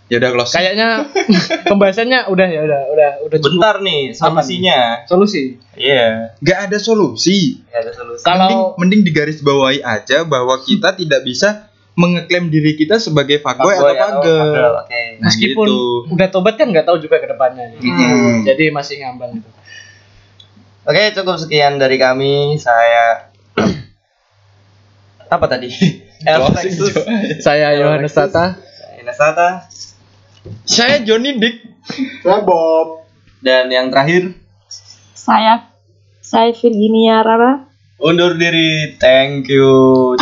Ya 0.07 0.17
udah 0.17 0.31
close. 0.31 0.53
Kayaknya 0.53 0.89
pembahasannya 1.69 2.21
udah 2.27 2.47
ya 2.47 2.61
udah 2.63 2.81
udah 2.89 3.11
udah 3.25 3.39
cukup 3.39 3.59
Bentar 3.59 3.77
nih 3.81 4.01
solusinya. 4.13 4.81
solusi. 5.05 5.57
Iya. 5.75 6.37
Gak 6.39 6.59
ada 6.69 6.79
solusi. 6.79 7.61
Nggak 7.67 7.81
ada 7.83 7.93
solusi. 7.93 8.23
Kalau 8.23 8.49
mending, 8.49 8.63
mending 8.79 9.03
digaris 9.05 9.41
bawahi 9.41 9.81
aja 9.81 10.23
bahwa 10.23 10.55
kita 10.61 10.95
tidak 10.95 11.21
bisa 11.23 11.72
mengeklaim 11.93 12.49
diri 12.49 12.73
kita 12.73 12.97
sebagai 12.97 13.45
fuckboy 13.45 13.77
atau 13.77 13.93
fagel, 13.93 14.73
Oke. 14.81 15.03
Nah, 15.21 15.29
meskipun 15.29 15.67
gitu. 15.69 16.13
udah 16.17 16.29
tobat 16.33 16.57
kan 16.57 16.73
nggak 16.73 16.89
tahu 16.89 16.97
juga 17.05 17.21
ke 17.21 17.29
depannya. 17.29 17.77
Mm. 17.77 18.49
Jadi 18.49 18.73
masih 18.73 19.05
ngambang 19.05 19.37
gitu. 19.37 19.51
Oke, 20.89 21.03
cukup 21.15 21.37
sekian 21.37 21.77
dari 21.77 22.01
kami. 22.01 22.57
Saya 22.57 23.29
apa 25.35 25.47
tadi? 25.47 25.69
Saya 27.47 27.77
Yohanes 27.77 28.15
Tata. 28.15 28.57
Saya 28.57 29.13
Tata. 29.13 29.49
Saya 30.65 30.97
Johnny 31.05 31.37
Dick. 31.37 31.61
Saya 32.25 32.41
Bob. 32.41 33.05
Dan 33.43 33.75
yang 33.75 33.91
terakhir 33.91 34.39
saya 35.23 35.71
saya 36.23 36.51
Virginia 36.51 37.23
Rara 37.23 37.67
undur 38.03 38.35
diri. 38.35 38.99
Thank 38.99 39.51
you. 39.51 40.19